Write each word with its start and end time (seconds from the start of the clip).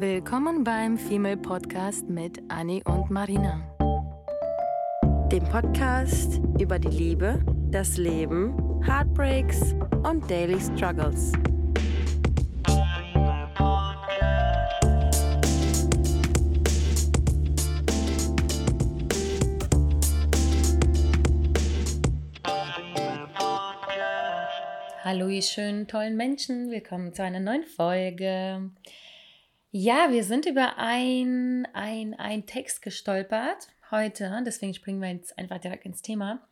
Willkommen 0.00 0.64
beim 0.64 0.96
Female 0.96 1.36
Podcast 1.36 2.08
mit 2.08 2.40
Annie 2.48 2.82
und 2.86 3.10
Marina. 3.10 3.60
Dem 5.30 5.44
Podcast 5.44 6.40
über 6.58 6.78
die 6.78 6.88
Liebe, 6.88 7.44
das 7.70 7.98
Leben, 7.98 8.82
Heartbreaks 8.82 9.74
und 10.02 10.30
Daily 10.30 10.58
Struggles. 10.58 11.32
Hallo, 25.04 25.28
ihr 25.28 25.42
schönen, 25.42 25.86
tollen 25.86 26.16
Menschen. 26.16 26.70
Willkommen 26.70 27.12
zu 27.12 27.22
einer 27.22 27.40
neuen 27.40 27.64
Folge. 27.64 28.70
Ja, 29.72 30.08
wir 30.10 30.24
sind 30.24 30.46
über 30.46 30.78
ein, 30.78 31.66
ein, 31.74 32.14
ein 32.14 32.44
Text 32.46 32.82
gestolpert 32.82 33.68
heute. 33.92 34.42
Deswegen 34.44 34.74
springen 34.74 35.00
wir 35.00 35.12
jetzt 35.12 35.38
einfach 35.38 35.58
direkt 35.58 35.86
ins 35.86 36.02
Thema, 36.02 36.44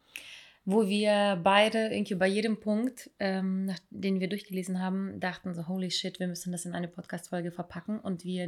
wo 0.64 0.86
wir 0.86 1.40
beide 1.42 1.88
irgendwie 1.88 2.14
bei 2.14 2.28
jedem 2.28 2.60
Punkt, 2.60 3.10
ähm, 3.18 3.74
den 3.90 4.20
wir 4.20 4.28
durchgelesen 4.28 4.80
haben, 4.80 5.18
dachten 5.18 5.52
so, 5.52 5.66
holy 5.66 5.90
shit, 5.90 6.20
wir 6.20 6.28
müssen 6.28 6.52
das 6.52 6.64
in 6.64 6.74
eine 6.74 6.86
Podcast-Folge 6.86 7.50
verpacken. 7.50 7.98
Und 7.98 8.24
wir 8.24 8.46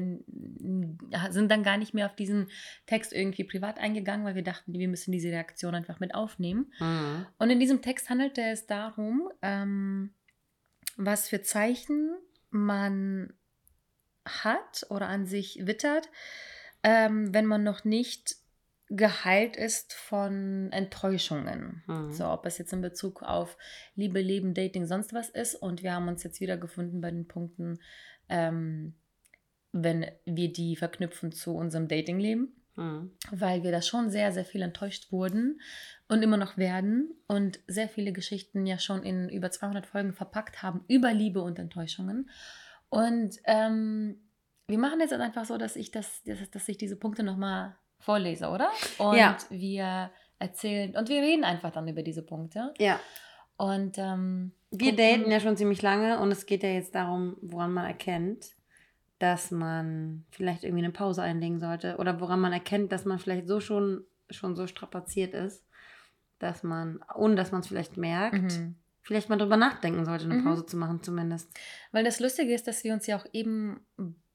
sind 1.30 1.48
dann 1.50 1.64
gar 1.64 1.77
nicht 1.77 1.92
mehr 1.92 2.06
auf 2.06 2.14
diesen 2.14 2.48
Text 2.87 3.12
irgendwie 3.12 3.42
privat 3.42 3.78
eingegangen, 3.78 4.25
weil 4.25 4.37
wir 4.37 4.45
dachten, 4.45 4.73
wir 4.73 4.89
müssen 4.89 5.11
diese 5.11 5.30
Reaktion 5.30 5.75
einfach 5.75 5.98
mit 5.98 6.14
aufnehmen. 6.14 6.73
Mhm. 6.78 7.27
Und 7.39 7.50
in 7.50 7.59
diesem 7.59 7.83
Text 7.83 8.09
handelte 8.09 8.42
es 8.42 8.66
darum, 8.66 9.30
ähm, 9.42 10.14
was 10.97 11.28
für 11.28 11.42
Zeichen 11.42 12.12
man 12.50 13.33
hat 14.26 14.86
oder 14.90 15.08
an 15.08 15.26
sich 15.26 15.66
wittert, 15.66 16.08
ähm, 16.82 17.32
wenn 17.34 17.46
man 17.46 17.62
noch 17.62 17.84
nicht 17.84 18.36
geheilt 18.90 19.56
ist 19.56 19.94
von 19.94 20.68
Enttäuschungen. 20.72 21.82
Mhm. 21.86 22.12
So, 22.12 22.26
ob 22.26 22.44
es 22.44 22.58
jetzt 22.58 22.72
in 22.72 22.80
Bezug 22.80 23.22
auf 23.22 23.56
Liebe, 23.94 24.20
Leben, 24.20 24.52
Dating, 24.52 24.86
sonst 24.86 25.14
was 25.14 25.30
ist. 25.30 25.54
Und 25.54 25.82
wir 25.84 25.94
haben 25.94 26.08
uns 26.08 26.24
jetzt 26.24 26.41
wieder 26.41 26.56
gefunden 26.56 27.00
bei 27.00 27.10
den 27.10 27.28
Punkten, 27.28 27.78
ähm, 28.28 28.94
wenn 29.72 30.06
wir 30.24 30.52
die 30.52 30.74
verknüpfen 30.74 31.30
zu 31.30 31.54
unserem 31.54 31.86
Datingleben. 31.86 32.52
Mhm. 32.74 33.12
Weil 33.30 33.62
wir 33.62 33.70
da 33.70 33.80
schon 33.80 34.10
sehr, 34.10 34.32
sehr 34.32 34.44
viel 34.44 34.62
enttäuscht 34.62 35.12
wurden 35.12 35.60
und 36.08 36.22
immer 36.22 36.36
noch 36.36 36.56
werden 36.56 37.14
und 37.28 37.60
sehr 37.68 37.88
viele 37.88 38.12
Geschichten 38.12 38.66
ja 38.66 38.78
schon 38.78 39.04
in 39.04 39.28
über 39.28 39.52
200 39.52 39.86
Folgen 39.86 40.14
verpackt 40.14 40.62
haben 40.62 40.84
über 40.88 41.12
Liebe 41.12 41.42
und 41.42 41.60
Enttäuschungen. 41.60 42.28
Und 42.91 43.36
ähm, 43.44 44.20
wir 44.66 44.78
machen 44.78 45.00
jetzt 45.00 45.12
einfach 45.12 45.44
so, 45.44 45.56
dass 45.56 45.77
ich, 45.77 45.91
das, 45.91 46.22
dass, 46.24 46.50
dass 46.50 46.69
ich 46.69 46.77
diese 46.77 46.97
Punkte 46.97 47.22
nochmal 47.22 47.77
vorlese, 47.98 48.48
oder? 48.48 48.70
Und 48.98 49.16
ja. 49.16 49.36
wir 49.48 50.10
erzählen 50.38 50.97
und 50.97 51.08
wir 51.08 51.22
reden 51.22 51.44
einfach 51.44 51.70
dann 51.70 51.88
über 51.88 52.02
diese 52.02 52.22
Punkte. 52.22 52.74
Ja. 52.78 52.98
Und 53.56 53.98
ähm, 53.98 54.52
wir 54.70 54.97
daten 54.97 55.30
ja 55.30 55.38
schon 55.38 55.56
ziemlich 55.56 55.82
lange 55.82 56.19
und 56.19 56.32
es 56.32 56.47
geht 56.47 56.62
ja 56.62 56.70
jetzt 56.70 56.94
darum, 56.94 57.36
woran 57.42 57.72
man 57.72 57.84
erkennt, 57.84 58.52
dass 59.19 59.50
man 59.50 60.25
vielleicht 60.30 60.64
irgendwie 60.64 60.84
eine 60.84 60.92
Pause 60.92 61.22
einlegen 61.22 61.60
sollte 61.60 61.97
oder 61.98 62.20
woran 62.20 62.41
man 62.41 62.52
erkennt, 62.52 62.91
dass 62.91 63.04
man 63.04 63.19
vielleicht 63.19 63.48
so 63.48 63.60
schon, 63.60 64.04
schon 64.30 64.56
so 64.56 64.66
strapaziert 64.66 65.34
ist, 65.34 65.66
dass 66.38 66.62
man, 66.62 67.04
ohne 67.14 67.34
dass 67.34 67.52
man 67.52 67.60
es 67.60 67.66
vielleicht 67.66 67.98
merkt, 67.98 68.58
mhm 68.58 68.77
vielleicht 69.03 69.29
mal 69.29 69.39
drüber 69.39 69.56
nachdenken 69.56 70.05
sollte, 70.05 70.25
eine 70.25 70.34
mhm. 70.34 70.45
Pause 70.45 70.67
zu 70.67 70.77
machen 70.77 71.03
zumindest. 71.03 71.51
Weil 71.93 72.05
das 72.05 72.20
Lustige 72.20 72.55
ist, 72.55 72.67
dass 72.67 72.84
wir 72.84 72.93
uns 72.93 73.06
ja 73.06 73.17
auch 73.19 73.27
eben, 73.33 73.81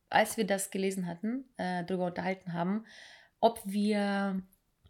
als 0.09 0.37
wir 0.37 0.45
das 0.45 0.71
gelesen 0.71 1.07
hatten, 1.07 1.45
äh, 1.57 1.83
darüber 1.83 2.07
unterhalten 2.07 2.53
haben, 2.53 2.85
ob 3.39 3.61
wir 3.65 4.41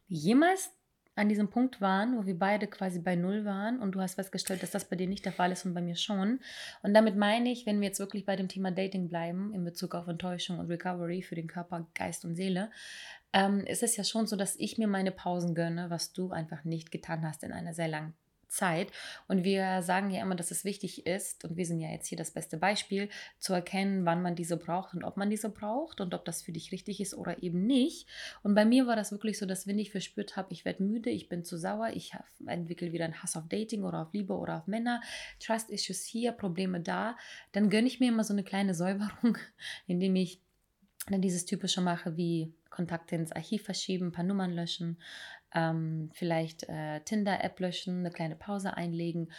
jemals 0.08 0.72
an 1.16 1.30
diesem 1.30 1.50
Punkt 1.50 1.80
waren, 1.80 2.18
wo 2.18 2.26
wir 2.26 2.38
beide 2.38 2.68
quasi 2.68 3.00
bei 3.00 3.16
Null 3.16 3.46
waren 3.46 3.80
und 3.80 3.94
du 3.94 4.02
hast 4.02 4.16
festgestellt, 4.16 4.62
dass 4.62 4.72
das 4.72 4.90
bei 4.90 4.98
dir 4.98 5.08
nicht 5.08 5.24
der 5.24 5.32
Fall 5.32 5.52
ist 5.52 5.66
und 5.66 5.74
bei 5.74 5.82
mir 5.82 5.96
schon. 5.96 6.40
Und 6.84 6.94
damit 6.94 7.16
meine 7.16 7.50
ich, 7.52 7.66
wenn 7.66 7.80
wir 7.80 7.88
jetzt 7.88 8.00
wirklich 8.00 8.26
bei 8.26 8.36
dem 8.36 8.50
Thema 8.50 8.72
Dating 8.72 9.08
bleiben, 9.08 9.54
in 9.54 9.64
Bezug 9.64 9.96
auf 9.96 10.08
Enttäuschung 10.08 10.60
und 10.60 10.70
Recovery 10.70 11.22
für 11.22 11.36
den 11.36 11.48
Körper, 11.48 11.88
Geist 11.96 12.26
und 12.26 12.36
Seele, 12.36 12.70
ähm, 13.32 13.62
ist 13.62 13.82
es 13.82 13.96
ja 13.96 14.04
schon 14.04 14.28
so, 14.28 14.36
dass 14.36 14.58
ich 14.58 14.78
mir 14.78 14.88
meine 14.88 15.12
Pausen 15.12 15.56
gönne, 15.56 15.90
was 15.90 16.12
du 16.12 16.32
einfach 16.32 16.66
nicht 16.66 16.92
getan 16.92 17.26
hast 17.26 17.44
in 17.44 17.54
einer 17.54 17.74
sehr 17.74 17.88
langen 17.88 18.14
Zeit. 18.56 18.92
Und 19.28 19.44
wir 19.44 19.84
sagen 19.84 20.10
ja 20.10 20.22
immer, 20.22 20.36
dass 20.36 20.52
es 20.52 20.66
wichtig 20.66 21.06
ist, 21.06 21.46
und 21.46 21.58
wir 21.58 21.66
sind 21.66 21.80
ja 21.80 21.90
jetzt 21.90 22.08
hier 22.08 22.18
das 22.18 22.32
beste 22.32 22.58
Beispiel, 22.58 23.10
zu 23.40 23.54
erkennen, 23.54 24.06
wann 24.06 24.22
man 24.22 24.36
diese 24.36 24.58
braucht 24.58 24.94
und 24.94 25.04
ob 25.04 25.18
man 25.18 25.30
diese 25.30 25.50
braucht 25.50 26.02
und 26.02 26.14
ob 26.14 26.26
das 26.26 26.42
für 26.42 26.52
dich 26.52 26.72
richtig 26.72 27.02
ist 27.02 27.14
oder 27.14 27.44
eben 27.44 27.66
nicht. 27.66 28.08
Und 28.44 28.56
bei 28.56 28.66
mir 28.66 28.88
war 28.88 28.96
das 28.96 29.12
wirklich 29.12 29.38
so, 29.38 29.46
dass 29.46 29.68
wenn 29.68 29.80
ich 29.80 29.92
verspürt 29.92 30.36
habe, 30.36 30.54
ich 30.54 30.66
werde 30.66 30.84
müde, 30.84 31.10
ich 31.10 31.30
bin 31.30 31.44
zu 31.44 31.58
sauer, 31.58 31.90
ich 31.94 32.14
entwickle 32.48 32.92
wieder 32.92 33.06
einen 33.06 33.22
Hass 33.22 33.36
auf 33.36 33.48
Dating 33.48 33.84
oder 33.84 34.02
auf 34.02 34.14
Liebe 34.14 34.34
oder 34.34 34.58
auf 34.58 34.68
Männer, 34.68 35.02
Trust-Issues 35.40 36.06
hier, 36.06 36.32
Probleme 36.32 36.80
da, 36.80 37.18
dann 37.52 37.70
gönne 37.70 37.88
ich 37.88 38.00
mir 38.00 38.10
immer 38.10 38.24
so 38.24 38.34
eine 38.34 38.44
kleine 38.44 38.74
Säuberung, 38.74 39.38
indem 39.88 40.16
ich 40.16 40.42
dann 41.08 41.22
dieses 41.22 41.46
typische 41.46 41.82
mache 41.82 42.18
wie 42.18 42.54
Kontakte 42.70 43.16
ins 43.16 43.32
Archiv 43.32 43.64
verschieben, 43.64 44.08
ein 44.08 44.12
paar 44.12 44.24
Nummern 44.24 44.52
löschen, 44.52 44.98
ähm, 45.56 46.12
vielleicht 46.14 46.70
äh, 46.70 47.00
Tinder-App 47.02 47.60
löschen, 47.60 48.00
eine 48.00 48.12
kleine 48.12 48.36
Pause 48.36 48.78
einlegen. 48.78 49.32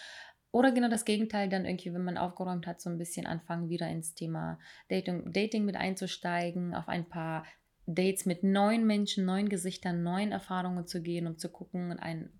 Oder 0.50 0.72
genau 0.72 0.88
das 0.88 1.04
Gegenteil, 1.04 1.48
dann 1.48 1.66
irgendwie, 1.66 1.92
wenn 1.92 2.04
man 2.04 2.16
aufgeräumt 2.16 2.66
hat, 2.66 2.80
so 2.80 2.88
ein 2.88 2.98
bisschen 2.98 3.26
anfangen, 3.26 3.68
wieder 3.68 3.88
ins 3.88 4.14
Thema 4.14 4.58
Dating, 4.88 5.32
Dating 5.32 5.66
mit 5.66 5.76
einzusteigen, 5.76 6.74
auf 6.74 6.88
ein 6.88 7.08
paar 7.08 7.44
Dates 7.86 8.26
mit 8.26 8.42
neuen 8.42 8.86
Menschen, 8.86 9.24
neuen 9.24 9.48
Gesichtern, 9.48 10.02
neuen 10.02 10.32
Erfahrungen 10.32 10.86
zu 10.86 11.02
gehen, 11.02 11.26
um 11.26 11.38
zu 11.38 11.50
gucken, 11.50 11.94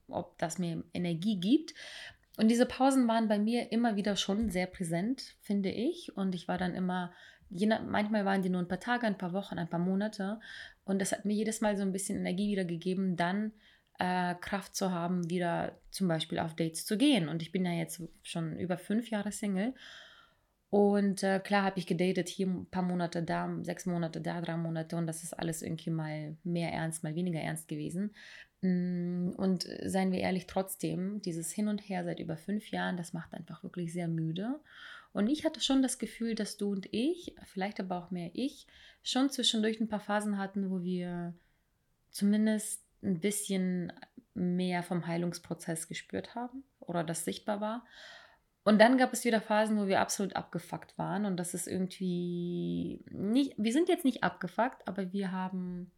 ob 0.09 0.39
das 0.39 0.59
mir 0.59 0.83
Energie 0.93 1.39
gibt. 1.39 1.75
Und 2.37 2.49
diese 2.49 2.67
Pausen 2.67 3.07
waren 3.07 3.29
bei 3.29 3.39
mir 3.39 3.71
immer 3.73 3.97
wieder 3.97 4.17
schon 4.17 4.51
sehr 4.51 4.67
präsent, 4.67 5.37
finde 5.41 5.71
ich. 5.71 6.17
Und 6.17 6.35
ich 6.35 6.49
war 6.49 6.59
dann 6.59 6.75
immer, 6.75 7.13
nach, 7.51 7.83
manchmal 7.83 8.25
waren 8.25 8.43
die 8.43 8.51
nur 8.51 8.61
ein 8.61 8.69
paar 8.69 8.81
Tage, 8.81 9.07
ein 9.07 9.19
paar 9.19 9.33
Wochen, 9.33 9.59
ein 9.59 9.71
paar 9.71 9.81
Monate. 9.81 10.41
Und 10.87 11.01
das 11.01 11.13
hat 11.13 11.27
mir 11.27 11.35
jedes 11.35 11.61
Mal 11.61 11.77
so 11.77 11.83
ein 11.83 11.93
bisschen 11.93 12.19
Energie 12.19 12.53
wieder 12.53 12.65
gegeben, 12.65 13.17
dann 13.17 13.53
äh, 13.99 14.35
Kraft 14.37 14.75
zu 14.75 14.93
haben, 14.93 15.29
wieder 15.29 15.79
zum 15.91 16.09
Beispiel 16.09 16.39
auf 16.39 16.55
Dates 16.55 16.87
zu 16.87 16.97
gehen. 16.97 17.29
Und 17.29 17.43
ich 17.43 17.53
bin 17.53 17.67
ja 17.67 17.73
jetzt 17.73 18.01
schon 18.23 18.59
über 18.59 18.79
fünf 18.79 19.11
Jahre 19.11 19.33
Single. 19.33 19.75
Und 20.71 21.23
äh, 21.23 21.41
klar 21.41 21.65
habe 21.65 21.79
ich 21.79 21.87
gedatet, 21.87 22.29
hier 22.29 22.47
ein 22.47 22.67
paar 22.67 22.83
Monate 22.83 23.23
da, 23.23 23.49
sechs 23.63 23.87
Monate 23.87 24.21
da, 24.21 24.41
drei 24.41 24.57
Monate. 24.57 24.97
Und 24.97 25.07
das 25.07 25.23
ist 25.23 25.33
alles 25.33 25.63
irgendwie 25.63 25.91
mal 25.91 26.37
mehr 26.45 26.73
ernst, 26.73 27.03
mal 27.03 27.15
weniger 27.15 27.41
ernst 27.41 27.69
gewesen. 27.69 28.15
Mm, 28.63 29.31
und 29.37 29.67
seien 29.85 30.13
wir 30.13 30.21
ehrlich, 30.21 30.47
trotzdem, 30.47 31.21
dieses 31.23 31.53
Hin 31.53 31.69
und 31.69 31.81
Her 31.89 32.05
seit 32.05 32.21
über 32.21 32.37
fünf 32.37 32.71
Jahren, 32.71 32.97
das 32.97 33.13
macht 33.13 33.35
einfach 33.35 33.63
wirklich 33.63 33.93
sehr 33.93 34.09
müde. 34.09 34.61
Und 35.17 35.29
ich 35.29 35.47
hatte 35.47 35.63
schon 35.63 35.81
das 35.81 35.99
Gefühl, 35.99 36.35
dass 36.35 36.59
du 36.59 36.73
und 36.73 36.93
ich, 36.93 37.35
vielleicht 37.47 37.81
aber 37.81 37.97
auch 37.97 38.11
mehr 38.11 38.33
ich, 38.35 38.67
schon 39.03 39.31
zwischendurch 39.31 39.81
ein 39.81 39.89
paar 39.89 39.99
Phasen 39.99 40.37
hatten, 40.37 40.71
wo 40.71 40.83
wir 40.83 41.33
zumindest 42.11 42.85
ein 43.03 43.19
bisschen 43.21 43.95
mehr 44.35 44.83
vom 44.83 45.07
Heilungsprozess 45.07 45.89
gespürt 45.89 46.35
haben 46.35 46.65
oder 46.81 47.03
das 47.03 47.25
sichtbar 47.25 47.63
war. 47.63 47.87
Und 48.63 48.79
dann 48.79 48.99
gab 48.99 49.15
es 49.15 49.25
wieder 49.25 49.41
Phasen, 49.41 49.79
wo 49.79 49.87
wir 49.87 50.03
absolut 50.03 50.37
abgefuckt 50.37 50.99
waren. 50.99 51.25
Und 51.25 51.39
das 51.39 51.55
ist 51.55 51.67
irgendwie 51.67 53.03
nicht, 53.09 53.55
wir 53.57 53.73
sind 53.73 53.89
jetzt 53.89 54.05
nicht 54.05 54.23
abgefuckt, 54.23 54.87
aber 54.87 55.15
wir 55.15 55.33
haben 55.33 55.91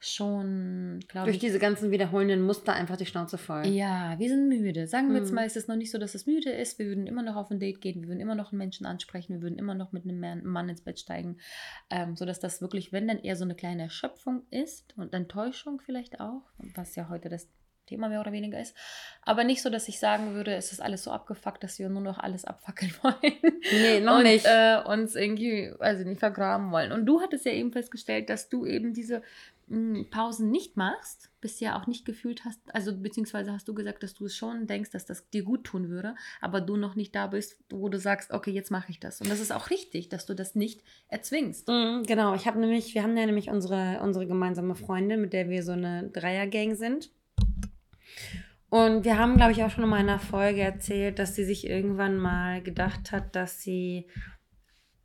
schon, 0.00 1.00
glaube 1.08 1.30
ich. 1.30 1.36
Durch 1.36 1.40
diese 1.40 1.58
ganzen 1.58 1.90
wiederholenden 1.90 2.42
Muster 2.42 2.72
einfach 2.72 2.96
die 2.96 3.06
Schnauze 3.06 3.36
voll. 3.36 3.66
Ja, 3.66 4.18
wir 4.18 4.28
sind 4.28 4.48
müde. 4.48 4.86
Sagen 4.86 5.10
wir 5.10 5.18
jetzt 5.18 5.30
mhm. 5.30 5.36
mal, 5.36 5.46
es 5.46 5.56
ist 5.56 5.68
noch 5.68 5.76
nicht 5.76 5.90
so, 5.90 5.98
dass 5.98 6.14
es 6.14 6.26
müde 6.26 6.50
ist. 6.50 6.78
Wir 6.78 6.86
würden 6.86 7.06
immer 7.06 7.22
noch 7.22 7.36
auf 7.36 7.50
ein 7.50 7.58
Date 7.58 7.80
gehen, 7.80 8.02
wir 8.02 8.08
würden 8.08 8.20
immer 8.20 8.36
noch 8.36 8.52
einen 8.52 8.58
Menschen 8.58 8.86
ansprechen, 8.86 9.34
wir 9.34 9.42
würden 9.42 9.58
immer 9.58 9.74
noch 9.74 9.92
mit 9.92 10.04
einem 10.04 10.44
Mann 10.44 10.68
ins 10.68 10.82
Bett 10.82 11.00
steigen. 11.00 11.38
Ähm, 11.90 12.16
sodass 12.16 12.38
das 12.38 12.60
wirklich, 12.60 12.92
wenn 12.92 13.08
dann 13.08 13.18
eher 13.18 13.36
so 13.36 13.44
eine 13.44 13.54
kleine 13.54 13.82
Erschöpfung 13.82 14.42
ist 14.50 14.94
und 14.96 15.12
Enttäuschung 15.14 15.80
vielleicht 15.80 16.20
auch, 16.20 16.42
was 16.74 16.94
ja 16.94 17.08
heute 17.08 17.28
das 17.28 17.48
Thema 17.88 18.08
mehr 18.08 18.20
oder 18.20 18.32
weniger 18.32 18.60
ist. 18.60 18.76
Aber 19.22 19.42
nicht 19.44 19.62
so, 19.62 19.70
dass 19.70 19.88
ich 19.88 19.98
sagen 19.98 20.34
würde, 20.34 20.54
es 20.54 20.72
ist 20.72 20.80
alles 20.80 21.04
so 21.04 21.10
abgefuckt, 21.10 21.64
dass 21.64 21.78
wir 21.78 21.88
nur 21.88 22.02
noch 22.02 22.18
alles 22.18 22.44
abfackeln 22.44 22.92
wollen. 23.02 23.58
Nee, 23.72 24.00
noch 24.00 24.18
und, 24.18 24.24
nicht. 24.24 24.44
Äh, 24.46 24.80
uns 24.86 25.16
irgendwie, 25.16 25.72
also 25.80 26.04
nicht 26.04 26.20
vergraben 26.20 26.70
wollen. 26.70 26.92
Und 26.92 27.06
du 27.06 27.20
hattest 27.20 27.46
ja 27.46 27.52
eben 27.52 27.72
festgestellt, 27.72 28.30
dass 28.30 28.48
du 28.48 28.66
eben 28.66 28.92
diese 28.92 29.22
Pausen 30.10 30.50
nicht 30.50 30.76
machst, 30.76 31.30
bisher 31.40 31.76
auch 31.76 31.86
nicht 31.86 32.04
gefühlt 32.04 32.44
hast, 32.44 32.60
also 32.74 32.96
beziehungsweise 32.96 33.52
hast 33.52 33.68
du 33.68 33.74
gesagt, 33.74 34.02
dass 34.02 34.14
du 34.14 34.26
es 34.26 34.36
schon 34.36 34.66
denkst, 34.66 34.90
dass 34.90 35.04
das 35.04 35.28
dir 35.30 35.42
gut 35.42 35.64
tun 35.64 35.88
würde, 35.88 36.14
aber 36.40 36.60
du 36.60 36.76
noch 36.76 36.94
nicht 36.94 37.14
da 37.14 37.26
bist, 37.26 37.58
wo 37.70 37.88
du 37.88 37.98
sagst, 37.98 38.30
okay, 38.30 38.50
jetzt 38.50 38.70
mache 38.70 38.90
ich 38.90 39.00
das. 39.00 39.20
Und 39.20 39.30
das 39.30 39.40
ist 39.40 39.52
auch 39.52 39.70
richtig, 39.70 40.08
dass 40.08 40.26
du 40.26 40.34
das 40.34 40.54
nicht 40.54 40.82
erzwingst. 41.08 41.68
Mhm, 41.68 42.04
genau, 42.06 42.34
ich 42.34 42.46
habe 42.46 42.58
nämlich, 42.58 42.94
wir 42.94 43.02
haben 43.02 43.16
ja 43.16 43.26
nämlich 43.26 43.50
unsere, 43.50 44.00
unsere 44.02 44.26
gemeinsame 44.26 44.74
Freundin, 44.74 45.20
mit 45.20 45.32
der 45.32 45.48
wir 45.48 45.62
so 45.62 45.72
eine 45.72 46.08
Dreiergang 46.10 46.74
sind. 46.74 47.10
Und 48.70 49.04
wir 49.04 49.18
haben, 49.18 49.36
glaube 49.36 49.52
ich, 49.52 49.64
auch 49.64 49.70
schon 49.70 49.84
in 49.84 49.90
meiner 49.90 50.18
Folge 50.18 50.60
erzählt, 50.60 51.18
dass 51.18 51.34
sie 51.34 51.44
sich 51.44 51.66
irgendwann 51.66 52.18
mal 52.18 52.62
gedacht 52.62 53.12
hat, 53.12 53.34
dass 53.34 53.62
sie 53.62 54.06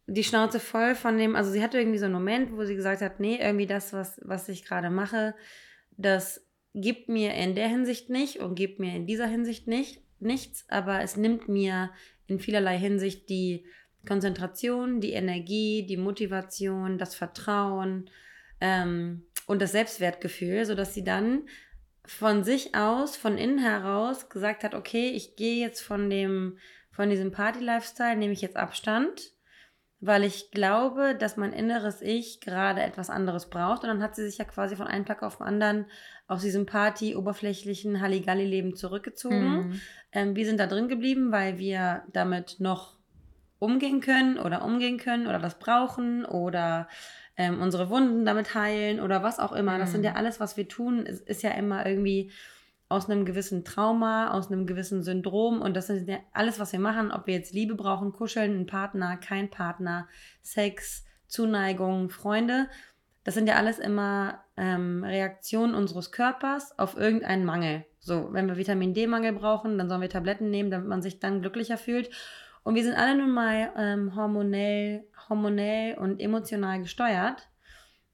die 0.05 0.23
Schnauze 0.23 0.59
voll 0.59 0.95
von 0.95 1.17
dem, 1.17 1.35
also 1.35 1.51
sie 1.51 1.63
hatte 1.63 1.77
irgendwie 1.77 2.00
so 2.00 2.05
einen 2.05 2.13
Moment, 2.13 2.51
wo 2.51 2.65
sie 2.65 2.75
gesagt 2.75 3.01
hat, 3.01 3.19
nee, 3.19 3.38
irgendwie 3.41 3.67
das, 3.67 3.94
was, 3.94 4.19
was 4.23 4.50
ich 4.50 4.65
gerade 4.65 4.89
mache, 4.89 5.33
das 5.91 6.45
gibt 6.73 7.07
mir 7.07 7.33
in 7.33 7.55
der 7.55 7.67
Hinsicht 7.67 8.09
nicht 8.09 8.39
und 8.39 8.55
gibt 8.55 8.79
mir 8.79 8.95
in 8.95 9.05
dieser 9.05 9.27
Hinsicht 9.27 9.67
nicht 9.67 10.01
nichts, 10.23 10.65
aber 10.69 11.01
es 11.01 11.17
nimmt 11.17 11.47
mir 11.47 11.91
in 12.27 12.39
vielerlei 12.39 12.77
Hinsicht 12.77 13.29
die 13.29 13.65
Konzentration, 14.07 15.00
die 15.00 15.13
Energie, 15.13 15.85
die 15.85 15.97
Motivation, 15.97 16.97
das 16.97 17.15
Vertrauen 17.15 18.09
ähm, 18.59 19.25
und 19.45 19.61
das 19.61 19.71
Selbstwertgefühl, 19.71 20.65
sodass 20.65 20.94
sie 20.94 21.03
dann 21.03 21.44
von 22.05 22.44
sich 22.44 22.75
aus, 22.75 23.15
von 23.15 23.38
innen 23.38 23.59
heraus 23.59 24.29
gesagt 24.29 24.63
hat, 24.63 24.75
okay, 24.75 25.09
ich 25.09 25.35
gehe 25.35 25.59
jetzt 25.63 25.81
von 25.81 26.09
dem, 26.09 26.57
von 26.91 27.09
diesem 27.09 27.31
Party-Lifestyle, 27.31 28.17
nehme 28.17 28.33
ich 28.33 28.41
jetzt 28.41 28.57
Abstand, 28.57 29.31
weil 30.05 30.25
ich 30.25 30.51
glaube, 30.51 31.15
dass 31.15 31.38
mein 31.38 31.53
inneres 31.53 32.01
Ich 32.01 32.41
gerade 32.41 32.81
etwas 32.81 33.09
anderes 33.09 33.50
braucht. 33.50 33.83
Und 33.83 33.88
dann 33.88 34.03
hat 34.03 34.15
sie 34.15 34.25
sich 34.25 34.38
ja 34.38 34.44
quasi 34.44 34.75
von 34.75 34.88
einem 34.88 35.05
Tag 35.05 35.23
auf 35.23 35.38
den 35.38 35.47
anderen 35.47 35.85
aus 36.27 36.41
diesem 36.41 36.65
Party-oberflächlichen 36.65 38.01
Halligalli-Leben 38.01 38.75
zurückgezogen. 38.75 39.53
Mhm. 39.53 39.81
Ähm, 40.11 40.35
wir 40.35 40.45
sind 40.45 40.59
da 40.59 40.67
drin 40.67 40.89
geblieben, 40.89 41.31
weil 41.31 41.57
wir 41.57 42.03
damit 42.11 42.57
noch 42.59 42.97
umgehen 43.59 44.01
können 44.01 44.38
oder 44.38 44.65
umgehen 44.65 44.97
können 44.97 45.25
oder 45.25 45.39
das 45.39 45.57
brauchen 45.57 46.25
oder 46.25 46.89
ähm, 47.38 47.61
unsere 47.61 47.89
Wunden 47.89 48.25
damit 48.25 48.55
heilen 48.55 49.00
oder 49.00 49.23
was 49.23 49.39
auch 49.39 49.53
immer. 49.53 49.75
Mhm. 49.75 49.79
Das 49.79 49.91
sind 49.94 50.03
ja 50.03 50.11
mhm. 50.11 50.17
alles, 50.17 50.41
was 50.41 50.57
wir 50.57 50.67
tun, 50.67 51.05
ist, 51.05 51.25
ist 51.29 51.44
ja 51.44 51.51
immer 51.51 51.85
irgendwie 51.85 52.29
aus 52.93 53.09
einem 53.09 53.25
gewissen 53.25 53.65
Trauma, 53.65 54.31
aus 54.31 54.51
einem 54.51 54.67
gewissen 54.67 55.03
Syndrom. 55.03 55.61
Und 55.61 55.75
das 55.75 55.89
ist 55.89 56.07
ja 56.07 56.19
alles, 56.31 56.59
was 56.59 56.71
wir 56.71 56.79
machen, 56.79 57.11
ob 57.11 57.27
wir 57.27 57.33
jetzt 57.33 57.53
Liebe 57.53 57.75
brauchen, 57.75 58.13
kuscheln, 58.13 58.51
einen 58.51 58.67
Partner, 58.67 59.17
kein 59.17 59.49
Partner, 59.49 60.07
Sex, 60.41 61.03
Zuneigung, 61.27 62.09
Freunde. 62.09 62.69
Das 63.23 63.33
sind 63.33 63.47
ja 63.47 63.55
alles 63.55 63.79
immer 63.79 64.43
ähm, 64.57 65.03
Reaktionen 65.03 65.73
unseres 65.73 66.11
Körpers 66.11 66.77
auf 66.77 66.95
irgendeinen 66.95 67.45
Mangel. 67.45 67.85
So, 67.99 68.31
wenn 68.31 68.47
wir 68.47 68.57
Vitamin 68.57 68.93
D-Mangel 68.93 69.33
brauchen, 69.33 69.77
dann 69.77 69.89
sollen 69.89 70.01
wir 70.01 70.09
Tabletten 70.09 70.51
nehmen, 70.51 70.69
damit 70.69 70.87
man 70.87 71.01
sich 71.01 71.19
dann 71.19 71.41
glücklicher 71.41 71.77
fühlt. 71.77 72.11
Und 72.63 72.75
wir 72.75 72.83
sind 72.83 72.95
alle 72.95 73.17
nun 73.17 73.31
mal 73.31 73.71
ähm, 73.75 74.15
hormonell, 74.15 75.05
hormonell 75.29 75.97
und 75.97 76.21
emotional 76.21 76.79
gesteuert. 76.79 77.49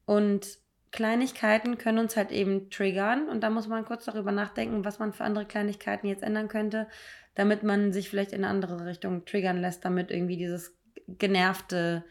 Und 0.05 0.47
Kleinigkeiten 0.91 1.77
können 1.77 1.99
uns 1.99 2.17
halt 2.17 2.31
eben 2.31 2.69
triggern. 2.69 3.27
Und 3.27 3.41
da 3.41 3.49
muss 3.49 3.67
man 3.67 3.85
kurz 3.85 4.05
darüber 4.05 4.31
nachdenken, 4.31 4.85
was 4.85 4.99
man 4.99 5.13
für 5.13 5.23
andere 5.23 5.45
Kleinigkeiten 5.45 6.07
jetzt 6.07 6.23
ändern 6.23 6.47
könnte, 6.47 6.87
damit 7.35 7.63
man 7.63 7.93
sich 7.93 8.09
vielleicht 8.09 8.31
in 8.31 8.43
eine 8.43 8.53
andere 8.53 8.85
Richtung 8.85 9.25
triggern 9.25 9.61
lässt, 9.61 9.85
damit 9.85 10.11
irgendwie 10.11 10.37
dieses 10.37 10.77
genervte, 11.07 12.03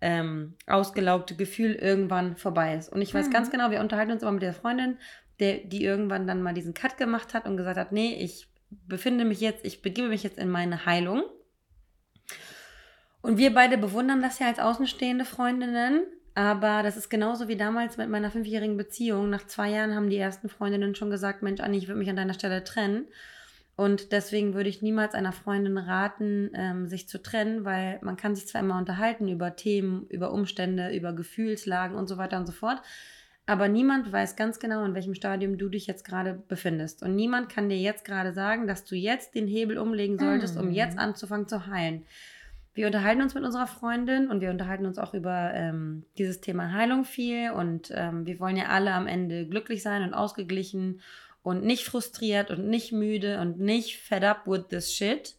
ähm, 0.00 0.54
ausgelaugte 0.66 1.36
Gefühl 1.36 1.74
irgendwann 1.74 2.36
vorbei 2.36 2.74
ist. 2.76 2.90
Und 2.90 3.02
ich 3.02 3.12
weiß 3.12 3.28
mhm. 3.28 3.32
ganz 3.32 3.50
genau, 3.50 3.70
wir 3.70 3.80
unterhalten 3.80 4.12
uns 4.12 4.22
immer 4.22 4.32
mit 4.32 4.42
der 4.42 4.54
Freundin, 4.54 4.98
der, 5.40 5.58
die 5.58 5.84
irgendwann 5.84 6.26
dann 6.26 6.42
mal 6.42 6.54
diesen 6.54 6.74
Cut 6.74 6.96
gemacht 6.98 7.34
hat 7.34 7.46
und 7.46 7.56
gesagt 7.56 7.78
hat, 7.78 7.92
nee, 7.92 8.14
ich 8.14 8.48
befinde 8.70 9.24
mich 9.24 9.40
jetzt, 9.40 9.64
ich 9.64 9.82
begebe 9.82 10.08
mich 10.08 10.22
jetzt 10.22 10.38
in 10.38 10.48
meine 10.48 10.86
Heilung. 10.86 11.22
Und 13.22 13.36
wir 13.36 13.52
beide 13.52 13.76
bewundern 13.76 14.22
das 14.22 14.38
ja 14.38 14.46
als 14.46 14.58
außenstehende 14.58 15.24
Freundinnen. 15.24 16.06
Aber 16.40 16.82
das 16.82 16.96
ist 16.96 17.10
genauso 17.10 17.48
wie 17.48 17.56
damals 17.56 17.98
mit 17.98 18.08
meiner 18.08 18.30
fünfjährigen 18.30 18.78
Beziehung. 18.78 19.28
Nach 19.28 19.46
zwei 19.46 19.68
Jahren 19.72 19.94
haben 19.94 20.08
die 20.08 20.16
ersten 20.16 20.48
Freundinnen 20.48 20.94
schon 20.94 21.10
gesagt, 21.10 21.42
Mensch, 21.42 21.60
Anni, 21.60 21.76
ich 21.76 21.86
würde 21.86 21.98
mich 21.98 22.08
an 22.08 22.16
deiner 22.16 22.32
Stelle 22.32 22.64
trennen. 22.64 23.08
Und 23.76 24.10
deswegen 24.12 24.54
würde 24.54 24.70
ich 24.70 24.80
niemals 24.80 25.12
einer 25.12 25.32
Freundin 25.32 25.76
raten, 25.76 26.50
ähm, 26.54 26.86
sich 26.86 27.10
zu 27.10 27.22
trennen, 27.22 27.66
weil 27.66 27.98
man 28.00 28.16
kann 28.16 28.34
sich 28.34 28.46
zwar 28.46 28.62
immer 28.62 28.78
unterhalten 28.78 29.28
über 29.28 29.54
Themen, 29.54 30.06
über 30.08 30.32
Umstände, 30.32 30.96
über 30.96 31.12
Gefühlslagen 31.12 31.94
und 31.94 32.08
so 32.08 32.16
weiter 32.16 32.38
und 32.38 32.46
so 32.46 32.52
fort. 32.52 32.80
Aber 33.44 33.68
niemand 33.68 34.10
weiß 34.10 34.34
ganz 34.34 34.58
genau, 34.60 34.82
in 34.86 34.94
welchem 34.94 35.14
Stadium 35.14 35.58
du 35.58 35.68
dich 35.68 35.86
jetzt 35.86 36.06
gerade 36.06 36.42
befindest. 36.48 37.02
Und 37.02 37.16
niemand 37.16 37.50
kann 37.50 37.68
dir 37.68 37.78
jetzt 37.78 38.06
gerade 38.06 38.32
sagen, 38.32 38.66
dass 38.66 38.86
du 38.86 38.96
jetzt 38.96 39.34
den 39.34 39.46
Hebel 39.46 39.76
umlegen 39.76 40.18
solltest, 40.18 40.56
mm. 40.56 40.60
um 40.60 40.70
jetzt 40.70 40.94
mhm. 40.94 41.00
anzufangen 41.00 41.48
zu 41.48 41.66
heilen 41.66 42.06
wir 42.74 42.86
unterhalten 42.86 43.22
uns 43.22 43.34
mit 43.34 43.44
unserer 43.44 43.66
Freundin 43.66 44.30
und 44.30 44.40
wir 44.40 44.50
unterhalten 44.50 44.86
uns 44.86 44.98
auch 44.98 45.12
über 45.12 45.52
ähm, 45.54 46.04
dieses 46.18 46.40
Thema 46.40 46.72
Heilung 46.72 47.04
viel 47.04 47.50
und 47.50 47.92
ähm, 47.94 48.26
wir 48.26 48.38
wollen 48.38 48.56
ja 48.56 48.66
alle 48.66 48.92
am 48.92 49.06
Ende 49.06 49.46
glücklich 49.46 49.82
sein 49.82 50.02
und 50.02 50.14
ausgeglichen 50.14 51.00
und 51.42 51.64
nicht 51.64 51.84
frustriert 51.84 52.50
und 52.50 52.68
nicht 52.68 52.92
müde 52.92 53.40
und 53.40 53.58
nicht 53.58 53.98
fed 53.98 54.24
up 54.24 54.46
with 54.46 54.68
this 54.68 54.94
shit. 54.94 55.34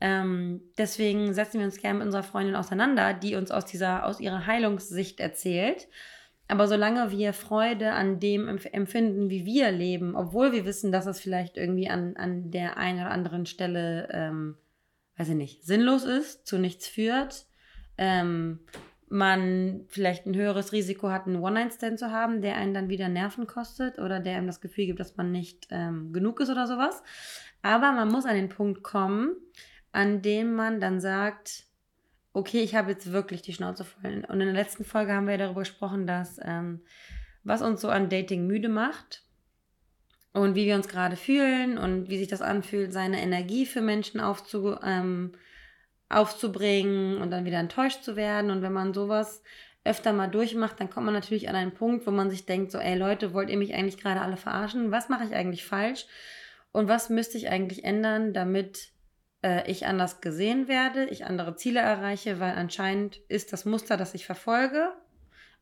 Ähm, 0.00 0.60
deswegen 0.78 1.32
setzen 1.34 1.58
wir 1.58 1.66
uns 1.66 1.78
gerne 1.78 1.98
mit 1.98 2.06
unserer 2.06 2.22
Freundin 2.22 2.56
auseinander, 2.56 3.14
die 3.14 3.34
uns 3.34 3.50
aus 3.50 3.64
dieser, 3.64 4.06
aus 4.06 4.20
ihrer 4.20 4.46
Heilungssicht 4.46 5.20
erzählt. 5.20 5.88
Aber 6.48 6.68
solange 6.68 7.10
wir 7.10 7.32
Freude 7.32 7.92
an 7.92 8.20
dem 8.20 8.48
empfinden, 8.48 9.30
wie 9.30 9.44
wir 9.44 9.72
leben, 9.72 10.14
obwohl 10.14 10.52
wir 10.52 10.64
wissen, 10.64 10.92
dass 10.92 11.06
es 11.06 11.20
vielleicht 11.20 11.56
irgendwie 11.56 11.88
an, 11.88 12.16
an 12.16 12.50
der 12.50 12.76
einen 12.76 13.00
oder 13.00 13.10
anderen 13.10 13.46
Stelle 13.46 14.08
ähm, 14.12 14.56
weiß 15.18 15.30
ich 15.30 15.34
nicht, 15.34 15.64
sinnlos 15.64 16.04
ist, 16.04 16.46
zu 16.46 16.58
nichts 16.58 16.88
führt, 16.88 17.46
ähm, 17.98 18.60
man 19.08 19.84
vielleicht 19.88 20.26
ein 20.26 20.34
höheres 20.34 20.72
Risiko 20.72 21.10
hat, 21.10 21.26
einen 21.26 21.36
One-Night-Stand 21.36 21.98
zu 21.98 22.10
haben, 22.10 22.42
der 22.42 22.56
einen 22.56 22.74
dann 22.74 22.88
wieder 22.88 23.08
Nerven 23.08 23.46
kostet 23.46 23.98
oder 23.98 24.20
der 24.20 24.36
einem 24.36 24.48
das 24.48 24.60
Gefühl 24.60 24.86
gibt, 24.86 25.00
dass 25.00 25.16
man 25.16 25.30
nicht 25.30 25.68
ähm, 25.70 26.12
genug 26.12 26.40
ist 26.40 26.50
oder 26.50 26.66
sowas. 26.66 27.02
Aber 27.62 27.92
man 27.92 28.08
muss 28.08 28.26
an 28.26 28.34
den 28.34 28.48
Punkt 28.48 28.82
kommen, 28.82 29.36
an 29.92 30.22
dem 30.22 30.54
man 30.54 30.80
dann 30.80 31.00
sagt, 31.00 31.64
okay, 32.32 32.60
ich 32.60 32.74
habe 32.74 32.90
jetzt 32.90 33.12
wirklich 33.12 33.42
die 33.42 33.52
Schnauze 33.52 33.84
voll. 33.84 34.24
Und 34.28 34.40
in 34.40 34.46
der 34.46 34.52
letzten 34.52 34.84
Folge 34.84 35.12
haben 35.12 35.28
wir 35.28 35.38
darüber 35.38 35.60
gesprochen, 35.60 36.06
dass 36.06 36.38
ähm, 36.42 36.80
was 37.44 37.62
uns 37.62 37.80
so 37.80 37.88
an 37.88 38.08
Dating 38.08 38.46
müde 38.46 38.68
macht 38.68 39.25
und 40.36 40.54
wie 40.54 40.66
wir 40.66 40.74
uns 40.74 40.88
gerade 40.88 41.16
fühlen 41.16 41.78
und 41.78 42.10
wie 42.10 42.18
sich 42.18 42.28
das 42.28 42.42
anfühlt, 42.42 42.92
seine 42.92 43.22
Energie 43.22 43.64
für 43.64 43.80
Menschen 43.80 44.20
aufzu, 44.20 44.76
ähm, 44.84 45.32
aufzubringen 46.10 47.22
und 47.22 47.30
dann 47.30 47.46
wieder 47.46 47.58
enttäuscht 47.58 48.02
zu 48.02 48.16
werden. 48.16 48.50
Und 48.50 48.60
wenn 48.60 48.72
man 48.72 48.92
sowas 48.92 49.42
öfter 49.84 50.12
mal 50.12 50.28
durchmacht, 50.28 50.78
dann 50.78 50.90
kommt 50.90 51.06
man 51.06 51.14
natürlich 51.14 51.48
an 51.48 51.56
einen 51.56 51.72
Punkt, 51.72 52.06
wo 52.06 52.10
man 52.10 52.28
sich 52.28 52.44
denkt, 52.44 52.70
so, 52.70 52.78
ey 52.78 52.98
Leute, 52.98 53.32
wollt 53.32 53.48
ihr 53.48 53.56
mich 53.56 53.74
eigentlich 53.74 53.96
gerade 53.96 54.20
alle 54.20 54.36
verarschen? 54.36 54.90
Was 54.90 55.08
mache 55.08 55.24
ich 55.24 55.34
eigentlich 55.34 55.64
falsch? 55.64 56.06
Und 56.70 56.86
was 56.86 57.08
müsste 57.08 57.38
ich 57.38 57.48
eigentlich 57.48 57.84
ändern, 57.84 58.34
damit 58.34 58.90
äh, 59.42 59.70
ich 59.70 59.86
anders 59.86 60.20
gesehen 60.20 60.68
werde, 60.68 61.06
ich 61.06 61.24
andere 61.24 61.56
Ziele 61.56 61.80
erreiche, 61.80 62.40
weil 62.40 62.52
anscheinend 62.52 63.16
ist 63.28 63.54
das 63.54 63.64
Muster, 63.64 63.96
das 63.96 64.12
ich 64.12 64.26
verfolge, 64.26 64.92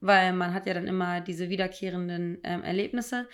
weil 0.05 0.35
man 0.35 0.53
hat 0.53 0.67
ja 0.67 0.75
dann 0.75 0.87
immer 0.87 1.23
diese 1.23 1.49
wiederkehrenden 1.49 2.39
ähm, 2.45 2.63
Erlebnisse. 2.63 3.27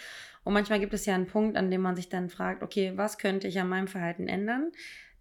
Und 0.45 0.55
manchmal 0.55 0.79
gibt 0.79 0.95
es 0.95 1.05
ja 1.05 1.17
einen 1.17 1.27
Punkt, 1.27 1.57
an 1.57 1.71
dem 1.71 1.81
man 1.81 1.97
sich 1.97 2.09
dann 2.09 2.31
fragt, 2.31 2.63
okay, 2.63 2.93
was 2.95 3.19
könnte 3.19 3.49
ich 3.49 3.59
an 3.59 3.69
meinem 3.69 3.89
Verhalten 3.89 4.29
ändern, 4.29 4.71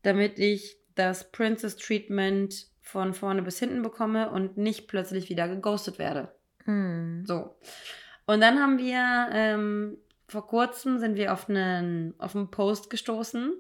damit 0.04 0.38
ich 0.38 0.78
das 0.94 1.32
Princess 1.32 1.76
Treatment 1.76 2.68
von 2.82 3.16
vorne 3.16 3.42
bis 3.42 3.58
hinten 3.58 3.82
bekomme 3.82 4.30
und 4.30 4.58
nicht 4.58 4.88
plötzlich 4.88 5.30
wieder 5.30 5.48
geghostet 5.48 5.98
werde. 5.98 6.32
Hm. 6.66 7.24
So. 7.26 7.56
Und 8.28 8.42
dann 8.42 8.60
haben 8.60 8.78
wir, 8.78 9.30
ähm, 9.32 9.98
vor 10.28 10.46
kurzem 10.48 11.00
sind 11.00 11.16
wir 11.16 11.34
auf 11.34 11.50
einen, 11.50 12.14
auf 12.20 12.36
einen 12.36 12.52
Post 12.52 12.92
gestoßen. 12.92 13.54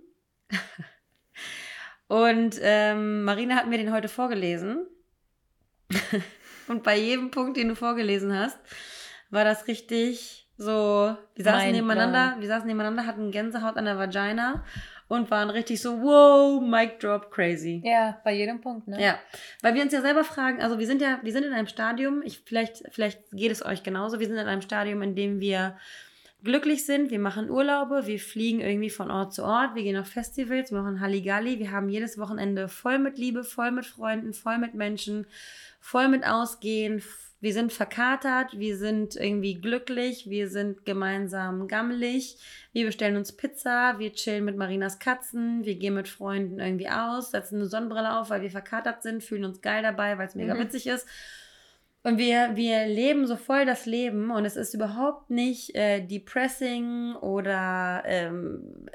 und 2.08 2.55
ähm, 2.62 3.24
Marina 3.24 3.55
hat 3.55 3.67
mir 3.67 3.79
den 3.79 3.91
heute 3.91 4.10
vorgelesen. 4.10 4.86
und 6.69 6.83
bei 6.83 6.97
jedem 6.97 7.31
Punkt, 7.31 7.57
den 7.57 7.69
du 7.69 7.75
vorgelesen 7.75 8.38
hast, 8.38 8.57
war 9.29 9.43
das 9.43 9.67
richtig 9.67 10.47
so, 10.57 11.15
wir 11.35 11.43
saßen 11.43 11.71
nebeneinander, 11.71 12.35
wir 12.39 12.47
saßen 12.47 12.67
nebeneinander, 12.67 13.05
hatten 13.05 13.31
Gänsehaut 13.31 13.77
an 13.77 13.85
der 13.85 13.97
Vagina 13.97 14.63
und 15.07 15.31
waren 15.31 15.49
richtig 15.49 15.81
so, 15.81 16.01
wow, 16.01 16.61
Mic 16.61 16.99
Drop, 16.99 17.31
crazy. 17.31 17.81
Ja, 17.83 18.19
bei 18.23 18.33
jedem 18.33 18.61
Punkt, 18.61 18.88
ne? 18.88 19.01
Ja, 19.01 19.17
weil 19.61 19.73
wir 19.73 19.81
uns 19.81 19.93
ja 19.93 20.01
selber 20.01 20.23
fragen, 20.23 20.61
also 20.61 20.77
wir 20.77 20.85
sind 20.85 21.01
ja, 21.01 21.19
wir 21.23 21.31
sind 21.31 21.45
in 21.45 21.53
einem 21.53 21.67
Stadium, 21.67 22.21
ich, 22.23 22.43
vielleicht, 22.45 22.83
vielleicht 22.91 23.19
geht 23.31 23.51
es 23.51 23.65
euch 23.65 23.83
genauso, 23.83 24.19
wir 24.19 24.27
sind 24.27 24.38
in 24.38 24.47
einem 24.47 24.61
Stadium, 24.61 25.01
in 25.01 25.15
dem 25.15 25.39
wir 25.39 25.77
glücklich 26.43 26.85
sind, 26.85 27.11
wir 27.11 27.19
machen 27.19 27.49
Urlaube, 27.49 28.05
wir 28.05 28.19
fliegen 28.19 28.61
irgendwie 28.61 28.89
von 28.89 29.11
Ort 29.11 29.33
zu 29.33 29.43
Ort, 29.43 29.75
wir 29.75 29.83
gehen 29.83 29.97
auf 29.97 30.07
Festivals, 30.07 30.71
wir 30.71 30.81
machen 30.81 31.01
Halligalli, 31.01 31.59
wir 31.59 31.71
haben 31.71 31.89
jedes 31.89 32.17
Wochenende 32.17 32.67
voll 32.69 32.99
mit 32.99 33.17
Liebe, 33.17 33.43
voll 33.43 33.71
mit 33.71 33.85
Freunden, 33.85 34.33
voll 34.33 34.57
mit 34.57 34.73
Menschen, 34.73 35.25
voll 35.79 36.07
mit 36.07 36.25
Ausgehen, 36.25 37.01
wir 37.41 37.53
sind 37.53 37.71
verkatert, 37.71 38.59
wir 38.59 38.77
sind 38.77 39.15
irgendwie 39.15 39.55
glücklich, 39.55 40.29
wir 40.29 40.50
sind 40.50 40.86
gemeinsam 40.86 41.69
gammelig, 41.69 42.38
wir 42.74 42.86
bestellen 42.86 43.15
uns 43.15 43.31
Pizza, 43.31 43.98
wir 43.98 44.12
chillen 44.12 44.43
mit 44.43 44.57
Marinas 44.57 45.00
Katzen, 45.00 45.63
wir 45.63 45.75
gehen 45.75 45.93
mit 45.93 46.09
Freunden 46.09 46.59
irgendwie 46.59 46.89
aus, 46.89 47.31
setzen 47.31 47.55
eine 47.55 47.67
Sonnenbrille 47.67 48.19
auf, 48.19 48.29
weil 48.29 48.41
wir 48.41 48.51
verkatert 48.51 49.03
sind, 49.03 49.24
fühlen 49.24 49.45
uns 49.45 49.62
geil 49.62 49.83
dabei, 49.83 50.17
weil 50.17 50.27
es 50.27 50.36
mega 50.36 50.53
mhm. 50.53 50.59
witzig 50.59 50.88
ist. 50.88 51.07
Und 52.03 52.18
wir, 52.18 52.56
wir 52.56 52.86
leben 52.88 53.27
so 53.27 53.36
voll 53.36 53.65
das 53.65 53.86
Leben 53.86 54.32
und 54.32 54.46
es 54.46 54.56
ist 54.56 54.74
überhaupt 54.74 55.29
nicht 55.29 55.75
äh, 55.75 56.00
depressing 56.00 57.15
oder 57.15 58.03
ähm, 58.06 58.88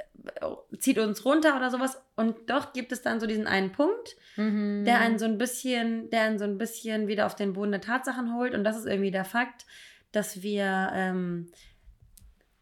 zieht 0.79 0.99
uns 0.99 1.25
runter 1.25 1.57
oder 1.57 1.71
sowas. 1.71 2.03
Und 2.17 2.49
doch 2.49 2.73
gibt 2.73 2.93
es 2.93 3.03
dann 3.03 3.21
so 3.21 3.27
diesen 3.27 3.47
einen 3.47 3.73
Punkt, 3.73 4.17
mhm. 4.37 4.85
der 4.85 5.01
einen 5.01 5.19
so 5.19 5.27
ein 5.27 5.37
bisschen, 5.37 6.09
der 6.11 6.23
einen 6.23 6.39
so 6.39 6.45
ein 6.45 6.57
bisschen 6.57 7.07
wieder 7.07 7.27
auf 7.27 7.37
den 7.37 7.53
Boden 7.53 7.73
der 7.73 7.83
Tatsachen 7.83 8.35
holt. 8.35 8.55
Und 8.55 8.65
das 8.65 8.79
ist 8.79 8.87
irgendwie 8.87 9.11
der 9.11 9.27
Fakt, 9.27 9.67
dass 10.13 10.43
wir 10.43 10.91
ähm, 10.95 11.51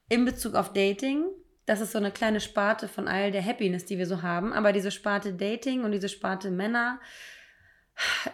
in 0.09 0.25
Bezug 0.25 0.55
auf 0.55 0.73
Dating, 0.73 1.25
das 1.67 1.81
ist 1.81 1.93
so 1.93 1.99
eine 1.99 2.11
kleine 2.11 2.41
Sparte 2.41 2.89
von 2.89 3.07
all 3.07 3.31
der 3.31 3.45
Happiness, 3.45 3.85
die 3.85 3.99
wir 3.99 4.07
so 4.07 4.23
haben, 4.23 4.53
aber 4.53 4.73
diese 4.73 4.91
Sparte 4.91 5.33
Dating 5.35 5.85
und 5.85 5.93
diese 5.93 6.09
Sparte 6.09 6.51
Männer 6.51 7.01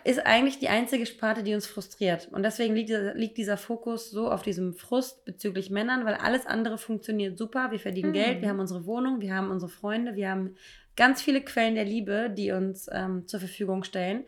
ist 0.05 0.27
eigentlich 0.27 0.59
die 0.59 0.69
einzige 0.69 1.07
Sparte, 1.07 1.43
die 1.43 1.55
uns 1.55 1.67
frustriert. 1.67 2.29
Und 2.33 2.43
deswegen 2.43 2.75
liegt, 2.75 2.91
liegt 3.15 3.37
dieser 3.37 3.57
Fokus 3.57 4.11
so 4.11 4.31
auf 4.31 4.43
diesem 4.43 4.75
Frust 4.75 5.25
bezüglich 5.25 5.71
Männern, 5.71 6.05
weil 6.05 6.15
alles 6.15 6.47
andere 6.47 6.79
funktioniert 6.79 7.39
super. 7.39 7.71
Wir 7.71 7.81
verdienen 7.81 8.11
mhm. 8.11 8.15
Geld, 8.15 8.43
wir 8.43 8.49
haben 8.49 8.61
unsere 8.61 8.87
Wohnung, 8.87 9.21
wir 9.21 9.35
haben 9.35 9.51
unsere 9.51 9.71
Freunde, 9.71 10.15
wir 10.15 10.31
haben 10.31 10.57
ganz 10.97 11.23
viele 11.23 11.41
Quellen 11.41 11.75
der 11.75 11.85
Liebe, 11.85 12.31
die 12.31 12.53
uns 12.53 12.89
ähm, 12.93 13.27
zur 13.27 13.41
Verfügung 13.41 13.85
stellen. 13.85 14.25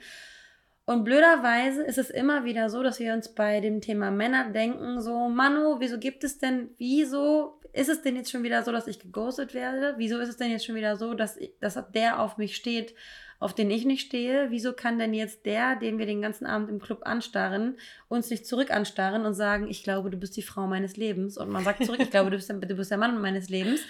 Und 0.87 1.05
blöderweise 1.05 1.83
ist 1.85 1.99
es 1.99 2.11
immer 2.11 2.45
wieder 2.45 2.69
so, 2.69 2.83
dass 2.83 2.99
wir 2.99 3.13
uns 3.13 3.35
bei 3.35 3.61
dem 3.61 3.81
Thema 3.81 4.11
Männer 4.11 4.51
denken, 4.51 5.01
so, 5.01 5.29
Manu, 5.29 5.79
wieso 5.79 5.99
gibt 5.99 6.25
es 6.25 6.39
denn, 6.39 6.71
wieso 6.79 7.61
ist 7.73 7.89
es 7.89 8.03
denn 8.03 8.17
jetzt 8.17 8.31
schon 8.31 8.43
wieder 8.43 8.65
so, 8.65 8.73
dass 8.73 8.89
ich 8.89 8.99
geghostet 8.99 9.55
werde? 9.55 9.95
Wieso 9.99 10.19
ist 10.19 10.29
es 10.29 10.37
denn 10.37 10.51
jetzt 10.51 10.67
schon 10.67 10.75
wieder 10.75 10.97
so, 10.97 11.15
dass, 11.15 11.39
dass 11.61 11.79
der 11.93 12.21
auf 12.21 12.39
mich 12.39 12.57
steht 12.57 12.95
auf 13.41 13.55
den 13.55 13.71
ich 13.71 13.87
nicht 13.87 14.07
stehe, 14.07 14.51
wieso 14.51 14.75
kann 14.75 14.99
denn 14.99 15.15
jetzt 15.15 15.47
der, 15.47 15.75
den 15.75 15.99
wir 15.99 16.05
den 16.05 16.21
ganzen 16.21 16.45
Abend 16.47 16.69
im 16.69 16.79
Club 16.79 17.01
anstarren, 17.05 17.79
uns 18.09 18.29
nicht 18.29 18.47
zurück 18.47 18.71
anstarren 18.71 19.25
und 19.25 19.33
sagen, 19.33 19.69
ich 19.69 19.83
glaube, 19.83 20.11
du 20.11 20.19
bist 20.19 20.37
die 20.37 20.43
Frau 20.43 20.67
meines 20.67 20.99
Lebens 20.99 21.39
und 21.39 21.51
man 21.51 21.65
sagt 21.65 21.85
zurück, 21.85 22.01
ich 22.01 22.11
glaube, 22.11 22.31
du 22.31 22.37
bist, 22.37 22.51
der, 22.51 22.57
du 22.59 22.75
bist 22.75 22.91
der 22.91 22.99
Mann 22.99 23.21
meines 23.21 23.49
Lebens. 23.49 23.81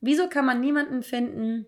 Wieso 0.00 0.28
kann 0.28 0.44
man 0.44 0.60
niemanden 0.60 1.04
finden, 1.04 1.64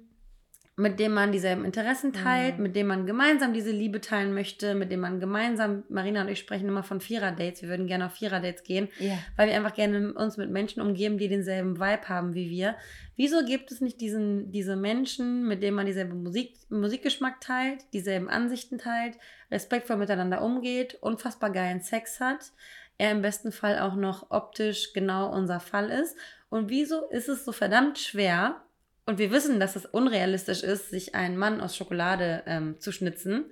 mit 0.76 0.98
dem 0.98 1.14
man 1.14 1.30
dieselben 1.30 1.64
Interessen 1.64 2.12
teilt, 2.12 2.56
mhm. 2.56 2.62
mit 2.64 2.74
dem 2.74 2.88
man 2.88 3.06
gemeinsam 3.06 3.52
diese 3.52 3.70
Liebe 3.70 4.00
teilen 4.00 4.34
möchte, 4.34 4.74
mit 4.74 4.90
dem 4.90 5.00
man 5.00 5.20
gemeinsam, 5.20 5.84
Marina 5.88 6.22
und 6.22 6.28
ich 6.28 6.40
sprechen 6.40 6.68
immer 6.68 6.82
von 6.82 7.00
Vierer-Dates, 7.00 7.62
wir 7.62 7.68
würden 7.68 7.86
gerne 7.86 8.06
auf 8.06 8.14
Vierer-Dates 8.14 8.64
gehen, 8.64 8.88
yeah. 9.00 9.18
weil 9.36 9.48
wir 9.48 9.54
einfach 9.54 9.74
gerne 9.74 10.12
uns 10.14 10.36
mit 10.36 10.50
Menschen 10.50 10.82
umgeben, 10.82 11.16
die 11.16 11.28
denselben 11.28 11.78
Vibe 11.78 12.08
haben 12.08 12.34
wie 12.34 12.50
wir. 12.50 12.74
Wieso 13.14 13.44
gibt 13.44 13.70
es 13.70 13.80
nicht 13.80 14.00
diesen, 14.00 14.50
diese 14.50 14.74
Menschen, 14.74 15.46
mit 15.46 15.62
denen 15.62 15.76
man 15.76 15.86
dieselbe 15.86 16.14
Musik, 16.14 16.56
Musikgeschmack 16.70 17.40
teilt, 17.40 17.84
dieselben 17.92 18.28
Ansichten 18.28 18.78
teilt, 18.78 19.16
respektvoll 19.52 19.96
miteinander 19.96 20.42
umgeht, 20.42 20.98
unfassbar 21.00 21.50
geilen 21.50 21.82
Sex 21.82 22.18
hat, 22.18 22.50
er 22.98 23.12
im 23.12 23.22
besten 23.22 23.52
Fall 23.52 23.78
auch 23.78 23.94
noch 23.94 24.30
optisch 24.30 24.92
genau 24.92 25.32
unser 25.32 25.60
Fall 25.60 25.90
ist? 25.90 26.16
Und 26.48 26.68
wieso 26.68 27.08
ist 27.10 27.28
es 27.28 27.44
so 27.44 27.52
verdammt 27.52 27.98
schwer, 27.98 28.64
und 29.06 29.18
wir 29.18 29.30
wissen, 29.30 29.61
dass 29.61 29.76
es 29.76 29.87
unrealistisch 29.87 30.62
ist, 30.62 30.90
sich 30.90 31.14
einen 31.14 31.37
Mann 31.37 31.61
aus 31.61 31.76
Schokolade 31.76 32.42
ähm, 32.46 32.80
zu 32.80 32.90
schnitzen. 32.90 33.46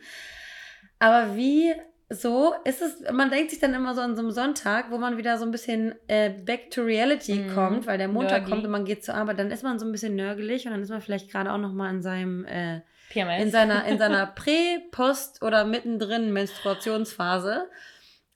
Aber 0.98 1.36
wie 1.36 1.74
so 2.08 2.54
ist 2.64 2.82
es, 2.82 3.10
man 3.12 3.30
denkt 3.30 3.50
sich 3.50 3.60
dann 3.60 3.74
immer 3.74 3.94
so 3.94 4.00
an 4.00 4.16
so 4.16 4.22
einem 4.22 4.30
Sonntag, 4.30 4.90
wo 4.90 4.98
man 4.98 5.16
wieder 5.16 5.38
so 5.38 5.44
ein 5.44 5.50
bisschen 5.50 5.94
äh, 6.08 6.30
back 6.30 6.70
to 6.70 6.82
reality 6.82 7.34
mm, 7.34 7.54
kommt, 7.54 7.86
weil 7.86 7.98
der 7.98 8.08
Montag 8.08 8.42
nerdy. 8.42 8.50
kommt 8.50 8.64
und 8.64 8.70
man 8.70 8.84
geht 8.84 9.04
zur 9.04 9.14
Arbeit, 9.14 9.38
dann 9.38 9.50
ist 9.50 9.62
man 9.62 9.78
so 9.78 9.86
ein 9.86 9.92
bisschen 9.92 10.14
nörgelig 10.14 10.66
und 10.66 10.72
dann 10.72 10.82
ist 10.82 10.90
man 10.90 11.00
vielleicht 11.00 11.30
gerade 11.30 11.52
auch 11.52 11.58
noch 11.58 11.72
mal 11.72 11.90
in 11.90 12.02
seinem 12.02 12.44
äh, 12.44 12.80
in 13.14 13.50
seiner 13.50 13.84
in 13.86 13.98
seiner 13.98 14.26
Prä-, 14.34 14.80
Post- 14.90 15.42
oder 15.42 15.64
mittendrin 15.64 16.32
Menstruationsphase 16.32 17.68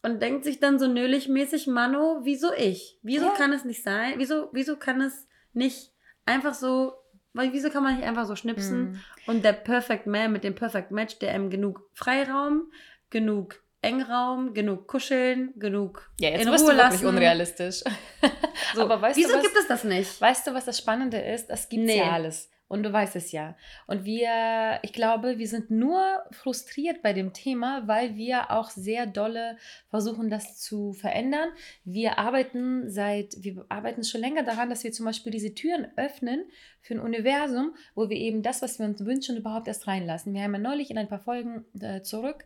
und 0.03 0.21
denkt 0.21 0.45
sich 0.45 0.61
dann 0.61 0.79
so 0.79 0.87
nölig-mäßig, 0.87 1.67
Mano, 1.67 2.21
wieso 2.23 2.53
ich? 2.55 2.99
Wieso 3.03 3.27
ja. 3.27 3.35
kann 3.37 3.53
es 3.53 3.65
nicht 3.65 3.83
sein? 3.83 4.15
Wieso 4.17 4.49
wieso 4.53 4.77
kann 4.77 5.01
es 5.01 5.27
nicht 5.53 5.93
einfach 6.27 6.55
so 6.55 6.95
weil 7.37 7.53
wieso 7.53 7.71
kann 7.71 7.83
man 7.83 7.97
nicht 7.97 8.07
einfach 8.07 8.27
so 8.27 8.35
schnipsen 8.35 8.91
mhm. 8.91 9.01
und 9.27 9.45
der 9.45 9.53
Perfect 9.53 10.07
Man 10.07 10.33
mit 10.33 10.45
dem 10.45 10.55
Perfect 10.55 10.91
Match, 10.91 11.19
der 11.19 11.33
einem 11.33 11.51
genug 11.51 11.89
Freiraum, 11.93 12.71
genug 13.11 13.63
Engraum, 13.83 14.53
genug 14.55 14.89
Kuscheln, 14.89 15.53
genug 15.57 16.11
ja, 16.19 16.31
jetzt 16.31 16.43
in 16.43 16.49
Ruhe 16.49 16.59
du 16.59 16.73
lassen. 16.73 16.93
wirklich 16.95 17.09
unrealistisch. 17.09 17.85
so. 18.75 18.83
Aber 18.83 19.01
weißt 19.01 19.17
wieso 19.17 19.29
du, 19.29 19.35
was, 19.37 19.43
gibt 19.43 19.57
es 19.57 19.69
das 19.69 19.85
nicht? 19.85 20.21
Weißt 20.21 20.47
du, 20.47 20.55
was 20.55 20.65
das 20.65 20.79
Spannende 20.79 21.19
ist? 21.19 21.49
Das 21.49 21.69
gibt 21.69 21.85
nee. 21.85 21.99
ja 21.99 22.11
alles. 22.11 22.51
Und 22.69 22.83
du 22.83 22.93
weißt 22.93 23.15
es 23.15 23.31
ja. 23.31 23.57
Und 23.87 24.05
wir, 24.05 24.81
ich 24.83 24.93
glaube, 24.93 25.39
wir 25.39 25.47
sind 25.47 25.71
nur 25.71 26.01
frustriert 26.33 27.01
bei 27.01 27.13
dem 27.13 27.33
Thema, 27.33 27.87
weil 27.87 28.17
wir 28.17 28.51
auch 28.51 28.71
sehr 28.71 29.07
dolle 29.07 29.57
versuchen, 29.89 30.31
das 30.31 30.59
zu 30.59 30.93
verändern. 30.93 31.49
Wir 31.85 32.19
arbeiten 32.19 32.91
seit, 32.91 33.37
wir 33.39 33.65
arbeiten 33.69 34.03
schon 34.03 34.21
länger 34.21 34.43
daran, 34.43 34.69
dass 34.69 34.83
wir 34.83 34.91
zum 34.91 35.07
Beispiel 35.07 35.31
diese 35.31 35.55
Türen 35.55 35.87
öffnen 35.97 36.45
für 36.81 36.95
ein 36.95 37.01
Universum, 37.01 37.75
wo 37.95 38.09
wir 38.09 38.17
eben 38.17 38.43
das, 38.43 38.63
was 38.63 38.81
wir 38.81 38.87
uns 38.87 39.05
wünschen, 39.05 39.37
überhaupt 39.37 39.69
erst 39.69 39.87
reinlassen. 39.87 40.35
Wir 40.35 40.43
haben 40.43 40.55
ja 40.55 40.61
neulich 40.61 40.91
in 40.91 40.99
ein 40.99 41.09
paar 41.09 41.21
Folgen 41.21 41.65
äh, 41.81 42.03
zurück 42.03 42.45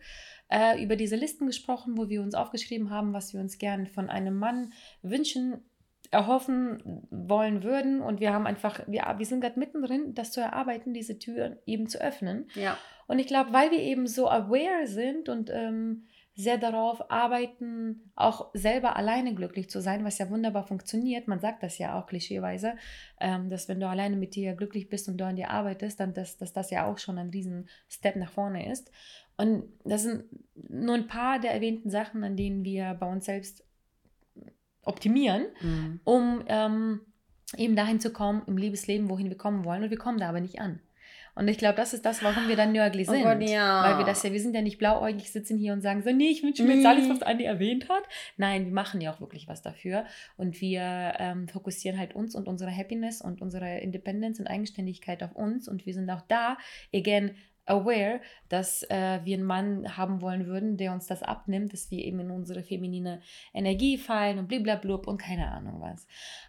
äh, 0.51 0.83
über 0.83 0.97
diese 0.97 1.17
Listen 1.17 1.47
gesprochen, 1.47 1.97
wo 1.97 2.11
wir 2.11 2.21
uns 2.21 2.35
aufgeschrieben 2.35 2.91
haben, 2.91 3.15
was 3.15 3.33
wir 3.33 3.41
uns 3.41 3.57
gern 3.57 3.87
von 3.87 4.11
einem 4.11 4.37
Mann 4.39 4.73
wünschen 5.03 5.63
erhoffen 6.11 6.83
wollen 7.11 7.63
würden. 7.63 8.01
Und 8.01 8.21
wir 8.21 8.33
haben 8.33 8.47
einfach, 8.47 8.81
wir, 8.87 9.15
wir 9.17 9.27
sind 9.27 9.41
gerade 9.41 9.59
mittendrin, 9.59 10.15
das 10.15 10.33
zu 10.33 10.41
erarbeiten, 10.41 10.93
diese 10.93 11.19
Tür 11.19 11.59
eben 11.67 11.87
zu 11.87 12.01
öffnen. 12.01 12.49
Ja. 12.55 12.77
Und 13.07 13.19
ich 13.19 13.27
glaube, 13.27 13.53
weil 13.53 13.71
wir 13.71 13.81
eben 13.81 14.07
so 14.07 14.29
aware 14.29 14.87
sind 14.87 15.29
und 15.29 15.51
ähm, 15.51 16.05
sehr 16.35 16.59
darauf 16.59 17.11
arbeiten, 17.11 18.13
auch 18.15 18.51
selber 18.55 18.97
alleine 18.97 19.35
glücklich 19.35 19.69
zu 19.69 19.81
sein, 19.81 20.05
was 20.05 20.19
ja 20.19 20.31
wunderbar 20.31 20.65
funktioniert. 20.67 21.29
Man 21.29 21.41
sagt 21.41 21.63
das 21.63 21.79
ja 21.79 21.99
auch 21.99 22.07
klischeeweise, 22.07 22.75
ähm, 23.21 23.51
dass 23.51 23.69
wenn 23.69 23.81
du 23.81 23.89
alleine 23.89 24.17
mit 24.17 24.35
dir 24.35 24.55
glücklich 24.55 24.89
bist 24.89 25.09
und 25.09 25.19
du 25.19 25.27
an 25.27 25.37
dir 25.37 25.51
arbeitest, 25.51 26.01
dann 26.01 26.15
dass, 26.15 26.39
dass 26.39 26.53
das 26.53 26.71
ja 26.71 26.87
auch 26.87 26.99
schon 26.99 27.19
ein 27.19 27.31
riesen 27.31 27.69
Step 27.89 28.17
nach 28.17 28.31
vorne 28.31 28.71
ist. 28.71 28.91
Und 29.37 29.65
das 29.85 30.05
sind 30.05 30.25
nur 30.55 30.95
ein 30.95 31.09
paar 31.09 31.41
der 31.41 31.53
erwähnten 31.53 31.91
Sachen, 31.91 32.25
an 32.25 32.37
denen 32.37 32.65
wir 32.65 32.95
bei 32.95 33.11
uns 33.11 33.25
selbst 33.25 33.65
optimieren, 34.83 35.47
mhm. 35.61 36.01
um 36.05 36.45
ähm, 36.49 37.01
eben 37.57 37.77
dahin 37.77 38.01
zu 38.01 38.13
kommen 38.13 38.43
im 38.47 38.57
Liebesleben, 38.57 39.09
wohin 39.09 39.29
wir 39.29 39.37
kommen 39.37 39.65
wollen. 39.65 39.83
Und 39.83 39.91
wir 39.91 39.99
kommen 39.99 40.19
da 40.19 40.29
aber 40.29 40.41
nicht 40.41 40.61
an. 40.61 40.81
Und 41.35 41.49
ich 41.49 41.59
glaube, 41.59 41.77
das 41.77 41.95
ist 41.95 42.05
das, 42.05 42.23
warum 42.23 42.49
wir 42.49 42.57
dann 42.57 42.73
nörgli 42.73 43.07
oh 43.09 43.13
sind. 43.13 43.23
Oh 43.23 43.25
Gott, 43.25 43.41
ja. 43.43 43.85
Weil 43.85 43.99
wir 43.99 44.05
das 44.05 44.23
ja, 44.23 44.33
wir 44.33 44.41
sind 44.41 44.55
ja 44.55 44.63
nicht 44.63 44.79
blauäugig, 44.79 45.31
sitzen 45.31 45.57
hier 45.57 45.73
und 45.73 45.81
sagen 45.81 46.03
so, 46.03 46.11
nee, 46.11 46.29
ich 46.29 46.43
wünsche 46.43 46.65
mir 46.65 46.75
jetzt 46.77 46.87
alles, 46.87 47.09
was 47.09 47.23
Andi 47.23 47.45
erwähnt 47.45 47.89
hat. 47.89 48.03
Nein, 48.37 48.67
wir 48.67 48.73
machen 48.73 49.01
ja 49.01 49.13
auch 49.13 49.21
wirklich 49.21 49.49
was 49.49 49.63
dafür. 49.63 50.05
Und 50.37 50.61
wir 50.61 51.15
ähm, 51.19 51.49
fokussieren 51.49 51.99
halt 51.99 52.15
uns 52.15 52.35
und 52.35 52.49
unsere 52.49 52.75
Happiness 52.77 53.23
und 53.23 53.41
unsere 53.41 53.79
Independence 53.79 54.41
und 54.41 54.49
Eigenständigkeit 54.49 55.23
auf 55.23 55.35
uns. 55.35 55.69
Und 55.69 55.87
wir 55.87 55.95
sind 55.95 56.11
auch 56.11 56.23
da, 56.23 56.59
again, 56.95 57.37
aware, 57.67 58.21
dass 58.49 58.83
äh, 58.85 59.21
wir 59.25 59.37
einen 59.37 59.47
Mann 59.47 59.97
haben 59.97 60.21
wollen 60.23 60.47
würden, 60.47 60.77
der 60.77 60.93
uns 60.93 61.07
das 61.07 61.23
abnimmt, 61.23 61.73
dass 61.73 61.91
wir 61.91 62.05
eben 62.05 62.21
in 62.21 62.31
unsere 62.31 62.63
feminine 62.63 63.21
Energie 63.53 63.99
fallen 63.99 64.39
und 64.39 64.49
bliblablub 64.49 65.07
und 65.07 65.19
keine 65.19 65.51
Ahnung 65.51 65.81
was. 65.81 66.07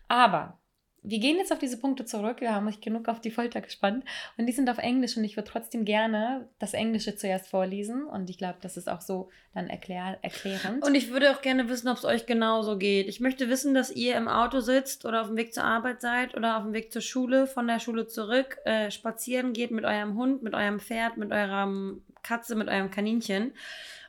Aber 0.08 0.61
wir 1.03 1.20
gehen 1.20 1.38
jetzt 1.38 1.51
auf 1.51 1.58
diese 1.58 1.77
Punkte 1.77 2.05
zurück. 2.05 2.41
Wir 2.41 2.53
haben 2.53 2.67
euch 2.67 2.79
genug 2.79 3.08
auf 3.08 3.20
die 3.20 3.31
Folter 3.31 3.62
gespannt. 3.62 4.05
Und 4.38 4.46
die 4.46 4.51
sind 4.51 4.70
auf 4.70 4.77
Englisch. 4.77 5.17
Und 5.17 5.24
ich 5.24 5.36
würde 5.36 5.50
trotzdem 5.50 5.84
gerne 5.84 6.48
das 6.60 6.74
Englische 6.74 7.15
zuerst 7.15 7.48
vorlesen. 7.48 8.05
Und 8.05 8.29
ich 8.29 8.38
glaube, 8.38 8.60
das 8.62 8.77
ist 8.77 8.88
auch 8.88 9.01
so 9.01 9.29
dann 9.55 9.67
erklär 9.67 10.20
erklärend. 10.22 10.86
Und 10.86 10.93
ich 10.93 11.10
würde 11.10 11.31
auch 11.31 11.41
gerne 11.41 11.67
wissen, 11.70 11.88
ob 11.88 11.98
es 11.98 12.05
euch 12.05 12.27
genauso 12.27 12.77
geht. 12.77 13.08
Ich 13.08 13.20
möchte 13.20 13.50
wissen, 13.50 13.74
dass 13.74 13.89
ihr 13.89 14.15
im 14.15 14.27
Auto 14.27 14.60
sitzt 14.60 15.05
oder 15.05 15.22
auf 15.22 15.27
dem 15.27 15.38
Weg 15.38 15.53
zur 15.53 15.63
Arbeit 15.63 16.01
seid 16.01 16.36
oder 16.36 16.58
auf 16.58 16.63
dem 16.63 16.74
Weg 16.74 16.93
zur 16.93 17.01
Schule, 17.01 17.48
von 17.48 17.67
der 17.67 17.79
Schule 17.79 18.05
zurück, 18.05 18.60
äh, 18.65 18.91
spazieren 18.91 19.53
geht 19.53 19.72
mit 19.72 19.86
eurem 19.86 20.15
Hund, 20.15 20.43
mit 20.43 20.53
eurem 20.53 20.79
Pferd, 20.79 21.17
mit 21.17 21.31
eurem 21.31 22.03
Katze, 22.22 22.55
mit 22.55 22.67
eurem 22.67 22.91
Kaninchen. 22.91 23.53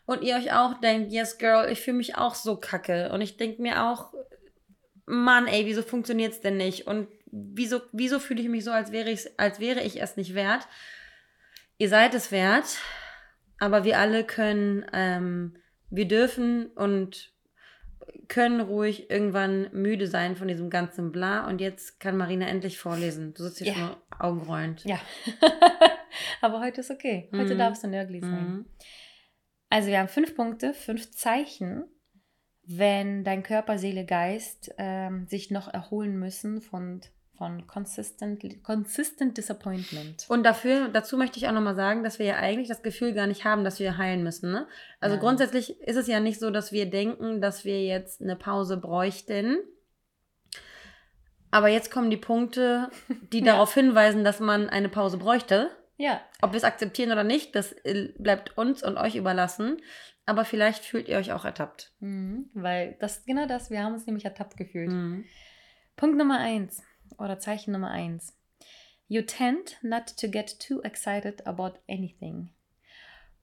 Und 0.04 0.22
ihr 0.22 0.36
euch 0.36 0.52
auch 0.52 0.74
denkt, 0.80 1.10
yes, 1.12 1.38
girl, 1.38 1.70
ich 1.70 1.80
fühle 1.80 1.96
mich 1.96 2.16
auch 2.16 2.34
so 2.34 2.56
kacke. 2.56 3.10
Und 3.12 3.20
ich 3.22 3.36
denke 3.36 3.62
mir 3.62 3.84
auch, 3.84 4.12
Mann, 5.06 5.46
ey, 5.46 5.66
wieso 5.66 5.82
funktioniert 5.82 6.32
es 6.32 6.40
denn 6.40 6.56
nicht? 6.56 6.86
Und 6.86 7.08
wieso, 7.26 7.80
wieso 7.92 8.18
fühle 8.18 8.42
ich 8.42 8.48
mich 8.48 8.64
so, 8.64 8.70
als 8.70 8.92
wäre, 8.92 9.10
ich, 9.10 9.28
als 9.38 9.60
wäre 9.60 9.82
ich 9.82 10.00
es 10.00 10.16
nicht 10.16 10.34
wert? 10.34 10.66
Ihr 11.78 11.88
seid 11.88 12.14
es 12.14 12.30
wert, 12.30 12.78
aber 13.58 13.84
wir 13.84 13.98
alle 13.98 14.24
können, 14.24 14.84
ähm, 14.92 15.56
wir 15.90 16.06
dürfen 16.06 16.66
und 16.66 17.32
können 18.28 18.60
ruhig 18.60 19.10
irgendwann 19.10 19.68
müde 19.72 20.06
sein 20.06 20.36
von 20.36 20.48
diesem 20.48 20.70
ganzen 20.70 21.12
Bla. 21.12 21.46
Und 21.46 21.60
jetzt 21.60 22.00
kann 22.00 22.16
Marina 22.16 22.46
endlich 22.46 22.78
vorlesen. 22.78 23.34
Du 23.34 23.42
sitzt 23.42 23.58
hier 23.58 23.68
ja. 23.68 23.74
schon 23.74 23.96
augenrollend. 24.18 24.84
Ja. 24.84 25.00
aber 26.40 26.60
heute 26.60 26.80
ist 26.80 26.90
okay. 26.90 27.28
Heute 27.32 27.54
mhm. 27.54 27.58
darfst 27.58 27.84
du 27.84 27.88
nörgli 27.88 28.20
sein. 28.20 28.50
Mhm. 28.50 28.66
Also 29.68 29.88
wir 29.88 29.98
haben 29.98 30.08
fünf 30.08 30.34
Punkte, 30.34 30.74
fünf 30.74 31.10
Zeichen, 31.12 31.84
wenn 32.64 33.24
dein 33.24 33.42
Körper, 33.42 33.78
Seele, 33.78 34.04
Geist 34.04 34.72
ähm, 34.78 35.26
sich 35.26 35.50
noch 35.50 35.72
erholen 35.72 36.18
müssen 36.18 36.60
von, 36.60 37.00
von 37.36 37.66
consistent, 37.66 38.62
consistent 38.62 39.36
Disappointment. 39.36 40.26
Und 40.28 40.44
dafür, 40.44 40.88
dazu 40.88 41.16
möchte 41.16 41.38
ich 41.38 41.48
auch 41.48 41.52
nochmal 41.52 41.74
sagen, 41.74 42.04
dass 42.04 42.18
wir 42.18 42.26
ja 42.26 42.36
eigentlich 42.36 42.68
das 42.68 42.82
Gefühl 42.82 43.14
gar 43.14 43.26
nicht 43.26 43.44
haben, 43.44 43.64
dass 43.64 43.80
wir 43.80 43.98
heilen 43.98 44.22
müssen. 44.22 44.52
Ne? 44.52 44.66
Also 45.00 45.16
Nein. 45.16 45.24
grundsätzlich 45.24 45.80
ist 45.80 45.96
es 45.96 46.06
ja 46.06 46.20
nicht 46.20 46.38
so, 46.38 46.50
dass 46.50 46.72
wir 46.72 46.86
denken, 46.86 47.40
dass 47.40 47.64
wir 47.64 47.84
jetzt 47.84 48.22
eine 48.22 48.36
Pause 48.36 48.76
bräuchten. 48.76 49.58
Aber 51.50 51.68
jetzt 51.68 51.90
kommen 51.90 52.10
die 52.10 52.16
Punkte, 52.16 52.90
die 53.32 53.40
Ja. 53.40 53.44
darauf 53.52 53.74
hinweisen, 53.74 54.24
dass 54.24 54.40
man 54.40 54.68
eine 54.70 54.88
Pause 54.88 55.18
bräuchte. 55.18 55.70
Ja, 55.98 56.20
Ob 56.40 56.52
wir 56.52 56.56
es 56.56 56.64
akzeptieren 56.64 57.12
oder 57.12 57.22
nicht, 57.22 57.54
das 57.54 57.72
äh, 57.84 58.08
bleibt 58.18 58.56
uns 58.56 58.82
und 58.82 58.96
euch 58.96 59.14
überlassen. 59.14 59.76
Aber 60.26 60.44
vielleicht 60.44 60.84
fühlt 60.84 61.08
ihr 61.08 61.18
euch 61.18 61.32
auch 61.32 61.44
ertappt. 61.44 61.92
mhm. 62.00 62.50
weil 62.54 62.96
das 63.00 63.24
genau 63.24 63.46
das, 63.46 63.70
wir 63.70 63.82
haben 63.82 63.94
uns 63.94 64.06
nämlich 64.06 64.24
ertappt 64.24 64.56
gefühlt. 64.56 64.90
Mhm. 64.90 65.24
Punkt 65.96 66.16
Nummer 66.16 66.38
eins 66.38 66.82
oder 67.18 67.38
Zeichen 67.38 67.72
Nummer 67.72 67.90
eins. 67.90 68.36
You 69.08 69.22
tend 69.22 69.78
not 69.82 70.16
to 70.16 70.28
get 70.28 70.58
too 70.58 70.80
excited 70.82 71.46
about 71.46 71.74
anything. 71.88 72.50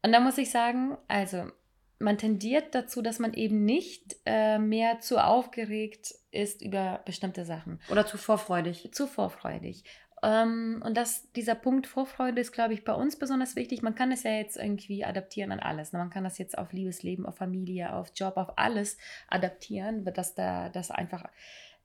Und 0.02 0.14
da 0.14 0.20
muss 0.20 0.38
ich 0.38 0.50
sagen, 0.50 0.98
also 1.08 1.52
man 2.00 2.18
tendiert 2.18 2.74
dazu, 2.74 3.02
dass 3.02 3.20
man 3.20 3.34
eben 3.34 3.66
nicht 3.66 4.16
äh, 4.26 4.58
mehr 4.58 5.00
zu 5.00 5.24
aufgeregt 5.24 6.16
ist 6.32 6.62
über 6.62 7.02
bestimmte 7.06 7.46
Sachen. 7.46 7.82
Oder 7.90 8.06
zu 8.06 8.18
vorfreudig. 8.18 8.90
Zu 8.94 9.06
vorfreudig. 9.06 9.84
Ähm, 10.24 10.82
und 10.86 10.98
das, 10.98 11.32
dieser 11.34 11.56
Punkt 11.56 11.88
Vorfreude 11.88 12.42
ist, 12.42 12.52
glaube 12.52 12.74
ich, 12.74 12.84
bei 12.84 12.94
uns 12.94 13.18
besonders 13.18 13.56
wichtig. 13.56 13.82
Man 13.82 13.96
kann 13.96 14.12
es 14.12 14.24
ja 14.24 14.32
jetzt 14.32 14.58
irgendwie 14.58 15.06
adaptieren 15.06 15.52
an 15.52 15.60
alles. 15.60 15.94
ne? 15.94 16.00
Man 16.00 16.10
kann 16.10 16.24
das 16.24 16.38
jetzt 16.38 16.58
auf 16.58 16.74
Liebesleben, 16.74 17.26
auf 17.26 17.38
Familie, 17.38 17.94
auf 17.94 18.12
Job, 18.16 18.38
auf 18.38 18.58
alles 18.58 18.98
adaptieren, 19.28 20.04
dass 20.06 20.36
da 20.36 20.70
das 20.70 20.92
einfach 20.92 21.24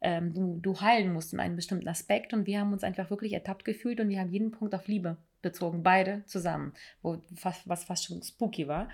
ähm, 0.00 0.34
du, 0.34 0.58
du 0.60 0.80
heilen 0.80 1.12
musst 1.12 1.32
in 1.32 1.40
einem 1.40 1.56
bestimmten 1.56 1.88
Aspekt. 1.88 2.32
Und 2.32 2.46
wir 2.46 2.60
haben 2.60 2.72
uns 2.72 2.84
einfach 2.84 3.10
wirklich 3.10 3.32
ertappt 3.32 3.64
gefühlt 3.64 4.00
und 4.00 4.08
wir 4.08 4.20
haben 4.20 4.30
jeden 4.30 4.50
Punkt 4.50 4.74
auf 4.74 4.86
Liebe 4.86 5.16
bezogen, 5.44 5.84
beide 5.84 6.24
zusammen, 6.26 6.72
wo, 7.02 7.22
fast, 7.36 7.68
was 7.68 7.84
fast 7.84 8.04
schon 8.06 8.20
spooky 8.22 8.66
war. 8.66 8.88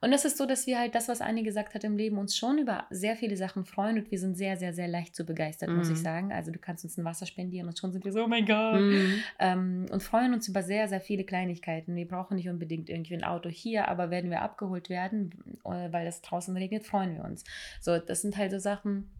Und 0.00 0.12
es 0.12 0.24
ist 0.24 0.36
so, 0.38 0.46
dass 0.46 0.68
wir 0.68 0.78
halt 0.78 0.94
das, 0.94 1.08
was 1.08 1.20
Anni 1.20 1.42
gesagt 1.42 1.74
hat 1.74 1.82
im 1.82 1.96
Leben, 1.96 2.18
uns 2.18 2.36
schon 2.36 2.58
über 2.58 2.86
sehr 2.88 3.16
viele 3.16 3.36
Sachen 3.36 3.64
freuen 3.64 3.98
und 3.98 4.08
wir 4.12 4.18
sind 4.20 4.36
sehr, 4.36 4.56
sehr, 4.56 4.72
sehr 4.72 4.86
leicht 4.86 5.16
zu 5.16 5.24
begeistern, 5.26 5.74
muss 5.74 5.88
Mhm. 5.88 5.94
ich 5.94 6.00
sagen. 6.00 6.32
Also 6.32 6.52
du 6.52 6.60
kannst 6.60 6.84
uns 6.84 6.96
ein 6.96 7.04
Wasser 7.04 7.26
spendieren 7.26 7.66
und 7.66 7.76
schon 7.76 7.90
sind 7.92 8.04
wir 8.04 8.12
so, 8.12 8.22
oh 8.22 8.28
mein 8.28 8.46
Gott. 8.46 8.80
Mhm. 8.80 9.22
Ähm, 9.40 9.86
und 9.90 10.00
freuen 10.00 10.34
uns 10.34 10.46
über 10.46 10.62
sehr, 10.62 10.86
sehr 10.86 11.00
viele 11.00 11.24
Kleinigkeiten. 11.24 11.96
Wir 11.96 12.06
brauchen 12.06 12.36
nicht 12.36 12.48
unbedingt 12.48 12.88
irgendwie 12.88 13.14
ein 13.14 13.24
Auto 13.24 13.48
hier, 13.48 13.88
aber 13.88 14.08
werden 14.10 14.30
wir 14.30 14.42
abgeholt 14.42 14.88
werden, 14.88 15.32
äh, 15.64 15.90
weil 15.92 16.06
es 16.06 16.22
draußen 16.22 16.56
regnet, 16.56 16.84
freuen 16.84 17.16
wir 17.16 17.24
uns. 17.24 17.42
So, 17.80 17.98
das 17.98 18.22
sind 18.22 18.36
halt 18.36 18.52
so 18.52 18.60
Sachen, 18.60 19.10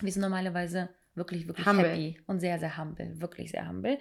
wir 0.00 0.10
sind 0.10 0.22
normalerweise 0.22 0.88
wirklich, 1.14 1.46
wirklich 1.46 1.64
Humble. 1.64 1.88
happy 1.88 2.20
und 2.26 2.40
sehr, 2.40 2.58
sehr 2.58 2.76
humble, 2.76 3.20
wirklich 3.20 3.52
sehr 3.52 3.68
humble. 3.68 3.98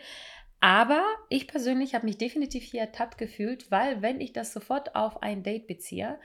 Aber 0.64 1.04
ich 1.28 1.48
persönlich 1.48 1.94
habe 1.94 2.06
mich 2.06 2.18
definitiv 2.18 2.64
hier 2.64 2.80
ertappt 2.80 3.18
gefühlt, 3.18 3.70
weil 3.70 4.02
wenn 4.02 4.22
ich 4.22 4.32
das 4.32 4.54
sofort 4.54 4.96
auf 4.96 5.22
ein 5.22 5.44
Date 5.44 5.68
beziehe, 5.68 6.18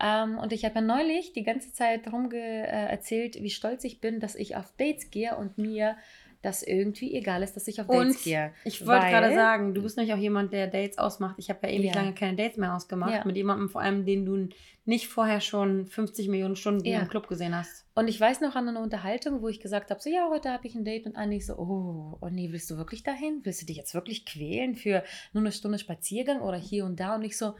ähm, 0.00 0.38
und 0.38 0.52
ich 0.52 0.64
habe 0.64 0.76
ja 0.76 0.80
neulich 0.80 1.32
die 1.32 1.42
ganze 1.42 1.72
Zeit 1.72 2.06
rumge 2.12 2.36
äh, 2.36 2.66
erzählt, 2.68 3.42
wie 3.42 3.50
stolz 3.50 3.82
ich 3.82 4.00
bin, 4.00 4.20
dass 4.20 4.36
ich 4.36 4.54
auf 4.54 4.72
Dates 4.76 5.10
gehe 5.10 5.36
und 5.36 5.58
mir 5.58 5.96
das 6.44 6.62
irgendwie 6.62 7.14
egal 7.14 7.42
ist, 7.42 7.54
dass 7.56 7.66
ich 7.68 7.80
auf 7.80 7.86
Dates 7.86 8.16
Und 8.16 8.22
gehe. 8.22 8.52
Ich 8.64 8.86
wollte 8.86 9.06
gerade 9.06 9.34
sagen, 9.34 9.74
du 9.74 9.82
bist 9.82 9.96
nämlich 9.96 10.12
auch 10.14 10.18
jemand, 10.18 10.52
der 10.52 10.66
Dates 10.66 10.98
ausmacht. 10.98 11.36
Ich 11.38 11.48
habe 11.50 11.66
ja 11.66 11.72
ewig 11.74 11.86
Ja. 11.94 11.94
lange 12.02 12.14
keine 12.14 12.36
Dates 12.36 12.56
mehr 12.58 12.74
ausgemacht. 12.74 13.12
Ja. 13.12 13.24
Mit 13.24 13.36
jemandem, 13.36 13.68
vor 13.68 13.80
allem, 13.80 14.04
den 14.04 14.24
du 14.26 14.48
nicht 14.84 15.08
vorher 15.08 15.40
schon 15.40 15.86
50 15.86 16.28
Millionen 16.28 16.56
Stunden 16.56 16.84
Ja. 16.84 17.00
im 17.00 17.08
Club 17.08 17.26
gesehen 17.28 17.56
hast. 17.56 17.86
Und 17.94 18.08
ich 18.08 18.20
weiß 18.20 18.40
noch 18.42 18.54
an 18.56 18.68
einer 18.68 18.80
Unterhaltung, 18.80 19.40
wo 19.40 19.48
ich 19.48 19.60
gesagt 19.60 19.90
habe, 19.90 20.00
so 20.00 20.10
ja, 20.10 20.28
heute 20.30 20.50
habe 20.50 20.66
ich 20.66 20.74
ein 20.74 20.84
Date 20.84 21.06
und 21.06 21.16
Anni 21.16 21.40
so, 21.40 21.54
oh, 21.54 22.18
oh 22.20 22.28
nee, 22.30 22.52
willst 22.52 22.70
du 22.70 22.76
wirklich 22.76 23.02
dahin? 23.02 23.40
Willst 23.44 23.62
du 23.62 23.66
dich 23.66 23.76
jetzt 23.76 23.94
wirklich 23.94 24.26
quälen 24.26 24.74
für 24.74 25.02
nur 25.32 25.42
eine 25.42 25.52
Stunde 25.52 25.78
Spaziergang 25.78 26.40
oder 26.42 26.58
hier 26.58 26.84
und 26.84 27.00
da? 27.00 27.14
Und 27.14 27.22
ich 27.24 27.38
so, 27.38 27.54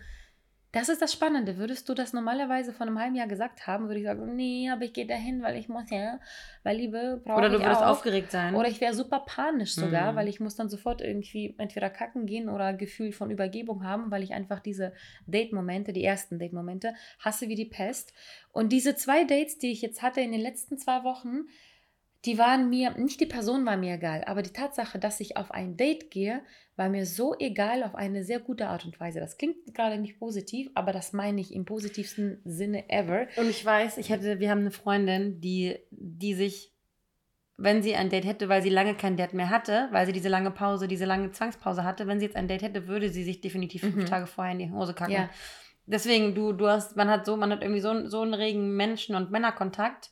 das 0.74 0.88
ist 0.88 1.00
das 1.00 1.12
Spannende. 1.12 1.56
Würdest 1.56 1.88
du 1.88 1.94
das 1.94 2.12
normalerweise 2.12 2.72
vor 2.72 2.86
einem 2.86 2.98
halben 2.98 3.14
Jahr 3.14 3.26
gesagt 3.28 3.66
haben, 3.66 3.86
würde 3.86 4.00
ich 4.00 4.04
sagen, 4.06 4.34
nee, 4.36 4.68
aber 4.70 4.82
ich 4.84 4.92
gehe 4.92 5.06
dahin, 5.06 5.40
weil 5.42 5.56
ich 5.56 5.68
muss 5.68 5.88
ja, 5.90 6.18
weil 6.64 6.76
Liebe 6.76 7.22
brauche 7.24 7.38
Oder 7.38 7.48
du 7.48 7.60
würdest 7.60 7.80
auch. 7.80 7.86
aufgeregt 7.86 8.30
sein. 8.32 8.54
Oder 8.54 8.68
ich 8.68 8.80
wäre 8.80 8.92
super 8.92 9.20
panisch 9.20 9.74
sogar, 9.74 10.12
Mhm. 10.12 10.16
weil 10.16 10.28
ich 10.28 10.40
muss 10.40 10.56
dann 10.56 10.68
sofort 10.68 11.00
irgendwie 11.00 11.54
entweder 11.58 11.88
kacken 11.90 12.26
gehen 12.26 12.48
oder 12.48 12.74
Gefühl 12.74 13.12
von 13.12 13.30
Übergebung 13.30 13.84
haben, 13.84 14.10
weil 14.10 14.22
ich 14.22 14.34
einfach 14.34 14.60
diese 14.60 14.92
Date-Momente, 15.26 15.92
die 15.92 16.04
ersten 16.04 16.38
Date-Momente, 16.38 16.94
hasse 17.20 17.48
wie 17.48 17.54
die 17.54 17.64
Pest. 17.66 18.12
Und 18.52 18.72
diese 18.72 18.96
zwei 18.96 19.24
Dates, 19.24 19.58
die 19.58 19.70
ich 19.70 19.80
jetzt 19.80 20.02
hatte 20.02 20.20
in 20.20 20.32
den 20.32 20.40
letzten 20.40 20.76
zwei 20.78 21.04
Wochen, 21.04 21.46
die 22.24 22.38
waren 22.38 22.70
mir, 22.70 22.92
nicht 22.96 23.20
die 23.20 23.26
Person 23.26 23.66
war 23.66 23.76
mir 23.76 23.94
egal, 23.94 24.24
aber 24.24 24.42
die 24.42 24.52
Tatsache, 24.52 24.98
dass 24.98 25.20
ich 25.20 25.36
auf 25.36 25.50
ein 25.50 25.76
Date 25.76 26.10
gehe, 26.10 26.42
war 26.76 26.88
mir 26.88 27.06
so 27.06 27.34
egal 27.38 27.82
auf 27.82 27.94
eine 27.94 28.24
sehr 28.24 28.40
gute 28.40 28.68
Art 28.68 28.84
und 28.84 28.98
Weise. 28.98 29.20
Das 29.20 29.36
klingt 29.36 29.74
gerade 29.74 29.98
nicht 29.98 30.18
positiv, 30.18 30.70
aber 30.74 30.92
das 30.92 31.12
meine 31.12 31.40
ich 31.40 31.54
im 31.54 31.64
positivsten 31.64 32.40
Sinne 32.44 32.88
ever. 32.88 33.26
Und 33.36 33.48
ich 33.48 33.64
weiß, 33.64 33.98
ich 33.98 34.10
hatte, 34.10 34.40
wir 34.40 34.50
haben 34.50 34.60
eine 34.60 34.70
Freundin, 34.70 35.40
die, 35.40 35.76
die 35.90 36.34
sich, 36.34 36.72
wenn 37.56 37.82
sie 37.82 37.94
ein 37.94 38.08
Date 38.10 38.24
hätte, 38.24 38.48
weil 38.48 38.62
sie 38.62 38.70
lange 38.70 38.94
kein 38.94 39.16
Date 39.16 39.34
mehr 39.34 39.50
hatte, 39.50 39.88
weil 39.92 40.06
sie 40.06 40.12
diese 40.12 40.28
lange 40.28 40.50
Pause, 40.50 40.88
diese 40.88 41.04
lange 41.04 41.30
Zwangspause 41.30 41.84
hatte, 41.84 42.06
wenn 42.06 42.18
sie 42.18 42.26
jetzt 42.26 42.36
ein 42.36 42.48
Date 42.48 42.62
hätte, 42.62 42.88
würde 42.88 43.10
sie 43.10 43.22
sich 43.22 43.40
definitiv 43.40 43.82
fünf 43.82 43.96
Mhm. 43.96 44.06
Tage 44.06 44.26
vorher 44.26 44.52
in 44.52 44.58
die 44.58 44.70
Hose 44.70 44.94
kacken. 44.94 45.14
Ja. 45.14 45.30
Deswegen, 45.86 46.34
du, 46.34 46.52
du 46.52 46.66
hast, 46.66 46.96
man 46.96 47.08
hat 47.08 47.26
so, 47.26 47.36
man 47.36 47.52
hat 47.52 47.62
irgendwie 47.62 47.82
so, 47.82 48.08
so 48.08 48.22
einen 48.22 48.34
regen 48.34 48.74
Menschen- 48.74 49.14
und 49.14 49.30
Männerkontakt. 49.30 50.10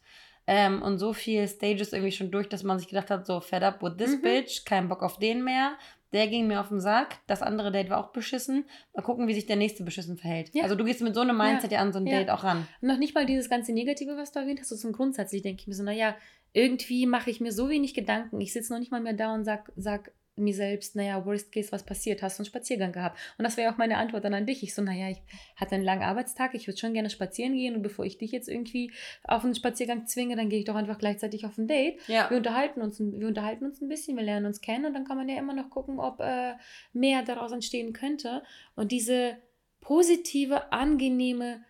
Ähm, 0.55 0.83
und 0.83 0.99
so 0.99 1.15
viel 1.15 1.49
Stages 1.49 1.93
irgendwie 1.95 2.13
schon 2.13 2.31
durch, 2.31 2.47
dass 2.49 2.63
man 2.63 2.79
sich 2.79 2.89
gedacht 2.89 3.11
hat, 3.11 3.27
so 3.27 3.41
fed 3.41 3.63
up 3.63 3.83
with 3.83 3.97
this 3.97 4.17
Mhm. 4.17 4.21
bitch, 4.23 4.65
kein 4.67 4.89
Bock 4.89 5.03
auf 5.03 5.19
den 5.19 5.43
mehr. 5.43 5.73
Der 6.13 6.27
ging 6.29 6.47
mir 6.47 6.61
auf 6.61 6.69
den 6.69 6.79
Sack. 6.81 7.21
Das 7.27 7.41
andere 7.41 7.73
Date 7.73 7.89
war 7.89 7.99
auch 7.99 8.13
beschissen. 8.13 8.67
Mal 8.95 9.01
gucken, 9.01 9.29
wie 9.29 9.33
sich 9.35 9.47
der 9.47 9.57
nächste 9.57 9.83
beschissen 9.83 10.19
verhält. 10.19 10.51
Ja. 10.53 10.65
Also 10.65 10.75
du 10.75 10.85
gehst 10.85 11.01
mit 11.01 11.15
so 11.15 11.23
einem 11.23 11.39
Mindset 11.39 11.73
ja, 11.73 11.79
an 11.81 11.91
so 11.95 12.01
ein 12.01 12.07
Ja. 12.07 12.19
Date 12.19 12.29
auch 12.31 12.45
ran. 12.45 12.69
Und 12.83 12.89
noch 12.89 12.99
nicht 12.99 13.15
mal 13.15 13.25
dieses 13.25 13.49
ganze 13.49 13.73
Negative, 13.73 14.15
was 14.19 14.31
du 14.31 14.41
erwähnt 14.41 14.61
hast, 14.61 14.69
sondern 14.69 14.93
grundsätzlich 14.93 15.41
denke 15.41 15.63
ich 15.63 15.67
mir 15.69 15.75
so, 15.75 15.83
naja, 15.83 16.15
irgendwie 16.53 17.07
mache 17.07 17.31
ich 17.31 17.41
mir 17.41 17.51
so 17.51 17.71
wenig 17.71 17.95
Gedanken. 17.95 18.39
Ich 18.43 18.53
sitze 18.53 18.75
noch 18.75 18.81
nicht 18.81 18.93
mal 18.93 19.01
mehr 19.01 19.15
da 19.15 19.33
und 19.33 19.45
sag, 19.45 19.73
sag 19.77 20.13
mir 20.35 20.55
selbst, 20.55 20.97
naja, 20.97 21.25
worst 21.27 21.53
case, 21.53 21.71
was 21.73 21.85
passiert? 21.85 22.23
Hast 22.23 22.39
du 22.39 22.41
einen 22.41 22.47
Spaziergang 22.47 22.91
gehabt? 22.93 23.19
Und 23.37 23.45
das 23.45 23.57
wäre 23.59 23.71
auch 23.73 23.77
meine 23.77 23.99
Antwort 23.99 24.25
dann 24.25 24.33
an 24.33 24.47
dich. 24.47 24.63
Ich 24.63 24.75
so, 24.75 24.81
naja, 24.81 25.11
ich 25.11 25.19
hatte 25.57 25.75
einen 25.75 25.85
langen 25.85 26.03
Arbeitstag, 26.03 26.55
ich 26.55 26.67
würde 26.67 26.79
schon 26.79 26.95
gerne 26.95 27.11
spazieren 27.11 27.55
gehen 27.55 27.77
und 27.77 27.83
bevor 27.83 28.05
ich 28.07 28.17
dich 28.17 28.33
jetzt 28.33 28.49
irgendwie 28.49 28.91
auf 29.25 29.45
einen 29.45 29.55
Spaziergang 29.55 30.07
zwinge, 30.07 30.35
dann 30.37 30.49
gehe 30.49 30.61
ich 30.61 30.65
doch 30.65 30.75
einfach 30.75 30.97
gleichzeitig 30.99 31.45
auf 31.45 31.59
ein 31.59 31.67
Date. 31.69 32.01
Ja. 32.09 32.31
Wir 32.31 32.39
unterhalten 32.39 32.81
uns, 32.81 32.99
ein- 32.99 33.21
wir 33.21 33.29
unterhalten 33.29 33.67
uns 33.67 33.81
ein 33.83 33.89
bisschen, 33.89 34.17
wir 34.17 34.25
lernen 34.25 34.47
uns 34.47 34.61
kennen 34.63 34.87
und 34.87 34.95
dann 34.95 35.05
kann 35.05 35.19
man 35.19 35.29
ja 35.29 35.37
immer 35.39 35.53
noch 35.55 35.69
gucken, 35.69 36.01
ob 36.01 36.21
äh, 36.21 36.55
mehr 36.95 37.23
daraus 37.23 37.53
entstehen 37.53 37.93
könnte. 37.93 38.43
Und 38.75 38.91
diese 38.91 39.37
positive, 39.81 40.73
angenehme, 40.73 41.63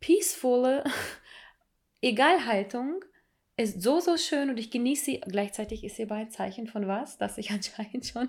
peacefule 0.00 0.84
Egalhaltung 2.02 3.02
ist 3.58 3.82
so, 3.82 3.98
so 3.98 4.16
schön 4.16 4.50
und 4.50 4.58
ich 4.58 4.70
genieße 4.70 5.04
sie. 5.04 5.20
Gleichzeitig 5.20 5.82
ist 5.82 5.96
sie 5.96 6.04
aber 6.04 6.14
ein 6.14 6.30
Zeichen 6.30 6.68
von 6.68 6.86
was, 6.86 7.18
dass 7.18 7.38
ich 7.38 7.50
anscheinend 7.50 8.06
schon 8.06 8.28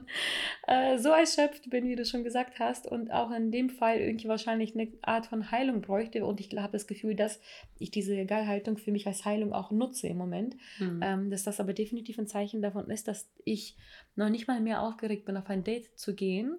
äh, 0.68 0.98
so 0.98 1.10
erschöpft 1.10 1.70
bin, 1.70 1.88
wie 1.88 1.96
du 1.96 2.04
schon 2.04 2.24
gesagt 2.24 2.60
hast 2.60 2.88
und 2.88 3.12
auch 3.12 3.32
in 3.32 3.52
dem 3.52 3.70
Fall 3.70 4.00
irgendwie 4.00 4.28
wahrscheinlich 4.28 4.74
eine 4.74 4.92
Art 5.04 5.28
von 5.28 5.52
Heilung 5.52 5.82
bräuchte 5.82 6.26
und 6.26 6.40
ich 6.40 6.50
habe 6.58 6.74
das 6.74 6.88
Gefühl, 6.88 7.16
dass 7.16 7.40
ich 7.78 7.92
diese 7.92 8.18
Egalhaltung 8.18 8.78
für 8.78 8.92
mich 8.92 9.06
als 9.06 9.24
Heilung 9.24 9.54
auch 9.54 9.72
nutze 9.72 10.08
im 10.08 10.18
Moment. 10.18 10.58
Hm. 10.78 11.00
Ähm, 11.04 11.30
dass 11.30 11.44
das 11.44 11.60
aber 11.60 11.74
definitiv 11.74 12.18
ein 12.18 12.28
Zeichen 12.28 12.62
davon 12.62 12.90
ist, 12.90 13.08
dass 13.08 13.30
ich 13.46 13.78
noch 14.16 14.30
nicht 14.30 14.48
mal 14.48 14.60
mehr 14.60 14.82
aufgeregt 14.82 15.26
bin, 15.26 15.38
auf 15.38 15.50
ein 15.50 15.64
Date 15.64 15.98
zu 15.98 16.16
gehen, 16.16 16.58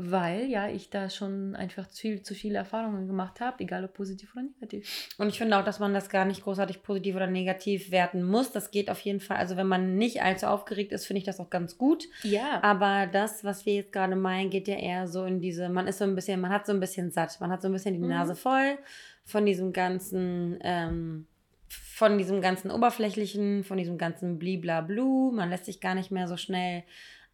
weil 0.00 0.44
ja 0.44 0.68
ich 0.68 0.90
da 0.90 1.10
schon 1.10 1.56
einfach 1.56 1.88
viel 1.90 2.22
zu 2.22 2.34
viele 2.34 2.56
Erfahrungen 2.58 3.08
gemacht 3.08 3.40
habe, 3.40 3.64
egal 3.64 3.84
ob 3.84 3.94
positiv 3.94 4.32
oder 4.34 4.42
negativ. 4.44 5.08
Und 5.18 5.28
ich 5.28 5.38
finde 5.38 5.58
auch, 5.58 5.64
dass 5.64 5.80
man 5.80 5.92
das 5.92 6.08
gar 6.08 6.24
nicht 6.24 6.44
großartig 6.44 6.82
positiv 6.82 7.16
oder 7.16 7.26
negativ 7.26 7.90
werten 7.90 8.22
muss. 8.22 8.52
Das 8.52 8.70
geht 8.70 8.90
auf 8.90 9.00
jeden 9.00 9.18
Fall. 9.20 9.38
Also 9.38 9.56
wenn 9.56 9.66
man 9.66 9.96
nicht 9.96 10.22
allzu 10.22 10.46
aufgeregt 10.46 10.92
ist, 10.92 11.06
finde 11.06 11.18
ich 11.18 11.24
das 11.24 11.40
auch 11.40 11.50
ganz 11.50 11.78
gut. 11.78 12.04
Ja, 12.22 12.62
Aber 12.62 13.08
das, 13.10 13.42
was 13.42 13.66
wir 13.66 13.74
jetzt 13.74 13.92
gerade 13.92 14.14
meinen, 14.14 14.50
geht 14.50 14.68
ja 14.68 14.76
eher 14.76 15.08
so 15.08 15.24
in 15.24 15.40
diese, 15.40 15.68
man 15.68 15.88
ist 15.88 15.98
so 15.98 16.04
ein 16.04 16.14
bisschen, 16.14 16.40
man 16.40 16.52
hat 16.52 16.64
so 16.66 16.72
ein 16.72 16.80
bisschen 16.80 17.10
satt, 17.10 17.40
man 17.40 17.50
hat 17.50 17.60
so 17.60 17.68
ein 17.68 17.72
bisschen 17.72 17.94
die 17.94 18.00
Mhm. 18.00 18.08
Nase 18.08 18.36
voll 18.36 18.78
von 19.24 19.44
diesem 19.46 19.72
ganzen, 19.72 20.58
ähm, 20.62 21.26
von 21.68 22.16
diesem 22.16 22.40
ganzen 22.40 22.70
Oberflächlichen, 22.70 23.64
von 23.64 23.76
diesem 23.76 23.98
ganzen 23.98 24.38
Bliblablu. 24.38 25.32
Man 25.32 25.50
lässt 25.50 25.64
sich 25.64 25.80
gar 25.80 25.94
nicht 25.96 26.10
mehr 26.12 26.28
so 26.28 26.36
schnell 26.36 26.84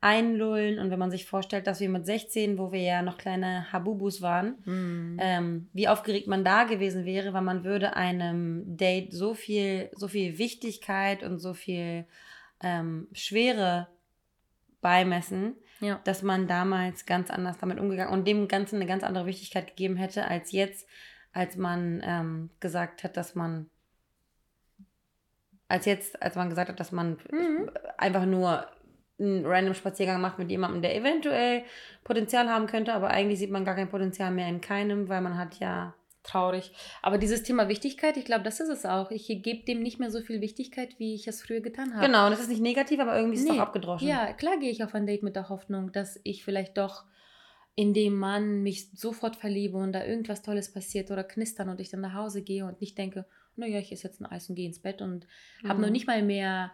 einlullen. 0.04 0.78
Und 0.78 0.90
wenn 0.90 0.98
man 0.98 1.10
sich 1.10 1.24
vorstellt, 1.26 1.66
dass 1.66 1.80
wir 1.80 1.88
mit 1.88 2.04
16, 2.06 2.58
wo 2.58 2.70
wir 2.70 2.82
ja 2.82 3.02
noch 3.02 3.16
kleine 3.18 3.72
Habubus 3.72 4.20
waren, 4.22 4.58
Hm. 4.64 5.16
ähm, 5.20 5.68
wie 5.72 5.88
aufgeregt 5.88 6.28
man 6.28 6.44
da 6.44 6.64
gewesen 6.64 7.04
wäre, 7.04 7.32
weil 7.32 7.42
man 7.42 7.64
würde 7.64 7.96
einem 7.96 8.76
Date 8.76 9.12
so 9.12 9.34
viel, 9.34 9.90
so 9.94 10.06
viel 10.06 10.38
Wichtigkeit 10.38 11.22
und 11.22 11.38
so 11.38 11.54
viel 11.54 12.06
ähm, 12.62 13.08
Schwere 13.12 13.88
beimessen, 14.82 15.54
ja. 15.80 15.98
dass 16.04 16.22
man 16.22 16.46
damals 16.46 17.06
ganz 17.06 17.30
anders 17.30 17.56
damit 17.58 17.80
umgegangen 17.80 18.12
und 18.12 18.28
dem 18.28 18.46
Ganzen 18.46 18.76
eine 18.76 18.86
ganz 18.86 19.02
andere 19.02 19.24
Wichtigkeit 19.26 19.66
gegeben 19.68 19.96
hätte 19.96 20.26
als 20.28 20.52
jetzt, 20.52 20.86
als 21.32 21.56
man 21.56 22.02
ähm, 22.04 22.50
gesagt 22.60 23.02
hat, 23.04 23.16
dass 23.16 23.34
man 23.34 23.70
als 25.66 25.86
jetzt, 25.86 26.20
als 26.22 26.36
man 26.36 26.50
gesagt 26.50 26.68
hat, 26.68 26.78
dass 26.78 26.92
man 26.92 27.16
Mhm. 27.32 27.70
einfach 27.96 28.26
nur 28.26 28.66
einen 29.18 29.46
random 29.46 29.74
Spaziergang 29.74 30.20
macht 30.20 30.38
mit 30.38 30.50
jemandem, 30.50 30.82
der 30.82 30.96
eventuell 30.96 31.62
Potenzial 32.02 32.48
haben 32.48 32.66
könnte, 32.66 32.92
aber 32.94 33.10
eigentlich 33.10 33.38
sieht 33.38 33.50
man 33.50 33.64
gar 33.64 33.74
kein 33.76 33.88
Potenzial 33.88 34.30
mehr 34.30 34.48
in 34.48 34.60
keinem, 34.60 35.08
weil 35.08 35.20
man 35.20 35.38
hat 35.38 35.58
ja. 35.60 35.94
Traurig. 36.26 36.72
Aber 37.02 37.18
dieses 37.18 37.42
Thema 37.42 37.68
Wichtigkeit, 37.68 38.16
ich 38.16 38.24
glaube, 38.24 38.44
das 38.44 38.58
ist 38.58 38.70
es 38.70 38.86
auch. 38.86 39.10
Ich 39.10 39.26
gebe 39.42 39.62
dem 39.66 39.82
nicht 39.82 40.00
mehr 40.00 40.10
so 40.10 40.22
viel 40.22 40.40
Wichtigkeit, 40.40 40.98
wie 40.98 41.14
ich 41.14 41.28
es 41.28 41.42
früher 41.42 41.60
getan 41.60 41.92
habe. 41.94 42.06
Genau, 42.06 42.30
das 42.30 42.40
ist 42.40 42.48
nicht 42.48 42.62
negativ, 42.62 42.98
aber 42.98 43.14
irgendwie 43.14 43.34
ist 43.36 43.42
es 43.44 43.50
Nee. 43.50 43.56
doch 43.58 43.64
abgedroschen. 43.64 44.08
Ja, 44.08 44.32
klar 44.32 44.56
gehe 44.58 44.70
ich 44.70 44.82
auf 44.82 44.94
ein 44.94 45.06
Date 45.06 45.22
mit 45.22 45.36
der 45.36 45.50
Hoffnung, 45.50 45.92
dass 45.92 46.18
ich 46.24 46.42
vielleicht 46.42 46.78
doch 46.78 47.04
in 47.74 47.92
dem 47.92 48.14
Mann 48.16 48.62
mich 48.62 48.90
sofort 48.92 49.36
verliebe 49.36 49.76
und 49.76 49.92
da 49.92 50.02
irgendwas 50.02 50.40
Tolles 50.40 50.72
passiert 50.72 51.10
oder 51.10 51.24
knistern 51.24 51.68
und 51.68 51.78
ich 51.78 51.90
dann 51.90 52.00
nach 52.00 52.14
Hause 52.14 52.40
gehe 52.40 52.64
und 52.64 52.80
nicht 52.80 52.96
denke, 52.96 53.26
naja, 53.56 53.78
ich 53.78 53.92
esse 53.92 54.08
jetzt 54.08 54.22
ein 54.22 54.26
Eis 54.26 54.48
und 54.48 54.54
gehe 54.54 54.66
ins 54.66 54.78
Bett 54.80 55.02
und 55.02 55.26
habe 55.68 55.78
noch 55.82 55.88
Mhm. 55.88 55.92
nicht 55.92 56.06
mal 56.06 56.22
mehr 56.22 56.72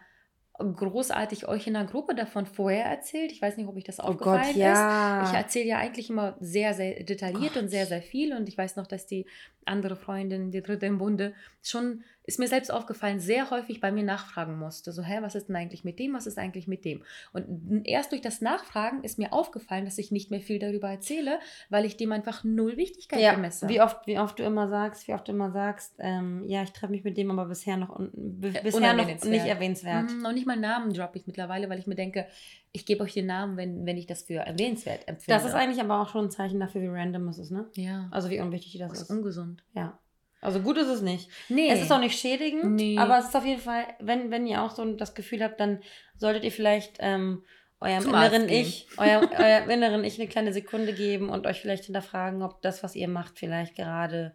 großartig 0.63 1.47
euch 1.47 1.67
in 1.67 1.73
der 1.73 1.85
Gruppe 1.85 2.15
davon 2.15 2.45
vorher 2.45 2.85
erzählt. 2.85 3.31
Ich 3.31 3.41
weiß 3.41 3.57
nicht, 3.57 3.67
ob 3.67 3.75
euch 3.75 3.83
das 3.83 3.99
Oh 3.99 4.03
aufgefallen 4.03 4.43
Gott, 4.43 4.55
ja. 4.55 5.23
ist. 5.23 5.31
Ich 5.31 5.37
erzähle 5.37 5.65
ja 5.65 5.77
eigentlich 5.77 6.09
immer 6.09 6.35
sehr, 6.39 6.73
sehr 6.73 7.03
detailliert 7.03 7.53
Gott. 7.53 7.63
und 7.63 7.69
sehr, 7.69 7.85
sehr 7.85 8.01
viel. 8.01 8.35
Und 8.35 8.47
ich 8.47 8.57
weiß 8.57 8.75
noch, 8.75 8.87
dass 8.87 9.07
die 9.07 9.25
andere 9.65 9.95
Freundin, 9.95 10.51
die 10.51 10.61
dritte 10.61 10.85
im 10.85 10.97
Bunde, 10.97 11.33
schon, 11.61 12.03
ist 12.23 12.37
mir 12.37 12.47
selbst 12.47 12.71
aufgefallen, 12.71 13.19
sehr 13.19 13.49
häufig 13.49 13.81
bei 13.81 13.91
mir 13.91 14.03
nachfragen 14.03 14.57
musste. 14.59 14.91
So, 14.91 15.01
hä, 15.01 15.17
was 15.21 15.33
ist 15.35 15.47
denn 15.47 15.55
eigentlich 15.55 15.83
mit 15.83 15.97
dem? 15.97 16.13
Was 16.13 16.27
ist 16.27 16.37
eigentlich 16.37 16.67
mit 16.67 16.85
dem? 16.85 17.03
Und 17.33 17.81
erst 17.85 18.11
durch 18.11 18.21
das 18.21 18.41
Nachfragen 18.41 19.03
ist 19.03 19.17
mir 19.17 19.33
aufgefallen, 19.33 19.85
dass 19.85 19.97
ich 19.97 20.11
nicht 20.11 20.29
mehr 20.29 20.39
viel 20.41 20.59
darüber 20.59 20.89
erzähle, 20.89 21.39
weil 21.69 21.83
ich 21.85 21.97
dem 21.97 22.11
einfach 22.11 22.43
null 22.43 22.77
Wichtigkeit 22.77 23.19
ja, 23.19 23.33
bemesse. 23.33 23.67
wie 23.69 23.81
oft, 23.81 24.05
wie 24.05 24.19
oft 24.19 24.37
du 24.37 24.43
immer 24.43 24.67
sagst, 24.67 25.07
wie 25.07 25.13
oft 25.13 25.27
du 25.27 25.31
immer 25.31 25.51
sagst, 25.51 25.95
ähm, 25.97 26.43
ja, 26.47 26.61
ich 26.61 26.71
treffe 26.71 26.91
mich 26.91 27.03
mit 27.03 27.17
dem, 27.17 27.31
aber 27.31 27.45
bisher 27.45 27.77
noch 27.77 27.97
b- 27.97 28.49
Äh, 28.49 28.61
bisher 28.63 28.93
noch 28.93 29.07
nicht 29.07 29.45
erwähnenswert. 29.45 30.11
Mhm, 30.11 30.21
noch 30.21 30.31
nicht 30.33 30.45
mal 30.45 30.57
Namen 30.57 30.93
droppe 30.93 31.17
ich 31.17 31.25
mittlerweile, 31.25 31.69
weil 31.69 31.79
ich 31.79 31.87
mir 31.87 31.95
denke, 31.95 32.27
ich 32.71 32.85
gebe 32.85 33.03
euch 33.03 33.13
den 33.13 33.25
Namen, 33.25 33.57
wenn, 33.57 33.85
wenn 33.85 33.97
ich 33.97 34.05
das 34.05 34.21
für 34.23 34.35
erwähnenswert 34.35 35.07
empfinde. 35.07 35.33
Das 35.41 35.45
ist 35.45 35.55
eigentlich 35.55 35.81
aber 35.81 35.99
auch 36.01 36.07
schon 36.09 36.25
ein 36.25 36.31
Zeichen 36.31 36.59
dafür, 36.59 36.81
wie 36.81 36.87
random 36.87 37.27
es 37.29 37.39
ist, 37.39 37.51
ne? 37.51 37.65
ja, 37.75 38.07
Also 38.11 38.29
wie 38.29 38.39
unwichtig 38.39 38.77
das 38.79 38.89
das 38.91 39.01
ist. 39.01 39.09
ist 39.09 39.15
ungesund. 39.17 39.63
Ja. 39.73 39.97
Also 40.41 40.59
gut 40.61 40.77
ist 40.77 40.87
es 40.87 41.01
nicht. 41.01 41.29
Nee. 41.49 41.69
Es 41.69 41.81
ist 41.81 41.91
auch 41.91 41.99
nicht 41.99 42.19
schädigend, 42.19 42.71
Nee. 42.75 42.97
aber 42.97 43.19
es 43.19 43.25
ist 43.27 43.35
auf 43.35 43.45
jeden 43.45 43.61
Fall, 43.61 43.85
wenn, 43.99 44.31
wenn 44.31 44.47
ihr 44.47 44.61
auch 44.63 44.71
so 44.71 44.83
das 44.93 45.13
Gefühl 45.13 45.43
habt, 45.43 45.59
dann 45.59 45.81
solltet 46.17 46.43
ihr 46.43 46.51
vielleicht 46.51 46.97
ähm, 46.99 47.43
eurem 47.79 48.01
Zum 48.01 48.13
inneren. 48.13 48.49
Ich, 48.49 48.87
eurem, 48.97 49.29
eurem 49.37 49.69
inneren 49.69 50.03
Ich 50.03 50.19
eine 50.19 50.27
kleine 50.27 50.51
Sekunde 50.53 50.93
geben 50.93 51.29
und 51.29 51.45
euch 51.47 51.61
vielleicht 51.61 51.85
hinterfragen, 51.85 52.41
ob 52.41 52.61
das, 52.63 52.81
was 52.83 52.95
ihr 52.95 53.07
macht, 53.07 53.37
vielleicht 53.39 53.75
gerade 53.75 54.33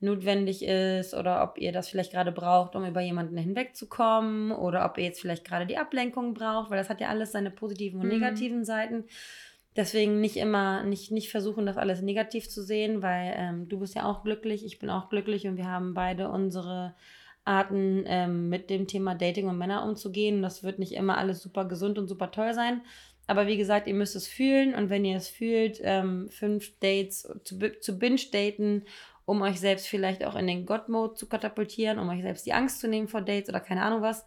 notwendig 0.00 0.62
ist 0.64 1.12
oder 1.12 1.42
ob 1.42 1.58
ihr 1.58 1.72
das 1.72 1.88
vielleicht 1.88 2.12
gerade 2.12 2.30
braucht, 2.30 2.76
um 2.76 2.84
über 2.86 3.00
jemanden 3.00 3.36
hinwegzukommen 3.36 4.52
oder 4.52 4.84
ob 4.84 4.96
ihr 4.96 5.04
jetzt 5.04 5.20
vielleicht 5.20 5.44
gerade 5.44 5.66
die 5.66 5.76
Ablenkung 5.76 6.34
braucht, 6.34 6.70
weil 6.70 6.78
das 6.78 6.88
hat 6.88 7.00
ja 7.00 7.08
alles 7.08 7.32
seine 7.32 7.50
positiven 7.50 8.00
und 8.00 8.06
Mhm. 8.06 8.12
negativen 8.12 8.64
Seiten. 8.64 9.04
Deswegen 9.78 10.20
nicht 10.20 10.36
immer, 10.36 10.82
nicht, 10.82 11.12
nicht 11.12 11.30
versuchen, 11.30 11.64
das 11.64 11.76
alles 11.76 12.02
negativ 12.02 12.48
zu 12.48 12.64
sehen, 12.64 13.00
weil 13.00 13.32
ähm, 13.36 13.68
du 13.68 13.78
bist 13.78 13.94
ja 13.94 14.06
auch 14.06 14.24
glücklich, 14.24 14.64
ich 14.66 14.80
bin 14.80 14.90
auch 14.90 15.08
glücklich 15.08 15.46
und 15.46 15.56
wir 15.56 15.68
haben 15.70 15.94
beide 15.94 16.30
unsere 16.30 16.96
Arten, 17.44 18.02
ähm, 18.08 18.48
mit 18.48 18.70
dem 18.70 18.88
Thema 18.88 19.14
Dating 19.14 19.46
und 19.46 19.56
Männer 19.56 19.84
umzugehen. 19.84 20.42
Das 20.42 20.64
wird 20.64 20.80
nicht 20.80 20.94
immer 20.94 21.16
alles 21.16 21.40
super 21.40 21.64
gesund 21.64 21.96
und 21.96 22.08
super 22.08 22.32
toll 22.32 22.54
sein. 22.54 22.82
Aber 23.28 23.46
wie 23.46 23.56
gesagt, 23.56 23.86
ihr 23.86 23.94
müsst 23.94 24.16
es 24.16 24.26
fühlen 24.26 24.74
und 24.74 24.90
wenn 24.90 25.04
ihr 25.04 25.16
es 25.16 25.28
fühlt, 25.28 25.78
ähm, 25.84 26.28
fünf 26.28 26.76
Dates 26.80 27.32
zu, 27.44 27.80
zu 27.80 27.98
binge-daten, 28.00 28.82
um 29.26 29.42
euch 29.42 29.60
selbst 29.60 29.86
vielleicht 29.86 30.24
auch 30.24 30.34
in 30.34 30.48
den 30.48 30.66
God-Mode 30.66 31.14
zu 31.14 31.28
katapultieren, 31.28 32.00
um 32.00 32.08
euch 32.08 32.22
selbst 32.22 32.46
die 32.46 32.52
Angst 32.52 32.80
zu 32.80 32.88
nehmen 32.88 33.06
vor 33.06 33.22
Dates 33.22 33.48
oder 33.48 33.60
keine 33.60 33.82
Ahnung 33.82 34.02
was, 34.02 34.24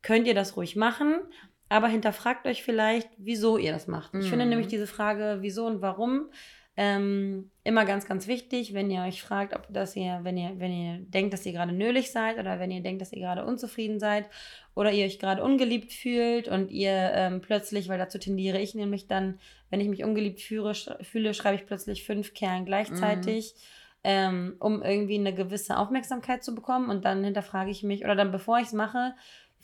könnt 0.00 0.26
ihr 0.26 0.34
das 0.34 0.56
ruhig 0.56 0.76
machen. 0.76 1.20
Aber 1.68 1.88
hinterfragt 1.88 2.46
euch 2.46 2.62
vielleicht, 2.62 3.08
wieso 3.16 3.56
ihr 3.58 3.72
das 3.72 3.86
macht. 3.86 4.14
Ich 4.14 4.28
finde 4.28 4.44
Mhm. 4.44 4.50
nämlich 4.50 4.68
diese 4.68 4.86
Frage, 4.86 5.38
wieso 5.40 5.66
und 5.66 5.80
warum, 5.82 6.30
ähm, 6.76 7.50
immer 7.62 7.84
ganz, 7.84 8.04
ganz 8.06 8.26
wichtig, 8.26 8.74
wenn 8.74 8.90
ihr 8.90 9.02
euch 9.02 9.22
fragt, 9.22 9.54
ob 9.54 9.66
das 9.70 9.94
ihr, 9.94 10.20
wenn 10.22 10.36
ihr, 10.36 10.58
wenn 10.58 10.72
ihr 10.72 10.98
denkt, 10.98 11.32
dass 11.32 11.46
ihr 11.46 11.52
gerade 11.52 11.72
nölig 11.72 12.10
seid 12.10 12.36
oder 12.38 12.58
wenn 12.58 12.72
ihr 12.72 12.82
denkt, 12.82 13.00
dass 13.00 13.12
ihr 13.12 13.20
gerade 13.20 13.44
unzufrieden 13.44 14.00
seid 14.00 14.28
oder 14.74 14.90
ihr 14.90 15.04
euch 15.06 15.20
gerade 15.20 15.42
ungeliebt 15.44 15.92
fühlt 15.92 16.48
und 16.48 16.72
ihr 16.72 16.90
ähm, 17.14 17.40
plötzlich, 17.40 17.88
weil 17.88 17.98
dazu 17.98 18.18
tendiere 18.18 18.58
ich 18.60 18.74
nämlich 18.74 19.06
dann, 19.06 19.38
wenn 19.70 19.80
ich 19.80 19.88
mich 19.88 20.02
ungeliebt 20.02 20.40
führe, 20.40 20.74
sch 20.74 20.90
fühle, 21.02 21.32
schreibe 21.32 21.54
ich 21.56 21.66
plötzlich 21.66 22.04
fünf 22.04 22.34
Kerlen 22.34 22.64
gleichzeitig, 22.64 23.54
ähm, 24.02 24.56
um 24.58 24.82
irgendwie 24.82 25.18
eine 25.18 25.32
gewisse 25.32 25.78
Aufmerksamkeit 25.78 26.42
zu 26.42 26.56
bekommen 26.56 26.90
und 26.90 27.04
dann 27.04 27.22
hinterfrage 27.22 27.70
ich 27.70 27.84
mich 27.84 28.04
oder 28.04 28.16
dann 28.16 28.32
bevor 28.32 28.58
ich 28.58 28.66
es 28.66 28.72
mache, 28.72 29.14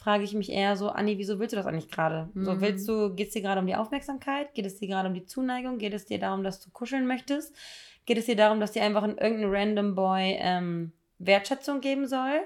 frage 0.01 0.25
ich 0.25 0.35
mich 0.35 0.51
eher 0.51 0.77
so, 0.77 0.89
Anni, 0.89 1.19
wieso 1.19 1.39
willst 1.39 1.53
du 1.53 1.57
das 1.57 1.67
eigentlich 1.67 1.91
gerade? 1.91 2.31
So, 2.35 2.55
Mhm. 2.55 2.61
willst 2.61 2.89
du, 2.89 3.15
geht 3.15 3.29
es 3.29 3.35
dir 3.35 3.43
gerade 3.43 3.61
um 3.61 3.67
die 3.67 3.77
Aufmerksamkeit? 3.77 4.55
Geht 4.55 4.65
es 4.67 4.79
dir 4.79 4.89
gerade 4.89 5.09
um 5.09 5.15
die 5.15 5.27
Zuneigung? 5.27 5.79
Geht 5.79 5.93
es 5.93 6.07
dir 6.07 6.19
darum, 6.19 6.43
dass 6.43 6.61
du 6.61 6.71
kuscheln 6.71 7.07
möchtest? 7.07 7.55
Geht 8.07 8.17
es 8.17 8.27
dir 8.27 8.37
darum, 8.37 8.61
dass 8.61 8.73
dir 8.73 8.83
einfach 8.83 9.03
ein, 9.03 9.19
irgendein 9.19 9.51
random 9.51 9.95
Boy 9.95 10.39
ähm, 10.41 10.93
Wertschätzung 11.19 11.81
geben 11.81 12.07
soll? 12.07 12.41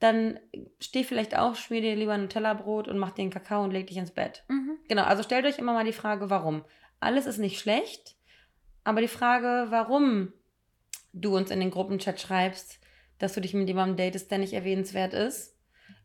Dann 0.00 0.40
steh 0.80 1.04
vielleicht 1.04 1.36
auf, 1.36 1.58
schmier 1.58 1.80
dir 1.80 1.96
lieber 1.96 2.12
ein 2.12 2.22
Nutella-Brot 2.22 2.88
und 2.88 2.98
mach 2.98 3.12
dir 3.12 3.22
einen 3.22 3.30
Kakao 3.30 3.62
und 3.62 3.70
leg 3.70 3.86
dich 3.86 3.96
ins 3.96 4.10
Bett. 4.10 4.44
Mhm. 4.48 4.78
Genau, 4.88 5.04
also 5.04 5.22
stellt 5.22 5.46
euch 5.46 5.58
immer 5.58 5.72
mal 5.72 5.84
die 5.84 5.92
Frage, 5.92 6.30
warum. 6.30 6.64
Alles 7.00 7.26
ist 7.26 7.38
nicht 7.38 7.60
schlecht, 7.60 8.16
aber 8.84 9.00
die 9.00 9.08
Frage, 9.08 9.66
warum 9.70 10.32
du 11.12 11.36
uns 11.36 11.50
in 11.50 11.60
den 11.60 11.70
Gruppenchat 11.70 12.20
schreibst, 12.20 12.80
dass 13.18 13.34
du 13.34 13.40
dich 13.40 13.54
mit 13.54 13.68
jemandem 13.68 13.96
datest, 13.96 14.30
der 14.30 14.38
nicht 14.38 14.52
erwähnenswert 14.52 15.14
ist, 15.14 15.57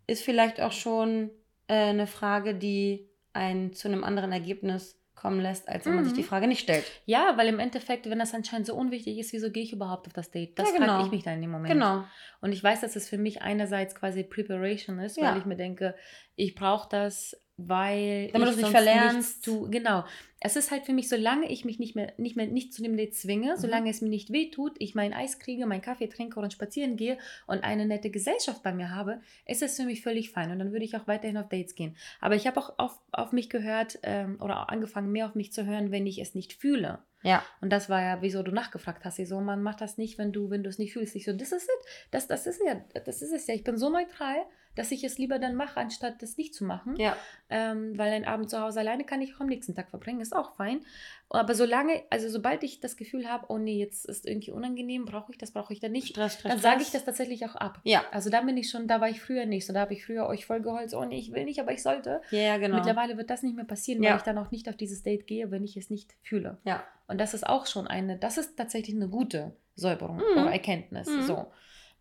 ist 0.08 0.24
vielleicht 0.24 0.60
auch 0.62 0.72
schon 0.72 1.30
äh, 1.68 1.74
eine 1.76 2.08
Frage, 2.08 2.56
die 2.56 3.10
einen 3.34 3.74
zu 3.74 3.88
einem 3.88 4.04
anderen 4.04 4.32
Ergebnis 4.32 5.00
kommen 5.16 5.40
lässt, 5.40 5.70
als 5.70 5.86
wenn 5.86 5.96
man 5.96 6.04
sich 6.04 6.14
Mhm. 6.14 6.18
die 6.18 6.24
Frage 6.24 6.48
nicht 6.48 6.60
stellt. 6.60 6.84
Ja, 7.06 7.38
weil 7.38 7.48
im 7.48 7.60
Endeffekt, 7.60 8.10
wenn 8.10 8.20
das 8.20 8.34
anscheinend 8.34 8.68
so 8.68 8.76
unwichtig 8.76 9.18
ist, 9.20 9.32
wieso 9.32 9.50
gehe 9.52 9.64
ich 9.64 9.72
überhaupt 9.72 10.08
auf 10.08 10.14
das 10.14 10.32
Date? 10.32 10.60
Das 10.60 10.68
Ja, 10.70 10.76
genau. 10.78 10.88
frage 10.94 11.06
ich 11.06 11.12
mich 11.12 11.24
dann 11.24 11.36
in 11.36 11.42
dem 11.42 11.52
Moment. 11.52 11.72
Genau. 11.74 12.04
Und 12.42 12.52
ich 12.52 12.62
weiß, 12.64 12.82
dass 12.82 12.96
es 12.98 13.08
für 13.08 13.18
mich 13.18 13.42
einerseits 13.42 13.96
quasi 13.96 14.24
Preparation 14.24 15.00
ist, 15.00 15.16
Ja. 15.18 15.32
weil 15.32 15.38
ich 15.40 15.46
mir 15.46 15.56
denke, 15.56 15.96
ich 16.36 16.56
brauche 16.56 16.90
das, 16.90 17.38
weil 17.58 18.30
Damit 18.34 18.50
ich 18.50 18.56
du 18.56 18.62
es 18.62 18.66
nicht 18.72 18.72
sonst 18.72 18.72
verlernst. 18.72 19.48
nichts 19.48 19.72
genau. 19.72 20.04
Es 20.46 20.56
ist 20.58 20.72
halt 20.72 20.86
für 20.86 20.92
mich, 20.92 21.08
solange 21.08 21.50
ich 21.50 21.64
mich 21.64 21.80
nicht 21.80 21.96
mehr, 21.96 22.12
nicht 22.18 22.36
mehr 22.36 22.48
nicht 22.48 22.74
zu 22.74 22.84
dem 22.84 22.98
Date 22.98 23.16
zwinge, 23.16 23.54
Mhm. 23.54 23.58
solange 23.60 23.90
es 23.90 24.02
mir 24.02 24.10
nicht 24.10 24.32
wehtut, 24.34 24.76
ich 24.80 24.94
mein 24.96 25.14
Eis 25.14 25.40
kriege, 25.40 25.66
meinen 25.66 25.82
Kaffee 25.82 26.08
trinke 26.08 26.40
und 26.40 26.52
spazieren 26.52 26.98
gehe 26.98 27.18
und 27.48 27.64
eine 27.64 27.86
nette 27.86 28.10
Gesellschaft 28.10 28.62
bei 28.64 28.74
mir 28.74 28.90
habe, 28.94 29.22
ist 29.46 29.62
es 29.62 29.78
für 29.78 29.86
mich 29.86 30.02
völlig 30.02 30.32
fein. 30.32 30.52
Und 30.52 30.60
dann 30.60 30.72
würde 30.74 30.84
ich 30.84 30.98
auch 30.98 31.08
weiterhin 31.08 31.38
auf 31.38 31.48
Dates 31.48 31.76
gehen. 31.76 31.96
Aber 32.20 32.36
ich 32.36 32.46
habe 32.48 32.60
auch 32.60 32.78
auf, 32.78 33.00
auf 33.12 33.32
mich 33.32 33.50
gehört 33.50 34.00
ähm, 34.04 34.38
oder 34.42 34.64
auch 34.64 34.68
angefangen, 34.68 35.12
mehr 35.12 35.28
auf 35.28 35.36
mich 35.36 35.54
zu 35.54 35.66
hören, 35.66 35.92
wenn 35.92 36.06
ich 36.08 36.20
es 36.20 36.36
nicht 36.36 36.54
fühle. 36.54 37.00
Ja. 37.22 37.42
Und 37.62 37.70
das 37.72 37.90
war 37.90 38.02
ja, 38.02 38.22
wieso 38.22 38.44
du 38.44 38.52
nachgefragt 38.52 39.06
hast. 39.06 39.26
So, 39.26 39.40
man 39.40 39.64
macht 39.64 39.80
das 39.80 39.98
nicht, 39.98 40.18
wenn 40.18 40.34
du, 40.34 40.50
wenn 40.50 40.64
du 40.64 40.70
es 40.70 40.78
nicht 40.78 40.92
fühlst. 40.92 41.16
Ich 41.16 41.24
so, 41.24 41.32
das 41.32 41.54
ist 41.54 41.70
es. 41.70 41.86
Das, 42.12 42.28
das 42.28 42.48
ist 42.48 42.62
ja, 42.68 42.82
das 43.06 43.22
ist 43.22 43.32
es 43.32 43.48
ja. 43.48 43.54
Ich 43.54 43.64
bin 43.64 43.78
so 43.78 43.90
neutral, 43.90 44.36
dass 44.76 44.92
ich 44.92 45.04
es 45.04 45.18
lieber 45.18 45.40
dann 45.40 45.56
mache, 45.56 45.80
anstatt 45.80 46.22
das 46.22 46.38
nicht 46.38 46.56
zu 46.56 46.64
machen. 46.66 46.96
Ja. 46.98 47.16
Ähm, 47.50 47.98
weil 47.98 48.12
ein 48.14 48.26
Abend 48.26 48.50
zu 48.50 48.60
Hause 48.60 48.80
alleine 48.80 49.04
kann 49.04 49.22
ich 49.22 49.36
auch 49.36 49.40
am 49.42 49.48
nächsten 49.48 49.76
Tag 49.76 49.90
verbringen, 49.90 50.20
ist 50.22 50.36
auch 50.36 50.56
fein. 50.56 50.82
Aber 51.30 51.56
solange, 51.56 52.04
also 52.10 52.30
sobald 52.30 52.64
ich 52.64 52.80
das 52.80 52.96
Gefühl 52.98 53.28
habe, 53.30 53.46
oh 53.50 53.58
nee, 53.58 53.78
jetzt 53.80 54.06
ist 54.06 54.28
irgendwie 54.28 54.52
unangenehm, 54.52 55.06
brauche 55.06 55.32
ich 55.32 55.38
das, 55.38 55.52
brauche 55.52 55.74
ich 55.74 55.80
dann 55.80 55.92
nicht, 55.92 56.10
Stress, 56.10 56.36
Stress, 56.36 56.52
dann 56.52 56.62
sage 56.62 56.82
ich 56.82 56.92
das 56.92 57.06
tatsächlich 57.06 57.46
auch 57.46 57.56
ab. 57.56 57.80
Ja. 57.84 58.04
Also 58.12 58.30
da 58.30 58.42
bin 58.42 58.56
ich 58.58 58.70
schon, 58.70 58.88
da 58.88 59.02
war 59.02 59.10
ich 59.10 59.22
früher 59.22 59.46
nicht 59.46 59.66
so. 59.66 59.74
Da 59.74 59.82
habe 59.82 59.94
ich 59.94 60.06
früher 60.06 60.28
euch 60.28 60.46
vollgeholzt, 60.46 60.94
oh 60.96 61.06
nee, 61.06 61.18
ich 61.20 61.32
will 61.34 61.46
nicht, 61.46 61.60
aber 61.60 61.72
ich 61.72 61.82
sollte. 61.82 62.22
Ja, 62.32 62.40
ja, 62.40 62.58
genau. 62.58 62.76
Mittlerweile 62.76 63.18
wird 63.18 63.30
das 63.30 63.42
nicht 63.44 63.56
mehr 63.56 63.66
passieren, 63.66 64.04
Ja. 64.04 64.12
weil 64.12 64.18
ich 64.18 64.24
dann 64.24 64.38
auch 64.38 64.52
nicht 64.52 64.70
auf 64.70 64.76
dieses 64.76 65.04
Date 65.04 65.26
gehe, 65.28 65.50
wenn 65.52 65.64
ich 65.64 65.76
es 65.78 65.90
nicht 65.90 66.16
fühle. 66.22 66.58
Ja. 66.66 66.84
Und 67.08 67.20
das 67.20 67.34
ist 67.34 67.46
auch 67.48 67.66
schon 67.68 67.88
eine, 67.88 68.18
das 68.18 68.38
ist 68.38 68.56
tatsächlich 68.58 68.96
eine 68.96 69.10
gute 69.10 69.56
Säuberung 69.76 70.18
Mhm. 70.18 70.42
oder 70.44 70.52
Erkenntnis. 70.52 71.08
Mhm. 71.10 71.22
So. 71.24 71.48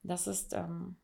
Das 0.02 0.26
ist 0.26 0.52
ähm, 0.52 0.96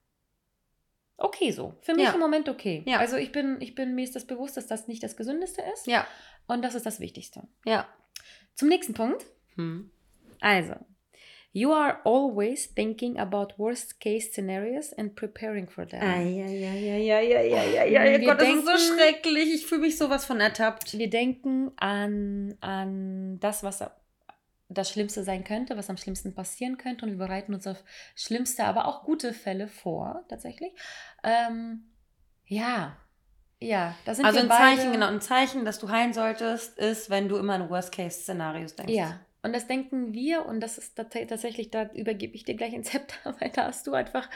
okay 1.18 1.50
so. 1.50 1.74
Für 1.82 1.94
mich 1.94 2.06
Ja. 2.06 2.14
im 2.14 2.20
Moment 2.20 2.48
okay. 2.48 2.82
Ja. 2.86 2.98
Also 2.98 3.16
ich 3.16 3.32
bin, 3.32 3.58
ich 3.60 3.74
bin 3.74 3.94
mir 3.94 4.04
ist 4.04 4.16
das 4.16 4.26
bewusst, 4.26 4.56
dass 4.56 4.66
das 4.66 4.88
nicht 4.88 5.02
das 5.02 5.16
Gesündeste 5.16 5.62
ist. 5.74 5.86
Ja. 5.86 6.06
Und 6.46 6.64
das 6.64 6.74
ist 6.74 6.86
das 6.86 7.00
Wichtigste. 7.00 7.42
Ja. 7.66 7.86
Zum 8.54 8.68
nächsten 8.68 8.94
Punkt. 8.94 9.24
Hm. 9.56 9.90
Also. 10.40 10.74
You 11.52 11.72
are 11.72 11.98
always 12.04 12.72
thinking 12.74 13.18
about 13.18 13.54
worst 13.56 14.00
case 14.00 14.30
scenarios 14.32 14.92
and 14.92 15.14
preparing 15.16 15.68
for 15.68 15.86
them. 15.86 16.00
Eieieiei, 16.02 18.18
Wir 18.20 18.26
Gott, 18.26 18.40
das 18.40 18.48
ist 18.48 18.66
so 18.66 18.94
schrecklich. 18.94 19.54
Ich 19.54 19.66
fühle 19.66 19.82
mich 19.82 19.96
sowas 19.96 20.24
von 20.24 20.40
ertappt. 20.40 20.98
Wir 20.98 21.08
denken 21.08 21.72
an, 21.76 22.56
an 22.60 23.38
das, 23.40 23.62
was 23.62 23.82
das 24.68 24.90
Schlimmste 24.90 25.24
sein 25.24 25.44
könnte, 25.44 25.76
was 25.76 25.90
am 25.90 25.96
schlimmsten 25.96 26.34
passieren 26.34 26.76
könnte 26.76 27.04
und 27.06 27.12
wir 27.12 27.18
bereiten 27.18 27.54
uns 27.54 27.66
auf 27.66 27.82
schlimmste, 28.14 28.64
aber 28.64 28.86
auch 28.86 29.04
gute 29.04 29.32
Fälle 29.32 29.68
vor, 29.68 30.24
tatsächlich. 30.28 30.72
Ähm, 31.22 31.84
ja, 32.46 32.96
ja, 33.60 33.94
da 34.04 34.14
sind 34.14 34.24
Also 34.24 34.38
wir 34.38 34.42
ein 34.44 34.48
beide, 34.48 34.76
Zeichen, 34.76 34.92
genau, 34.92 35.06
ein 35.06 35.20
Zeichen, 35.20 35.64
dass 35.64 35.78
du 35.78 35.88
heilen 35.88 36.12
solltest, 36.12 36.78
ist, 36.78 37.10
wenn 37.10 37.28
du 37.28 37.36
immer 37.36 37.54
an 37.54 37.68
Worst-Case-Szenarios 37.68 38.76
denkst. 38.76 38.92
Ja, 38.92 39.20
Und 39.42 39.52
das 39.52 39.66
denken 39.66 40.12
wir, 40.12 40.46
und 40.46 40.60
das 40.60 40.78
ist 40.78 40.96
tatsächlich, 40.96 41.70
da 41.70 41.90
übergebe 41.92 42.34
ich 42.34 42.44
dir 42.44 42.54
gleich 42.54 42.74
ein 42.74 42.84
Zepter, 42.84 43.34
weil 43.40 43.50
da 43.50 43.66
hast 43.66 43.86
du 43.86 43.94
einfach 43.94 44.28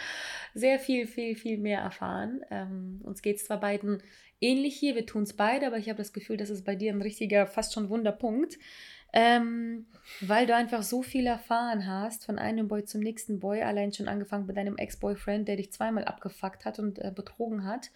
sehr 0.54 0.80
viel, 0.80 1.06
viel, 1.06 1.36
viel 1.36 1.58
mehr 1.58 1.80
erfahren. 1.80 2.42
Ähm, 2.50 3.00
uns 3.04 3.22
geht 3.22 3.36
es 3.36 3.44
zwar 3.44 3.60
beiden 3.60 4.02
ähnlich 4.40 4.76
hier, 4.76 4.96
wir 4.96 5.06
tun 5.06 5.22
es 5.22 5.34
beide, 5.34 5.68
aber 5.68 5.78
ich 5.78 5.88
habe 5.88 5.98
das 5.98 6.12
Gefühl, 6.12 6.36
das 6.36 6.50
ist 6.50 6.64
bei 6.64 6.74
dir 6.74 6.92
ein 6.92 7.02
richtiger, 7.02 7.46
fast 7.46 7.74
schon 7.74 7.90
Wunderpunkt. 7.90 8.58
Ähm, 9.12 9.86
weil 10.20 10.46
du 10.46 10.54
einfach 10.54 10.82
so 10.82 11.02
viel 11.02 11.26
erfahren 11.26 11.86
hast, 11.86 12.26
von 12.26 12.38
einem 12.38 12.68
Boy 12.68 12.84
zum 12.84 13.00
nächsten 13.00 13.40
Boy, 13.40 13.62
allein 13.62 13.92
schon 13.92 14.08
angefangen 14.08 14.46
mit 14.46 14.56
deinem 14.56 14.76
Ex-Boyfriend, 14.76 15.46
der 15.46 15.56
dich 15.56 15.72
zweimal 15.72 16.04
abgefuckt 16.04 16.64
hat 16.64 16.78
und 16.78 16.98
äh, 16.98 17.12
betrogen 17.14 17.64
hat. 17.64 17.90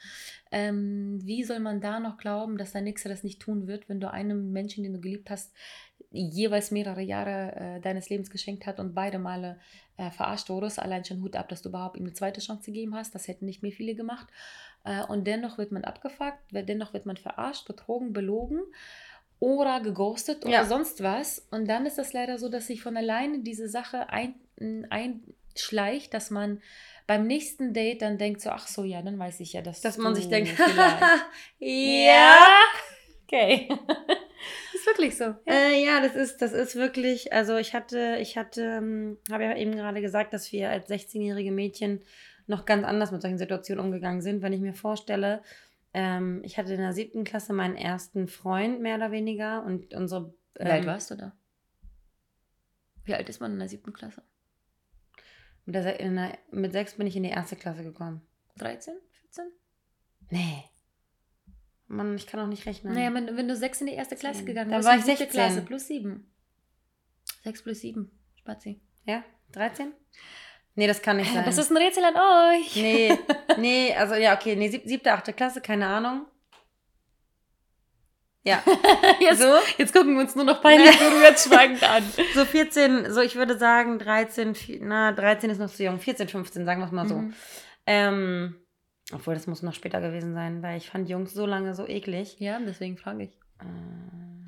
Ähm, 0.51 1.19
wie 1.25 1.43
soll 1.45 1.59
man 1.59 1.81
da 1.81 2.01
noch 2.01 2.17
glauben, 2.17 2.59
dass 2.59 2.73
dein 2.73 2.85
Nächster 2.85 3.09
das 3.09 3.25
nicht 3.25 3.41
tun 3.41 3.67
wird, 3.67 3.89
wenn 3.89 4.01
du 4.01 4.11
einem 4.11 4.53
Menschen, 4.53 4.85
den 4.85 4.95
du 4.95 5.01
geliebt 5.01 5.31
hast, 5.31 5.53
jeweils 6.11 6.71
mehrere 6.71 7.03
Jahre 7.03 7.57
äh, 7.57 7.81
deines 7.81 8.09
Lebens 8.09 8.31
geschenkt 8.31 8.67
hat 8.67 8.79
und 8.79 8.95
beide 8.95 9.19
Male 9.19 9.59
äh, 9.97 10.11
verarscht 10.11 10.49
wurdest? 10.49 10.79
Allein 10.79 11.05
schon 11.05 11.23
Hut 11.23 11.35
ab, 11.35 11.49
dass 11.49 11.63
du 11.63 11.71
überhaupt 11.71 11.97
ihm 11.97 12.05
eine 12.05 12.15
zweite 12.15 12.41
Chance 12.41 12.67
gegeben 12.67 12.95
hast. 12.95 13.15
Das 13.15 13.27
hätten 13.27 13.47
nicht 13.47 13.63
mehr 13.63 13.73
viele 13.73 13.95
gemacht. 13.95 14.29
Äh, 14.85 15.03
und 15.05 15.27
dennoch 15.27 15.59
wird 15.59 15.73
man 15.73 15.85
abgefuckt, 15.85 16.39
dennoch 16.53 16.93
wird 16.93 17.07
man 17.07 17.17
verarscht, 17.17 17.67
betrogen, 17.67 18.13
belogen 18.13 18.61
oder 19.39 19.81
geghostet 19.81 20.45
oder 20.45 20.53
ja. 20.53 20.65
sonst 20.65 21.03
was. 21.03 21.47
Und 21.51 21.69
dann 21.69 21.87
ist 21.87 21.99
das 21.99 22.13
leider 22.13 22.39
so, 22.39 22.49
dass 22.49 22.67
sich 22.67 22.83
von 22.83 22.97
alleine 22.97 23.41
diese 23.41 23.69
Sache 23.69 24.09
ein, 24.09 24.35
einschleicht, 24.91 26.15
dass 26.15 26.31
man 26.31 26.61
beim 27.07 27.27
nächsten 27.27 27.73
Date 27.73 28.03
dann 28.03 28.19
denkt 28.19 28.41
so, 28.41 28.51
ach 28.51 28.67
so, 28.67 28.83
ja, 28.85 29.03
dann 29.03 29.19
weiß 29.19 29.41
ich 29.41 29.53
ja, 29.53 29.63
dass 29.63 29.81
Dass 29.81 29.99
man 29.99 30.15
sich 30.15 30.29
denkt, 30.29 30.53
ja. 31.59 32.37
Okay. 33.25 33.69
ist 34.75 34.87
wirklich 34.87 35.17
so. 35.17 35.25
Ja. 35.25 35.37
Äh, 35.47 35.85
ja, 35.85 36.01
das 36.01 36.17
ist, 36.17 36.43
das 36.43 36.53
ist 36.53 36.77
wirklich, 36.77 37.33
also 37.33 37.57
ich 37.57 37.75
hatte, 37.75 38.17
ich 38.21 38.37
hatte, 38.37 38.63
ähm, 38.63 39.19
habe 39.31 39.45
ja 39.45 39.57
eben 39.57 39.73
gerade 39.73 40.01
gesagt, 40.01 40.33
dass 40.33 40.51
wir 40.53 40.71
als 40.71 40.89
16-jährige 40.89 41.53
Mädchen 41.53 42.01
noch 42.47 42.65
ganz 42.65 42.85
anders 42.85 43.11
mit 43.11 43.23
solchen 43.23 43.39
Situationen 43.39 43.85
umgegangen 43.85 44.23
sind. 44.23 44.43
Wenn 44.43 44.53
ich 44.53 44.61
mir 44.61 44.75
vorstelle, 44.75 45.43
ähm, 45.97 46.43
ich 46.45 46.59
hatte 46.59 46.75
in 46.75 46.81
der 46.81 46.93
siebten 46.93 47.25
Klasse 47.25 47.55
meinen 47.55 47.75
ersten 47.75 48.29
Freund, 48.29 48.83
mehr 48.83 48.97
oder 48.97 49.11
weniger. 49.13 49.65
Und 49.65 49.95
unsere. 49.95 50.35
Ähm, 50.59 50.67
Wie 50.67 50.71
alt 50.71 50.83
ähm, 50.83 50.87
warst 50.91 51.11
du 51.11 51.15
da? 51.15 51.33
Wie 53.05 53.15
alt 53.15 53.29
ist 53.31 53.41
man 53.41 53.55
in 53.55 53.59
der 53.59 53.69
siebten 53.69 53.95
Klasse? 53.95 54.23
Mit, 55.65 55.75
der, 55.75 55.97
der, 55.97 56.39
mit 56.51 56.73
sechs 56.73 56.97
bin 56.97 57.07
ich 57.07 57.17
in 57.17 57.23
die 57.23 57.31
erste 57.31 57.57
Klasse 57.57 57.83
gekommen. 57.83 58.21
13? 58.59 58.95
14? 59.23 59.45
Nee. 60.29 60.65
Mann, 61.87 62.15
ich 62.17 62.27
kann 62.27 62.41
auch 62.41 62.47
nicht 62.47 62.67
rechnen. 62.67 62.93
Naja, 62.93 63.15
wenn, 63.15 63.35
wenn 63.35 63.49
du 63.49 63.57
sechs 63.57 63.81
in 63.81 63.87
die 63.87 63.95
erste 63.95 64.17
Klasse 64.17 64.45
gegangen 64.45 64.71
bist, 64.71 64.87
dann 64.87 64.93
war 64.93 64.99
ich 64.99 65.05
16. 65.05 65.29
Klasse 65.31 65.63
plus 65.63 65.87
sieben. 65.87 66.31
Sechs 67.43 67.63
plus 67.63 67.81
sieben, 67.81 68.11
Spazi. 68.35 68.83
Ja, 69.07 69.25
13? 69.53 69.95
Nee, 70.77 70.87
das 70.87 71.01
kann 71.01 71.17
nicht 71.17 71.33
sein. 71.33 71.45
Das 71.45 71.57
ist 71.57 71.71
ein 71.71 71.77
Rätsel 71.79 72.05
an 72.05 72.15
euch. 72.15 72.77
Nee, 72.77 73.19
nee, 73.59 73.95
also 73.95 74.15
ja, 74.15 74.35
okay, 74.35 74.55
nee, 74.57 74.69
sieb, 74.69 74.83
siebte, 74.85 75.13
achte 75.13 75.33
Klasse, 75.33 75.63
keine 75.63 75.87
Ahnung. 75.87 76.27
Ja. 78.45 78.63
jetzt, 79.21 79.41
so. 79.41 79.55
jetzt 79.79 79.93
gucken 79.93 80.15
wir 80.15 80.21
uns 80.21 80.37
nur 80.37 80.45
noch 80.45 80.63
peinlich 80.63 80.97
berührt 80.99 81.41
schweigend 81.41 81.83
an. 81.83 82.05
So 82.35 82.45
14, 82.45 83.11
so 83.11 83.21
ich 83.23 83.35
würde 83.35 83.59
sagen 83.59 83.99
13, 83.99 84.55
na 84.83 85.13
13 85.13 85.51
ist 85.51 85.59
noch 85.59 85.71
zu 85.71 85.83
jung, 85.83 85.99
14, 85.99 86.29
15, 86.29 86.65
sagen 86.65 86.81
wir 86.81 86.87
es 86.87 86.93
mal 86.93 87.09
so. 87.09 87.17
Mhm. 87.17 87.35
Ähm, 87.87 88.57
obwohl, 89.13 89.35
das 89.35 89.47
muss 89.47 89.63
noch 89.63 89.75
später 89.75 90.01
gewesen 90.01 90.35
sein, 90.35 90.63
weil 90.63 90.77
ich 90.77 90.91
fand 90.91 91.09
Jungs 91.09 91.33
so 91.33 91.47
lange 91.47 91.75
so 91.75 91.89
eklig. 91.89 92.37
Ja, 92.39 92.59
deswegen 92.61 92.99
frage 92.99 93.25
ich. 93.25 93.31
Äh, 93.61 94.46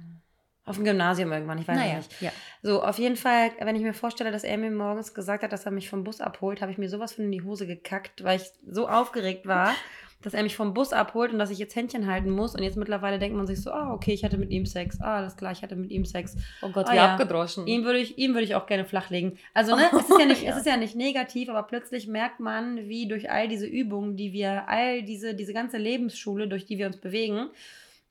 auf 0.68 0.76
dem 0.76 0.84
Gymnasium 0.84 1.32
irgendwann, 1.32 1.58
ich 1.58 1.66
weiß 1.66 1.76
naja, 1.76 1.96
nicht. 1.96 2.20
Ja. 2.20 2.30
So, 2.62 2.82
auf 2.82 2.98
jeden 2.98 3.16
Fall, 3.16 3.50
wenn 3.60 3.76
ich 3.76 3.82
mir 3.82 3.94
vorstelle, 3.94 4.30
dass 4.30 4.44
er 4.44 4.58
mir 4.58 4.70
morgens 4.70 5.14
gesagt 5.14 5.42
hat, 5.42 5.52
dass 5.52 5.64
er 5.64 5.72
mich 5.72 5.88
vom 5.88 6.04
Bus 6.04 6.20
abholt, 6.20 6.60
habe 6.60 6.70
ich 6.70 6.78
mir 6.78 6.88
sowas 6.88 7.14
von 7.14 7.24
in 7.24 7.32
die 7.32 7.42
Hose 7.42 7.66
gekackt, 7.66 8.22
weil 8.24 8.38
ich 8.38 8.50
so 8.66 8.88
aufgeregt 8.88 9.46
war, 9.46 9.74
dass 10.22 10.34
er 10.34 10.42
mich 10.42 10.56
vom 10.56 10.74
Bus 10.74 10.92
abholt 10.92 11.32
und 11.32 11.38
dass 11.38 11.50
ich 11.50 11.58
jetzt 11.58 11.76
Händchen 11.76 12.10
halten 12.10 12.30
muss. 12.30 12.54
Und 12.54 12.62
jetzt 12.62 12.76
mittlerweile 12.76 13.18
denkt 13.18 13.36
man 13.36 13.46
sich 13.46 13.62
so, 13.62 13.70
ah, 13.70 13.92
okay, 13.92 14.12
ich 14.12 14.24
hatte 14.24 14.36
mit 14.36 14.50
ihm 14.50 14.66
Sex. 14.66 15.00
Ah, 15.00 15.18
alles 15.18 15.36
klar, 15.36 15.52
ich 15.52 15.62
hatte 15.62 15.76
mit 15.76 15.90
ihm 15.92 16.04
Sex. 16.04 16.36
Oh 16.60 16.70
Gott, 16.70 16.88
ah, 16.88 16.92
wie 16.92 16.96
ja. 16.96 17.12
abgedroschen. 17.12 17.66
Ihm 17.68 17.84
würde 17.84 18.00
ich, 18.00 18.18
ihm 18.18 18.34
würde 18.34 18.44
ich 18.44 18.56
auch 18.56 18.66
gerne 18.66 18.84
flachlegen. 18.84 19.38
Also, 19.54 19.76
ne, 19.76 19.88
es, 19.92 20.08
ist 20.08 20.18
ja 20.18 20.26
nicht, 20.26 20.42
ja. 20.42 20.50
es 20.50 20.56
ist 20.56 20.66
ja 20.66 20.76
nicht 20.76 20.96
negativ, 20.96 21.48
aber 21.48 21.62
plötzlich 21.62 22.08
merkt 22.08 22.40
man, 22.40 22.88
wie 22.88 23.06
durch 23.06 23.30
all 23.30 23.46
diese 23.46 23.66
Übungen, 23.66 24.16
die 24.16 24.32
wir, 24.32 24.68
all 24.68 25.02
diese, 25.02 25.34
diese 25.34 25.52
ganze 25.52 25.78
Lebensschule, 25.78 26.48
durch 26.48 26.66
die 26.66 26.78
wir 26.78 26.88
uns 26.88 26.96
bewegen, 26.96 27.50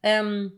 ähm, 0.01 0.53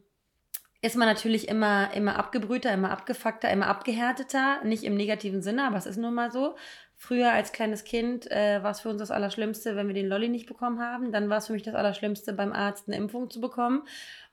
ist 0.82 0.96
man 0.96 1.08
natürlich 1.08 1.50
immer, 1.50 1.94
immer 1.94 2.18
abgebrühter, 2.18 2.72
immer 2.74 2.92
abgefuckter, 2.92 3.50
immer 3.50 3.68
abgehärteter. 3.68 4.64
Nicht 4.64 4.84
im 4.84 4.96
negativen 4.96 5.42
Sinne, 5.42 5.66
aber 5.66 5.78
es 5.78 5.86
ist 5.86 5.98
nun 5.98 6.14
mal 6.14 6.32
so. 6.32 6.56
Früher 6.96 7.32
als 7.32 7.52
kleines 7.52 7.84
Kind 7.84 8.30
äh, 8.32 8.62
war 8.64 8.72
es 8.72 8.82
für 8.82 8.90
uns 8.90 9.00
das 9.00 9.12
Allerschlimmste, 9.12 9.76
wenn 9.76 9.88
wir 9.88 9.94
den 9.94 10.08
Lolli 10.08 10.30
nicht 10.30 10.48
bekommen 10.48 10.80
haben. 10.80 11.12
Dann 11.12 11.30
war 11.30 11.38
es 11.38 11.48
für 11.48 11.54
mich 11.54 11.64
das 11.64 11.76
Allerschlimmste, 11.76 12.34
beim 12.34 12.54
Arzt 12.54 12.88
eine 12.88 12.98
Impfung 12.98 13.30
zu 13.30 13.42
bekommen. 13.42 13.84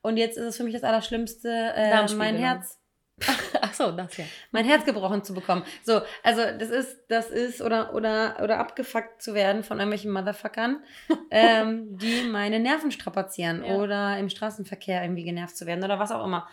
Und 0.03 0.17
jetzt 0.17 0.37
ist 0.37 0.45
es 0.45 0.57
für 0.57 0.65
mich 0.65 0.75
das 0.75 0.85
Allerschlimmste, 0.85 1.49
äh, 1.49 2.15
mein 2.15 2.37
Herz 2.37 2.79
Ach 3.61 3.73
so, 3.73 3.93
das 3.93 4.17
ja. 4.17 4.25
Mein 4.51 4.67
Herz 4.67 4.85
gebrochen 4.85 5.25
zu 5.25 5.33
bekommen. 5.33 5.65
So, 5.85 6.03
also 6.23 6.43
das 6.59 6.69
ist, 6.71 7.05
das 7.09 7.31
ist, 7.31 7.63
oder, 7.63 7.95
oder, 7.95 8.37
oder 8.43 8.59
abgefuckt 8.59 9.23
zu 9.23 9.33
werden 9.33 9.65
von 9.65 9.79
irgendwelchen 9.79 10.13
Motherfuckern, 10.13 10.83
ähm, 11.31 11.97
die 11.97 12.25
meine 12.25 12.61
Nerven 12.61 12.91
strapazieren 12.91 13.65
ja. 13.65 13.77
oder 13.77 14.19
im 14.19 14.29
Straßenverkehr 14.29 15.03
irgendwie 15.03 15.25
genervt 15.25 15.57
zu 15.57 15.67
werden 15.67 15.83
oder 15.83 15.99
was 15.99 16.13
auch 16.13 16.25
immer. 16.25 16.47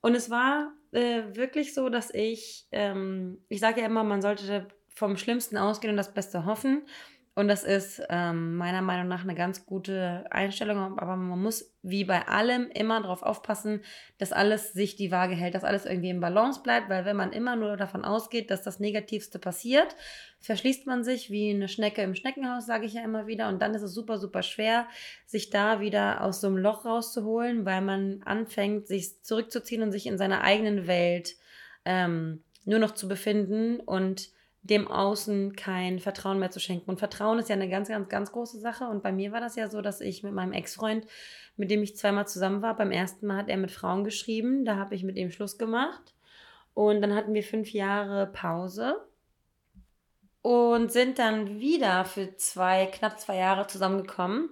Und 0.00 0.14
es 0.14 0.30
war 0.30 0.72
äh, 0.92 1.22
wirklich 1.32 1.74
so, 1.74 1.88
dass 1.88 2.12
ich, 2.12 2.66
ähm, 2.70 3.38
ich 3.48 3.60
sage 3.60 3.80
ja 3.80 3.86
immer, 3.86 4.04
man 4.04 4.22
sollte 4.22 4.68
vom 4.94 5.16
Schlimmsten 5.16 5.56
ausgehen 5.56 5.90
und 5.90 5.96
das 5.96 6.14
Beste 6.14 6.44
hoffen. 6.44 6.86
Und 7.36 7.48
das 7.48 7.64
ist 7.64 8.00
ähm, 8.10 8.54
meiner 8.56 8.80
Meinung 8.80 9.08
nach 9.08 9.24
eine 9.24 9.34
ganz 9.34 9.66
gute 9.66 10.24
Einstellung, 10.30 10.98
aber 11.00 11.16
man 11.16 11.42
muss 11.42 11.74
wie 11.82 12.04
bei 12.04 12.28
allem 12.28 12.70
immer 12.70 13.02
darauf 13.02 13.24
aufpassen, 13.24 13.82
dass 14.18 14.32
alles 14.32 14.72
sich 14.72 14.94
die 14.94 15.10
Waage 15.10 15.34
hält, 15.34 15.56
dass 15.56 15.64
alles 15.64 15.84
irgendwie 15.84 16.10
im 16.10 16.20
Balance 16.20 16.62
bleibt, 16.62 16.88
weil 16.88 17.04
wenn 17.04 17.16
man 17.16 17.32
immer 17.32 17.56
nur 17.56 17.76
davon 17.76 18.04
ausgeht, 18.04 18.52
dass 18.52 18.62
das 18.62 18.78
Negativste 18.78 19.40
passiert, 19.40 19.96
verschließt 20.38 20.86
man 20.86 21.02
sich 21.02 21.28
wie 21.28 21.50
eine 21.50 21.66
Schnecke 21.66 22.02
im 22.02 22.14
Schneckenhaus, 22.14 22.66
sage 22.66 22.86
ich 22.86 22.92
ja 22.92 23.02
immer 23.02 23.26
wieder, 23.26 23.48
und 23.48 23.60
dann 23.60 23.74
ist 23.74 23.82
es 23.82 23.94
super, 23.94 24.18
super 24.18 24.44
schwer, 24.44 24.86
sich 25.26 25.50
da 25.50 25.80
wieder 25.80 26.22
aus 26.22 26.40
so 26.40 26.46
einem 26.46 26.58
Loch 26.58 26.84
rauszuholen, 26.84 27.64
weil 27.64 27.80
man 27.80 28.22
anfängt, 28.24 28.86
sich 28.86 29.24
zurückzuziehen 29.24 29.82
und 29.82 29.90
sich 29.90 30.06
in 30.06 30.18
seiner 30.18 30.42
eigenen 30.42 30.86
Welt 30.86 31.34
ähm, 31.84 32.44
nur 32.64 32.78
noch 32.78 32.92
zu 32.92 33.08
befinden. 33.08 33.80
Und 33.80 34.30
dem 34.64 34.88
Außen 34.88 35.54
kein 35.56 36.00
Vertrauen 36.00 36.38
mehr 36.38 36.50
zu 36.50 36.58
schenken. 36.58 36.90
Und 36.90 36.98
Vertrauen 36.98 37.38
ist 37.38 37.50
ja 37.50 37.54
eine 37.54 37.68
ganz, 37.68 37.88
ganz, 37.88 38.08
ganz 38.08 38.32
große 38.32 38.58
Sache. 38.58 38.86
Und 38.86 39.02
bei 39.02 39.12
mir 39.12 39.30
war 39.30 39.40
das 39.40 39.56
ja 39.56 39.68
so, 39.68 39.82
dass 39.82 40.00
ich 40.00 40.22
mit 40.22 40.32
meinem 40.32 40.52
Ex-Freund, 40.52 41.06
mit 41.56 41.70
dem 41.70 41.82
ich 41.82 41.96
zweimal 41.96 42.26
zusammen 42.26 42.62
war, 42.62 42.74
beim 42.74 42.90
ersten 42.90 43.26
Mal 43.26 43.36
hat 43.36 43.48
er 43.50 43.58
mit 43.58 43.70
Frauen 43.70 44.04
geschrieben, 44.04 44.64
da 44.64 44.76
habe 44.76 44.94
ich 44.94 45.04
mit 45.04 45.16
ihm 45.16 45.30
Schluss 45.30 45.58
gemacht. 45.58 46.14
Und 46.72 47.02
dann 47.02 47.14
hatten 47.14 47.34
wir 47.34 47.42
fünf 47.42 47.72
Jahre 47.72 48.26
Pause 48.26 49.06
und 50.40 50.90
sind 50.90 51.18
dann 51.18 51.60
wieder 51.60 52.06
für 52.06 52.34
zwei, 52.36 52.86
knapp 52.86 53.20
zwei 53.20 53.36
Jahre 53.36 53.66
zusammengekommen. 53.66 54.48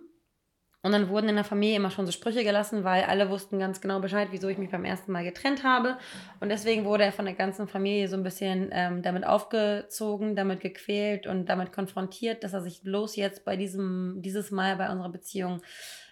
Und 0.85 0.91
dann 0.91 1.09
wurden 1.09 1.29
in 1.29 1.37
der 1.37 1.45
Familie 1.45 1.77
immer 1.77 1.93
schon 1.93 2.07
so 2.07 2.13
Sprüche 2.13 2.43
gelassen, 2.43 2.83
weil 2.83 3.05
alle 3.05 3.31
wussten 3.31 3.61
ganz 3.61 3.81
genau 3.81 4.01
Bescheid, 4.01 4.29
wieso 4.33 4.49
ich 4.49 4.59
mich 4.59 4.71
beim 4.71 4.85
ersten 4.85 5.13
Mal 5.13 5.23
getrennt 5.23 5.63
habe. 5.63 5.97
Und 6.41 6.49
deswegen 6.49 6.85
wurde 6.85 7.05
er 7.05 7.13
von 7.13 7.25
der 7.25 7.35
ganzen 7.35 7.69
Familie 7.69 8.09
so 8.09 8.17
ein 8.17 8.25
bisschen 8.25 8.71
ähm, 8.73 9.01
damit 9.01 9.25
aufgezogen, 9.25 10.35
damit 10.35 10.61
gequält 10.61 11.29
und 11.29 11.47
damit 11.47 11.73
konfrontiert, 11.73 12.43
dass 12.43 12.53
er 12.53 12.63
sich 12.63 12.83
bloß 12.83 13.15
jetzt 13.15 13.45
bei 13.45 13.57
diesem, 13.57 14.23
dieses 14.23 14.51
Mal 14.51 14.75
bei 14.75 14.91
unserer 14.91 15.11
Beziehung 15.11 15.63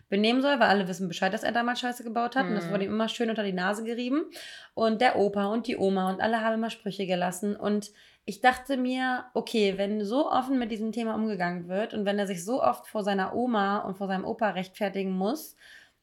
benehmen 0.08 0.42
soll, 0.42 0.60
weil 0.60 0.68
alle 0.68 0.86
wissen 0.86 1.08
Bescheid, 1.08 1.32
dass 1.32 1.42
er 1.44 1.52
damals 1.52 1.80
Scheiße 1.80 2.04
gebaut 2.04 2.36
hat. 2.36 2.44
Mhm. 2.44 2.50
Und 2.50 2.56
das 2.56 2.70
wurde 2.70 2.84
ihm 2.84 2.92
immer 2.92 3.08
schön 3.08 3.30
unter 3.30 3.44
die 3.44 3.52
Nase 3.52 3.82
gerieben. 3.82 4.26
Und 4.74 5.00
der 5.00 5.16
Opa 5.16 5.46
und 5.46 5.66
die 5.66 5.76
Oma 5.76 6.10
und 6.10 6.20
alle 6.20 6.42
haben 6.42 6.54
immer 6.54 6.70
Sprüche 6.70 7.06
gelassen. 7.06 7.56
Und 7.56 7.90
ich 8.24 8.40
dachte 8.40 8.76
mir, 8.76 9.24
okay, 9.34 9.74
wenn 9.76 10.04
so 10.04 10.30
offen 10.30 10.58
mit 10.58 10.70
diesem 10.70 10.92
Thema 10.92 11.14
umgegangen 11.14 11.68
wird 11.68 11.94
und 11.94 12.04
wenn 12.04 12.18
er 12.18 12.26
sich 12.26 12.44
so 12.44 12.62
oft 12.62 12.86
vor 12.86 13.02
seiner 13.02 13.34
Oma 13.34 13.78
und 13.78 13.96
vor 13.98 14.06
seinem 14.06 14.24
Opa 14.24 14.50
rechtfertigen 14.50 15.12
muss, 15.12 15.56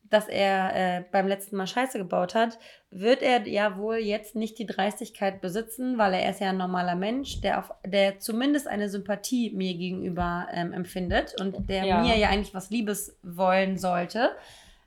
dass 0.09 0.27
er 0.27 0.75
äh, 0.75 1.03
beim 1.11 1.27
letzten 1.27 1.57
Mal 1.57 1.67
Scheiße 1.67 1.97
gebaut 1.97 2.33
hat, 2.33 2.59
wird 2.91 3.21
er 3.21 3.45
ja 3.47 3.77
wohl 3.77 3.97
jetzt 3.97 4.35
nicht 4.35 4.57
die 4.57 4.65
Dreistigkeit 4.65 5.41
besitzen, 5.41 5.97
weil 5.97 6.13
er 6.13 6.29
ist 6.29 6.39
ja 6.39 6.49
ein 6.49 6.57
normaler 6.57 6.95
Mensch, 6.95 7.41
der, 7.41 7.59
auf, 7.59 7.73
der 7.85 8.19
zumindest 8.19 8.67
eine 8.67 8.89
Sympathie 8.89 9.51
mir 9.51 9.73
gegenüber 9.73 10.47
ähm, 10.51 10.73
empfindet 10.73 11.35
und 11.39 11.69
der 11.69 11.83
ja. 11.83 12.01
mir 12.01 12.17
ja 12.17 12.29
eigentlich 12.29 12.53
was 12.53 12.69
Liebes 12.69 13.17
wollen 13.21 13.77
sollte, 13.77 14.31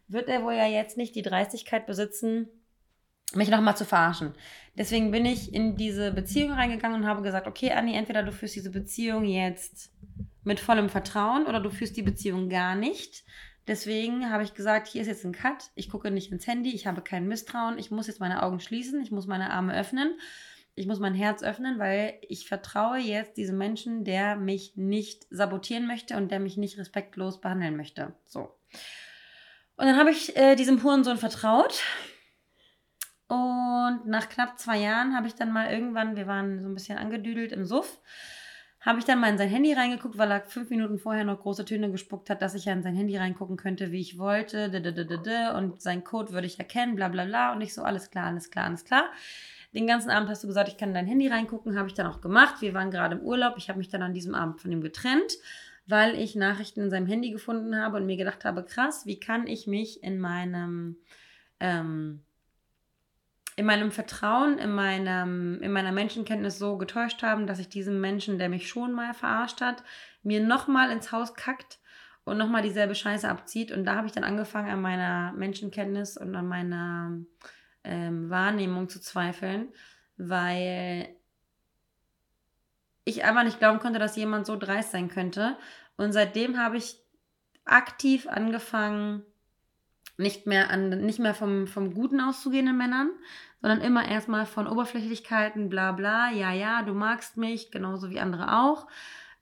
wird 0.08 0.28
er 0.28 0.42
wohl 0.42 0.54
ja 0.54 0.66
jetzt 0.66 0.96
nicht 0.96 1.14
die 1.14 1.22
Dreistigkeit 1.22 1.86
besitzen, 1.86 2.48
mich 3.34 3.48
nochmal 3.48 3.76
zu 3.76 3.84
verarschen. 3.84 4.34
Deswegen 4.76 5.10
bin 5.10 5.26
ich 5.26 5.52
in 5.52 5.76
diese 5.76 6.12
Beziehung 6.12 6.52
reingegangen 6.52 7.02
und 7.02 7.06
habe 7.06 7.22
gesagt, 7.22 7.46
okay, 7.46 7.72
Anni, 7.72 7.94
entweder 7.94 8.22
du 8.22 8.32
führst 8.32 8.56
diese 8.56 8.70
Beziehung 8.70 9.24
jetzt 9.24 9.92
mit 10.42 10.60
vollem 10.60 10.88
Vertrauen 10.88 11.46
oder 11.46 11.60
du 11.60 11.70
führst 11.70 11.96
die 11.96 12.02
Beziehung 12.02 12.48
gar 12.48 12.74
nicht. 12.74 13.24
Deswegen 13.66 14.30
habe 14.30 14.42
ich 14.42 14.54
gesagt, 14.54 14.88
hier 14.88 15.02
ist 15.02 15.08
jetzt 15.08 15.24
ein 15.24 15.32
Cut. 15.32 15.70
Ich 15.74 15.90
gucke 15.90 16.10
nicht 16.10 16.32
ins 16.32 16.46
Handy, 16.46 16.74
ich 16.74 16.86
habe 16.86 17.02
kein 17.02 17.28
Misstrauen, 17.28 17.78
ich 17.78 17.90
muss 17.90 18.06
jetzt 18.06 18.20
meine 18.20 18.42
Augen 18.42 18.58
schließen, 18.58 19.00
ich 19.02 19.10
muss 19.10 19.26
meine 19.26 19.50
Arme 19.50 19.78
öffnen. 19.78 20.18
ich 20.74 20.86
muss 20.86 20.98
mein 20.98 21.14
Herz 21.14 21.42
öffnen, 21.42 21.78
weil 21.78 22.14
ich 22.22 22.48
vertraue 22.48 22.98
jetzt 22.98 23.36
diesem 23.36 23.58
Menschen, 23.58 24.04
der 24.04 24.36
mich 24.36 24.76
nicht 24.76 25.26
sabotieren 25.30 25.86
möchte 25.86 26.16
und 26.16 26.30
der 26.30 26.40
mich 26.40 26.56
nicht 26.56 26.78
respektlos 26.78 27.40
behandeln 27.40 27.76
möchte. 27.76 28.14
So. 28.24 28.56
Und 29.76 29.86
dann 29.86 29.98
habe 29.98 30.10
ich 30.10 30.36
äh, 30.36 30.56
diesem 30.56 30.82
Hurensohn 30.82 31.18
vertraut. 31.18 31.82
Und 33.30 34.06
nach 34.06 34.28
knapp 34.28 34.58
zwei 34.58 34.78
Jahren 34.78 35.14
habe 35.14 35.28
ich 35.28 35.36
dann 35.36 35.52
mal 35.52 35.72
irgendwann, 35.72 36.16
wir 36.16 36.26
waren 36.26 36.60
so 36.60 36.68
ein 36.68 36.74
bisschen 36.74 36.98
angedüdelt 36.98 37.52
im 37.52 37.64
Suff, 37.64 38.00
habe 38.80 38.98
ich 38.98 39.04
dann 39.04 39.20
mal 39.20 39.30
in 39.30 39.38
sein 39.38 39.48
Handy 39.48 39.72
reingeguckt, 39.72 40.18
weil 40.18 40.32
er 40.32 40.40
fünf 40.40 40.68
Minuten 40.68 40.98
vorher 40.98 41.22
noch 41.22 41.38
große 41.38 41.64
Töne 41.64 41.92
gespuckt 41.92 42.28
hat, 42.28 42.42
dass 42.42 42.56
ich 42.56 42.64
ja 42.64 42.72
in 42.72 42.82
sein 42.82 42.96
Handy 42.96 43.16
reingucken 43.16 43.56
könnte, 43.56 43.92
wie 43.92 44.00
ich 44.00 44.18
wollte. 44.18 44.64
Und 45.54 45.80
sein 45.80 46.02
Code 46.02 46.32
würde 46.32 46.48
ich 46.48 46.58
erkennen, 46.58 46.96
bla 46.96 47.06
bla 47.06 47.24
bla. 47.24 47.52
Und 47.52 47.60
ich 47.60 47.72
so, 47.72 47.84
alles 47.84 48.10
klar, 48.10 48.26
alles 48.26 48.50
klar, 48.50 48.64
alles 48.64 48.84
klar. 48.84 49.04
Den 49.74 49.86
ganzen 49.86 50.10
Abend 50.10 50.28
hast 50.28 50.42
du 50.42 50.48
gesagt, 50.48 50.68
ich 50.68 50.76
kann 50.76 50.88
in 50.88 50.96
dein 50.96 51.06
Handy 51.06 51.28
reingucken, 51.28 51.78
habe 51.78 51.86
ich 51.86 51.94
dann 51.94 52.08
auch 52.08 52.20
gemacht. 52.20 52.60
Wir 52.60 52.74
waren 52.74 52.90
gerade 52.90 53.14
im 53.14 53.22
Urlaub. 53.22 53.54
Ich 53.58 53.68
habe 53.68 53.78
mich 53.78 53.90
dann 53.90 54.02
an 54.02 54.12
diesem 54.12 54.34
Abend 54.34 54.60
von 54.60 54.72
ihm 54.72 54.80
getrennt, 54.80 55.34
weil 55.86 56.18
ich 56.18 56.34
Nachrichten 56.34 56.80
in 56.80 56.90
seinem 56.90 57.06
Handy 57.06 57.30
gefunden 57.30 57.76
habe 57.76 57.98
und 57.98 58.06
mir 58.06 58.16
gedacht 58.16 58.44
habe, 58.44 58.64
krass, 58.64 59.06
wie 59.06 59.20
kann 59.20 59.46
ich 59.46 59.68
mich 59.68 60.02
in 60.02 60.18
meinem 60.18 60.96
ähm, 61.60 62.24
in 63.60 63.66
meinem 63.66 63.92
Vertrauen, 63.92 64.56
in, 64.56 64.72
meinem, 64.72 65.60
in 65.60 65.70
meiner 65.70 65.92
Menschenkenntnis 65.92 66.58
so 66.58 66.78
getäuscht 66.78 67.22
haben, 67.22 67.46
dass 67.46 67.58
ich 67.58 67.68
diesem 67.68 68.00
Menschen, 68.00 68.38
der 68.38 68.48
mich 68.48 68.70
schon 68.70 68.94
mal 68.94 69.12
verarscht 69.12 69.60
hat, 69.60 69.84
mir 70.22 70.40
nochmal 70.40 70.90
ins 70.90 71.12
Haus 71.12 71.34
kackt 71.34 71.78
und 72.24 72.38
nochmal 72.38 72.62
dieselbe 72.62 72.94
Scheiße 72.94 73.28
abzieht. 73.28 73.70
Und 73.70 73.84
da 73.84 73.96
habe 73.96 74.06
ich 74.06 74.14
dann 74.14 74.24
angefangen, 74.24 74.70
an 74.70 74.80
meiner 74.80 75.32
Menschenkenntnis 75.32 76.16
und 76.16 76.34
an 76.34 76.48
meiner 76.48 77.18
ähm, 77.84 78.30
Wahrnehmung 78.30 78.88
zu 78.88 78.98
zweifeln, 78.98 79.68
weil 80.16 81.14
ich 83.04 83.24
einfach 83.24 83.44
nicht 83.44 83.58
glauben 83.58 83.78
konnte, 83.78 83.98
dass 83.98 84.16
jemand 84.16 84.46
so 84.46 84.56
dreist 84.56 84.92
sein 84.92 85.08
könnte. 85.08 85.58
Und 85.98 86.14
seitdem 86.14 86.58
habe 86.58 86.78
ich 86.78 86.96
aktiv 87.66 88.26
angefangen, 88.26 89.22
nicht 90.20 90.46
mehr, 90.46 90.70
an, 90.70 90.90
nicht 90.90 91.18
mehr 91.18 91.34
vom, 91.34 91.66
vom 91.66 91.94
Guten 91.94 92.20
auszugehenden 92.20 92.76
Männern, 92.76 93.10
sondern 93.60 93.80
immer 93.80 94.08
erstmal 94.08 94.46
von 94.46 94.66
Oberflächlichkeiten, 94.66 95.68
bla 95.68 95.92
bla, 95.92 96.30
ja, 96.30 96.52
ja, 96.52 96.82
du 96.82 96.94
magst 96.94 97.36
mich, 97.36 97.70
genauso 97.70 98.10
wie 98.10 98.20
andere 98.20 98.60
auch. 98.60 98.86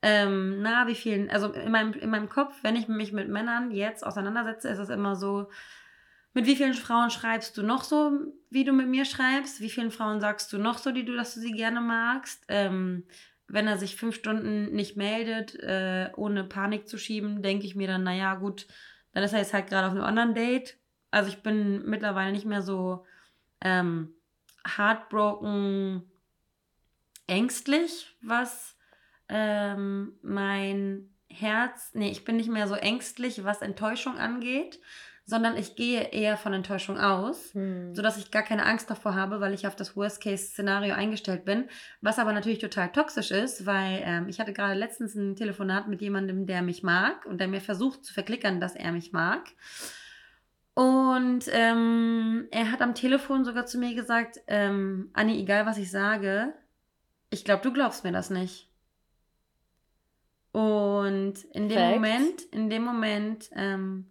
Ähm, 0.00 0.62
na, 0.62 0.86
wie 0.86 0.94
vielen, 0.94 1.28
also 1.28 1.52
in 1.52 1.72
meinem, 1.72 1.92
in 1.92 2.10
meinem 2.10 2.28
Kopf, 2.28 2.54
wenn 2.62 2.76
ich 2.76 2.88
mich 2.88 3.12
mit 3.12 3.28
Männern 3.28 3.72
jetzt 3.72 4.06
auseinandersetze, 4.06 4.68
ist 4.68 4.78
es 4.78 4.88
immer 4.88 5.16
so, 5.16 5.50
mit 6.34 6.46
wie 6.46 6.56
vielen 6.56 6.74
Frauen 6.74 7.10
schreibst 7.10 7.56
du 7.56 7.62
noch 7.62 7.82
so, 7.82 8.12
wie 8.50 8.64
du 8.64 8.72
mit 8.72 8.86
mir 8.86 9.04
schreibst? 9.04 9.60
Wie 9.60 9.70
vielen 9.70 9.90
Frauen 9.90 10.20
sagst 10.20 10.52
du 10.52 10.58
noch 10.58 10.78
so, 10.78 10.92
die 10.92 11.04
du, 11.04 11.16
dass 11.16 11.34
du 11.34 11.40
sie 11.40 11.52
gerne 11.52 11.80
magst? 11.80 12.44
Ähm, 12.48 13.04
wenn 13.48 13.66
er 13.66 13.78
sich 13.78 13.96
fünf 13.96 14.14
Stunden 14.14 14.72
nicht 14.72 14.96
meldet, 14.96 15.54
äh, 15.56 16.10
ohne 16.16 16.44
Panik 16.44 16.86
zu 16.86 16.98
schieben, 16.98 17.42
denke 17.42 17.66
ich 17.66 17.74
mir 17.74 17.88
dann, 17.88 18.04
naja, 18.04 18.34
gut, 18.34 18.66
dann 19.12 19.22
ist 19.22 19.32
er 19.32 19.40
jetzt 19.40 19.54
halt 19.54 19.68
gerade 19.68 19.86
auf 19.86 19.92
einem 19.92 20.04
anderen 20.04 20.34
Date. 20.34 20.76
Also 21.10 21.28
ich 21.28 21.42
bin 21.42 21.88
mittlerweile 21.88 22.32
nicht 22.32 22.44
mehr 22.46 22.62
so 22.62 23.04
ähm, 23.60 24.14
heartbroken 24.76 26.02
ängstlich, 27.26 28.16
was 28.20 28.76
ähm, 29.28 30.18
mein 30.22 31.10
Herz, 31.30 31.90
nee, 31.94 32.10
ich 32.10 32.24
bin 32.24 32.36
nicht 32.36 32.50
mehr 32.50 32.66
so 32.66 32.74
ängstlich, 32.74 33.44
was 33.44 33.62
Enttäuschung 33.62 34.16
angeht, 34.18 34.80
sondern 35.28 35.58
ich 35.58 35.76
gehe 35.76 36.04
eher 36.04 36.38
von 36.38 36.54
Enttäuschung 36.54 36.98
aus, 36.98 37.52
hm. 37.52 37.94
sodass 37.94 38.16
ich 38.16 38.30
gar 38.30 38.42
keine 38.42 38.64
Angst 38.64 38.88
davor 38.88 39.14
habe, 39.14 39.40
weil 39.40 39.52
ich 39.52 39.66
auf 39.66 39.76
das 39.76 39.94
Worst-Case-Szenario 39.94 40.94
eingestellt 40.94 41.44
bin, 41.44 41.68
was 42.00 42.18
aber 42.18 42.32
natürlich 42.32 42.60
total 42.60 42.90
toxisch 42.92 43.30
ist, 43.30 43.66
weil 43.66 44.00
ähm, 44.04 44.28
ich 44.30 44.40
hatte 44.40 44.54
gerade 44.54 44.72
letztens 44.72 45.14
ein 45.14 45.36
Telefonat 45.36 45.86
mit 45.86 46.00
jemandem, 46.00 46.46
der 46.46 46.62
mich 46.62 46.82
mag 46.82 47.26
und 47.26 47.42
der 47.42 47.48
mir 47.48 47.60
versucht 47.60 48.06
zu 48.06 48.14
verklickern, 48.14 48.58
dass 48.58 48.74
er 48.74 48.90
mich 48.90 49.12
mag. 49.12 49.50
Und 50.72 51.44
ähm, 51.52 52.48
er 52.50 52.72
hat 52.72 52.80
am 52.80 52.94
Telefon 52.94 53.44
sogar 53.44 53.66
zu 53.66 53.76
mir 53.76 53.94
gesagt, 53.94 54.40
ähm, 54.46 55.10
Anni, 55.12 55.38
egal 55.38 55.66
was 55.66 55.76
ich 55.76 55.90
sage, 55.90 56.54
ich 57.28 57.44
glaube, 57.44 57.62
du 57.62 57.74
glaubst 57.74 58.02
mir 58.02 58.12
das 58.12 58.30
nicht. 58.30 58.70
Und 60.52 61.34
in 61.52 61.68
dem 61.68 61.76
Fact. 61.76 61.94
Moment, 61.94 62.42
in 62.50 62.70
dem 62.70 62.82
Moment, 62.82 63.50
ähm, 63.54 64.06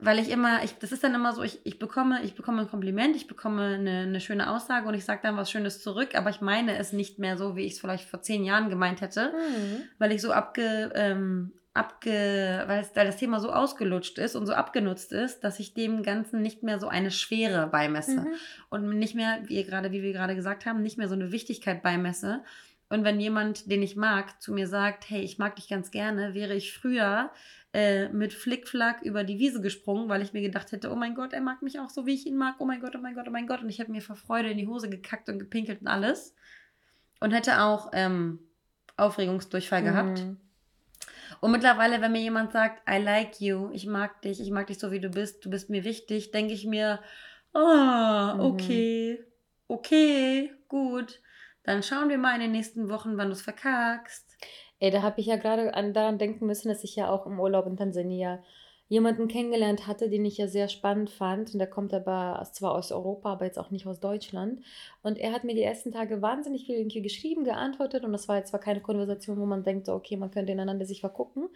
weil 0.00 0.18
ich 0.18 0.30
immer, 0.30 0.64
ich, 0.64 0.76
das 0.78 0.92
ist 0.92 1.04
dann 1.04 1.14
immer 1.14 1.32
so, 1.32 1.42
ich, 1.42 1.60
ich, 1.64 1.78
bekomme, 1.78 2.22
ich 2.24 2.34
bekomme 2.34 2.62
ein 2.62 2.68
Kompliment, 2.68 3.14
ich 3.16 3.26
bekomme 3.26 3.74
eine, 3.74 4.00
eine 4.00 4.20
schöne 4.20 4.50
Aussage 4.50 4.88
und 4.88 4.94
ich 4.94 5.04
sage 5.04 5.20
dann 5.22 5.36
was 5.36 5.50
Schönes 5.50 5.82
zurück, 5.82 6.14
aber 6.14 6.30
ich 6.30 6.40
meine 6.40 6.76
es 6.78 6.92
nicht 6.92 7.18
mehr 7.18 7.36
so, 7.36 7.56
wie 7.56 7.64
ich 7.64 7.74
es 7.74 7.80
vielleicht 7.80 8.08
vor 8.08 8.20
zehn 8.20 8.44
Jahren 8.44 8.70
gemeint 8.70 9.00
hätte, 9.00 9.32
mhm. 9.32 9.82
weil 9.98 10.12
ich 10.12 10.20
so 10.20 10.32
abge, 10.32 10.90
ähm, 10.94 11.52
abge, 11.74 12.64
weil, 12.66 12.80
es, 12.80 12.94
weil 12.94 13.06
das 13.06 13.16
Thema 13.16 13.40
so 13.40 13.50
ausgelutscht 13.50 14.18
ist 14.18 14.36
und 14.36 14.46
so 14.46 14.52
abgenutzt 14.54 15.12
ist, 15.12 15.42
dass 15.44 15.60
ich 15.60 15.74
dem 15.74 16.02
Ganzen 16.02 16.42
nicht 16.42 16.62
mehr 16.62 16.78
so 16.78 16.88
eine 16.88 17.10
Schwere 17.10 17.68
beimesse 17.68 18.20
mhm. 18.20 18.34
und 18.70 18.88
nicht 18.98 19.14
mehr, 19.14 19.40
wie 19.46 19.56
ihr 19.56 19.64
gerade, 19.64 19.92
wie 19.92 20.02
wir 20.02 20.12
gerade 20.12 20.34
gesagt 20.34 20.66
haben, 20.66 20.82
nicht 20.82 20.98
mehr 20.98 21.08
so 21.08 21.14
eine 21.14 21.32
Wichtigkeit 21.32 21.82
beimesse. 21.82 22.42
Und 22.88 23.02
wenn 23.02 23.18
jemand, 23.18 23.70
den 23.70 23.82
ich 23.82 23.96
mag, 23.96 24.40
zu 24.40 24.52
mir 24.52 24.68
sagt, 24.68 25.08
hey, 25.08 25.22
ich 25.22 25.38
mag 25.38 25.56
dich 25.56 25.68
ganz 25.68 25.90
gerne, 25.90 26.34
wäre 26.34 26.54
ich 26.54 26.72
früher 26.72 27.30
äh, 27.74 28.08
mit 28.10 28.32
Flickflack 28.32 29.02
über 29.02 29.24
die 29.24 29.40
Wiese 29.40 29.60
gesprungen, 29.60 30.08
weil 30.08 30.22
ich 30.22 30.32
mir 30.32 30.42
gedacht 30.42 30.70
hätte, 30.70 30.92
oh 30.92 30.94
mein 30.94 31.16
Gott, 31.16 31.32
er 31.32 31.40
mag 31.40 31.60
mich 31.60 31.80
auch 31.80 31.90
so, 31.90 32.06
wie 32.06 32.14
ich 32.14 32.24
ihn 32.24 32.36
mag. 32.36 32.54
Oh 32.60 32.64
mein 32.64 32.80
Gott, 32.80 32.94
oh 32.94 33.00
mein 33.00 33.16
Gott, 33.16 33.26
oh 33.26 33.32
mein 33.32 33.48
Gott. 33.48 33.62
Und 33.62 33.68
ich 33.68 33.80
hätte 33.80 33.90
mir 33.90 34.00
vor 34.00 34.14
Freude 34.14 34.48
in 34.48 34.58
die 34.58 34.68
Hose 34.68 34.88
gekackt 34.88 35.28
und 35.28 35.40
gepinkelt 35.40 35.80
und 35.80 35.88
alles. 35.88 36.36
Und 37.18 37.32
hätte 37.32 37.62
auch 37.62 37.90
ähm, 37.92 38.38
Aufregungsdurchfall 38.96 39.82
mhm. 39.82 39.86
gehabt. 39.86 40.24
Und 41.40 41.50
mittlerweile, 41.50 42.00
wenn 42.00 42.12
mir 42.12 42.20
jemand 42.20 42.52
sagt, 42.52 42.88
I 42.88 43.02
like 43.02 43.40
you, 43.40 43.70
ich 43.72 43.86
mag 43.86 44.22
dich, 44.22 44.40
ich 44.40 44.52
mag 44.52 44.68
dich 44.68 44.78
so, 44.78 44.92
wie 44.92 45.00
du 45.00 45.08
bist, 45.08 45.44
du 45.44 45.50
bist 45.50 45.68
mir 45.68 45.82
wichtig, 45.82 46.30
denke 46.30 46.54
ich 46.54 46.66
mir, 46.66 47.00
ah, 47.54 48.36
oh, 48.38 48.52
okay, 48.52 49.18
okay, 49.66 50.52
gut. 50.68 51.20
Dann 51.64 51.82
schauen 51.82 52.08
wir 52.08 52.18
mal 52.18 52.36
in 52.36 52.40
den 52.40 52.52
nächsten 52.52 52.88
Wochen, 52.88 53.16
wann 53.16 53.28
du 53.28 53.32
es 53.32 53.42
verkackst. 53.42 54.23
Ey, 54.84 54.90
da 54.90 55.00
habe 55.00 55.18
ich 55.18 55.26
ja 55.26 55.36
gerade 55.36 55.72
daran 55.94 56.18
denken 56.18 56.44
müssen, 56.44 56.68
dass 56.68 56.84
ich 56.84 56.94
ja 56.94 57.08
auch 57.08 57.24
im 57.24 57.40
Urlaub 57.40 57.66
in 57.66 57.78
Tansania 57.78 58.42
jemanden 58.94 59.26
kennengelernt 59.26 59.88
hatte, 59.88 60.08
den 60.08 60.24
ich 60.24 60.38
ja 60.38 60.46
sehr 60.46 60.68
spannend 60.68 61.10
fand. 61.10 61.52
Und 61.52 61.58
der 61.58 61.66
kommt 61.66 61.92
aber 61.92 62.46
zwar 62.52 62.76
aus 62.76 62.92
Europa, 62.92 63.32
aber 63.32 63.44
jetzt 63.44 63.58
auch 63.58 63.72
nicht 63.72 63.86
aus 63.88 63.98
Deutschland. 63.98 64.60
Und 65.02 65.18
er 65.18 65.32
hat 65.32 65.42
mir 65.42 65.54
die 65.54 65.62
ersten 65.62 65.90
Tage 65.90 66.22
wahnsinnig 66.22 66.64
viel 66.64 66.76
irgendwie 66.76 67.02
geschrieben, 67.02 67.42
geantwortet. 67.42 68.04
Und 68.04 68.12
das 68.12 68.28
war 68.28 68.36
jetzt 68.36 68.50
zwar 68.50 68.60
keine 68.60 68.80
Konversation, 68.80 69.36
wo 69.38 69.46
man 69.46 69.64
denkt, 69.64 69.88
okay, 69.88 70.16
man 70.16 70.30
könnte 70.30 70.52
ineinander 70.52 70.86
sich 70.86 71.00
vergucken. 71.00 71.48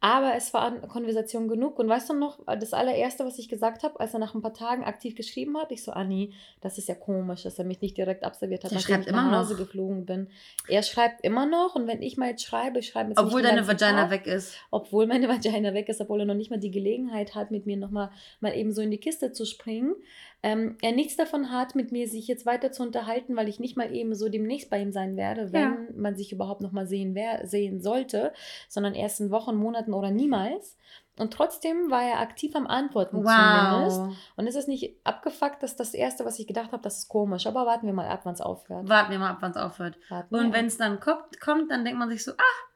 Aber 0.00 0.34
es 0.36 0.54
war 0.54 0.68
eine 0.68 0.80
Konversation 0.80 1.48
genug. 1.48 1.78
Und 1.78 1.88
weißt 1.88 2.08
du 2.08 2.14
noch, 2.14 2.38
das 2.46 2.72
allererste, 2.72 3.26
was 3.26 3.38
ich 3.38 3.50
gesagt 3.50 3.82
habe, 3.82 4.00
als 4.00 4.14
er 4.14 4.20
nach 4.20 4.34
ein 4.34 4.40
paar 4.40 4.54
Tagen 4.54 4.82
aktiv 4.82 5.16
geschrieben 5.16 5.58
hat, 5.58 5.70
ich 5.72 5.84
so, 5.84 5.92
Anni, 5.92 6.32
das 6.62 6.78
ist 6.78 6.88
ja 6.88 6.94
komisch, 6.94 7.42
dass 7.42 7.58
er 7.58 7.66
mich 7.66 7.82
nicht 7.82 7.98
direkt 7.98 8.24
absolviert 8.24 8.64
hat, 8.64 8.72
nachdem 8.72 9.02
ich 9.02 9.06
nach 9.08 9.38
Hause 9.38 9.52
noch. 9.52 9.60
geflogen 9.60 10.06
bin. 10.06 10.28
Er 10.66 10.82
schreibt 10.82 11.22
immer 11.22 11.44
noch. 11.44 11.74
Und 11.74 11.86
wenn 11.88 12.00
ich 12.00 12.16
mal 12.16 12.30
jetzt 12.30 12.44
schreibe, 12.44 12.78
ich 12.78 12.88
schreibe 12.88 13.10
jetzt 13.10 13.18
Obwohl 13.18 13.42
deine 13.42 13.68
Vagina 13.68 14.04
Tag, 14.04 14.10
weg 14.12 14.26
ist. 14.26 14.56
Obwohl 14.70 15.06
meine 15.06 15.28
Vagina 15.28 15.74
weg 15.74 15.90
ist, 15.90 16.00
obwohl 16.00 16.20
er 16.20 16.26
noch 16.26 16.34
nicht 16.34 16.50
mal 16.50 16.58
die 16.58 16.70
Gelegenheit 16.70 16.85
hat, 17.34 17.50
mit 17.50 17.66
mir 17.66 17.76
nochmal 17.76 18.10
mal 18.40 18.54
eben 18.54 18.72
so 18.72 18.82
in 18.82 18.90
die 18.90 18.98
Kiste 18.98 19.32
zu 19.32 19.44
springen. 19.44 19.94
Ähm, 20.42 20.76
er 20.82 20.92
nichts 20.92 21.16
davon 21.16 21.50
hat, 21.50 21.74
mit 21.74 21.92
mir 21.92 22.08
sich 22.08 22.28
jetzt 22.28 22.46
weiter 22.46 22.70
zu 22.70 22.82
unterhalten, 22.82 23.36
weil 23.36 23.48
ich 23.48 23.58
nicht 23.58 23.76
mal 23.76 23.92
eben 23.92 24.14
so 24.14 24.28
demnächst 24.28 24.70
bei 24.70 24.80
ihm 24.80 24.92
sein 24.92 25.16
werde, 25.16 25.52
wenn 25.52 25.60
ja. 25.62 25.76
man 25.96 26.14
sich 26.14 26.32
überhaupt 26.32 26.60
nochmal 26.60 26.86
sehen, 26.86 27.16
sehen 27.44 27.80
sollte, 27.80 28.32
sondern 28.68 28.94
erst 28.94 29.20
in 29.20 29.30
Wochen, 29.30 29.56
Monaten 29.56 29.92
oder 29.92 30.10
niemals. 30.10 30.76
Und 31.18 31.32
trotzdem 31.32 31.90
war 31.90 32.02
er 32.02 32.20
aktiv 32.20 32.54
am 32.54 32.66
Antworten 32.66 33.24
wow. 33.24 33.88
zumindest. 33.88 34.20
Und 34.36 34.46
es 34.46 34.54
ist 34.54 34.68
nicht 34.68 34.94
abgefuckt, 35.02 35.62
dass 35.62 35.74
das 35.74 35.94
Erste, 35.94 36.24
was 36.26 36.38
ich 36.38 36.46
gedacht 36.46 36.72
habe, 36.72 36.82
das 36.82 36.98
ist 36.98 37.08
komisch. 37.08 37.46
Aber 37.46 37.64
warten 37.64 37.86
wir 37.86 37.94
mal 37.94 38.08
ab, 38.08 38.20
wann 38.24 38.34
es 38.34 38.40
aufhört. 38.40 38.88
Warten 38.88 39.10
wir 39.10 39.18
mal 39.18 39.30
ab, 39.30 39.38
wann 39.40 39.52
es 39.52 39.56
aufhört. 39.56 39.98
Warten 40.10 40.34
und 40.34 40.52
wenn 40.52 40.66
es 40.66 40.76
dann 40.76 41.00
kommt, 41.00 41.40
kommt, 41.40 41.70
dann 41.70 41.84
denkt 41.84 41.98
man 41.98 42.10
sich 42.10 42.22
so, 42.22 42.32
ah, 42.32 42.68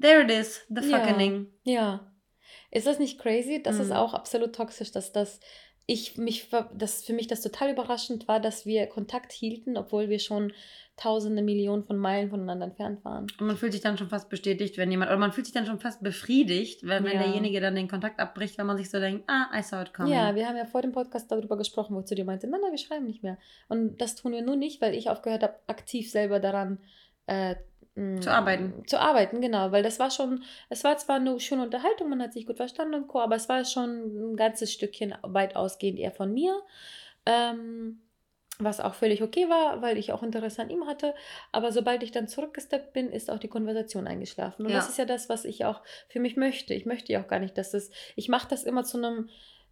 there 0.00 0.22
it 0.22 0.30
is, 0.30 0.66
the 0.68 0.82
fucking. 0.82 1.46
Ja. 1.62 1.72
ja. 1.72 2.09
Ist 2.70 2.86
das 2.86 2.98
nicht 2.98 3.18
crazy? 3.18 3.62
Das 3.62 3.76
mhm. 3.76 3.82
ist 3.82 3.92
auch 3.92 4.14
absolut 4.14 4.54
toxisch, 4.54 4.92
dass 4.92 5.12
das 5.12 5.40
ich 5.86 6.16
mich, 6.16 6.48
dass 6.72 7.04
für 7.04 7.12
mich 7.12 7.26
das 7.26 7.40
total 7.40 7.72
überraschend 7.72 8.28
war, 8.28 8.38
dass 8.38 8.64
wir 8.64 8.86
Kontakt 8.86 9.32
hielten, 9.32 9.76
obwohl 9.76 10.08
wir 10.08 10.20
schon 10.20 10.52
tausende 10.96 11.42
Millionen 11.42 11.82
von 11.82 11.96
Meilen 11.96 12.30
voneinander 12.30 12.66
entfernt 12.66 13.04
waren. 13.04 13.26
Und 13.40 13.46
man 13.46 13.56
fühlt 13.56 13.72
sich 13.72 13.80
dann 13.80 13.98
schon 13.98 14.08
fast 14.08 14.28
bestätigt, 14.28 14.76
wenn 14.76 14.90
jemand, 14.90 15.10
oder 15.10 15.18
man 15.18 15.32
fühlt 15.32 15.46
sich 15.46 15.54
dann 15.54 15.66
schon 15.66 15.80
fast 15.80 16.02
befriedigt, 16.02 16.86
wenn, 16.86 17.02
wenn 17.04 17.14
ja. 17.14 17.22
derjenige 17.24 17.60
dann 17.60 17.74
den 17.74 17.88
Kontakt 17.88 18.20
abbricht, 18.20 18.58
wenn 18.58 18.66
man 18.66 18.76
sich 18.76 18.90
so 18.90 19.00
denkt, 19.00 19.24
ah, 19.26 19.48
I 19.52 19.62
saw 19.62 19.82
it 19.82 19.94
coming. 19.94 20.12
Ja, 20.12 20.34
wir 20.34 20.46
haben 20.46 20.56
ja 20.56 20.66
vor 20.66 20.82
dem 20.82 20.92
Podcast 20.92 21.32
darüber 21.32 21.56
gesprochen, 21.56 21.96
wo 21.96 22.02
zu 22.02 22.14
dir 22.14 22.24
meinte, 22.24 22.46
nein, 22.46 22.60
nein, 22.60 22.70
wir 22.70 22.78
schreiben 22.78 23.06
nicht 23.06 23.22
mehr. 23.22 23.38
Und 23.68 24.00
das 24.00 24.14
tun 24.14 24.32
wir 24.32 24.42
nur 24.42 24.56
nicht, 24.56 24.80
weil 24.82 24.94
ich 24.94 25.08
aufgehört 25.08 25.42
habe, 25.42 25.54
aktiv 25.66 26.10
selber 26.10 26.38
daran 26.38 26.78
äh, 27.26 27.56
zu 27.94 28.30
arbeiten. 28.30 28.86
Zu 28.86 29.00
arbeiten, 29.00 29.40
genau, 29.40 29.72
weil 29.72 29.82
das 29.82 29.98
war 29.98 30.10
schon, 30.10 30.42
es 30.68 30.84
war 30.84 30.96
zwar 30.96 31.16
eine 31.16 31.38
schöne 31.40 31.62
Unterhaltung, 31.62 32.08
man 32.08 32.22
hat 32.22 32.32
sich 32.32 32.46
gut 32.46 32.56
verstanden 32.56 32.94
und 32.94 33.08
Co., 33.08 33.20
aber 33.20 33.36
es 33.36 33.48
war 33.48 33.64
schon 33.64 34.32
ein 34.32 34.36
ganzes 34.36 34.72
Stückchen 34.72 35.14
weit 35.22 35.56
ausgehend 35.56 35.98
eher 35.98 36.12
von 36.12 36.32
mir. 36.32 36.60
Ähm, 37.26 38.00
was 38.62 38.80
auch 38.80 38.94
völlig 38.94 39.22
okay 39.22 39.48
war, 39.48 39.82
weil 39.82 39.96
ich 39.96 40.12
auch 40.12 40.22
Interesse 40.22 40.62
an 40.62 40.70
ihm 40.70 40.86
hatte. 40.86 41.14
Aber 41.52 41.72
sobald 41.72 42.02
ich 42.02 42.12
dann 42.12 42.28
zurückgesteppt 42.28 42.92
bin, 42.92 43.10
ist 43.10 43.30
auch 43.30 43.38
die 43.38 43.48
Konversation 43.48 44.06
eingeschlafen. 44.06 44.66
Und 44.66 44.72
Ja. 44.72 44.76
das 44.78 44.88
ist 44.88 44.98
ja 44.98 45.04
das, 45.04 45.28
was 45.28 45.44
ich 45.44 45.64
auch 45.64 45.82
für 46.08 46.20
mich 46.20 46.36
möchte. 46.36 46.74
Ich 46.74 46.86
möchte 46.86 47.12
ja 47.12 47.22
auch 47.22 47.28
gar 47.28 47.38
nicht, 47.38 47.56
dass 47.56 47.70
das, 47.70 47.90
ich 48.16 48.28
mache 48.28 48.48
das 48.48 48.64
immer 48.64 48.84
zu 48.84 48.98
einem, 48.98 49.30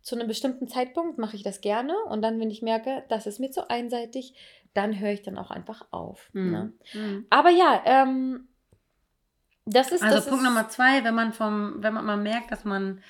zu 0.08 0.14
einem 0.16 0.26
bestimmten 0.26 0.68
Zeitpunkt, 0.68 1.18
mache 1.18 1.36
ich 1.36 1.42
das 1.42 1.60
gerne. 1.60 1.94
Und 2.08 2.22
dann, 2.22 2.40
wenn 2.40 2.50
ich 2.50 2.62
merke, 2.62 3.04
das 3.10 3.26
ist 3.26 3.38
mir 3.38 3.50
zu 3.50 3.68
einseitig, 3.68 4.34
dann 4.72 4.98
höre 4.98 5.12
ich 5.12 5.22
dann 5.22 5.36
auch 5.36 5.50
einfach 5.50 5.86
auf. 5.90 6.30
Mhm. 6.32 6.50
Ne? 6.50 6.72
Mhm. 6.94 7.26
Aber 7.28 7.50
ja, 7.50 7.82
ähm, 7.84 8.48
das 9.66 9.92
ist 9.92 10.02
Also 10.02 10.16
das 10.16 10.26
Punkt 10.26 10.42
ist, 10.42 10.48
Nummer 10.48 10.68
zwei, 10.70 11.04
wenn 11.04 11.14
man 11.14 11.34
vom, 11.34 11.82
wenn 11.82 11.92
man 11.92 12.06
mal 12.06 12.16
merkt, 12.16 12.50
dass 12.50 12.64
man, 12.64 13.02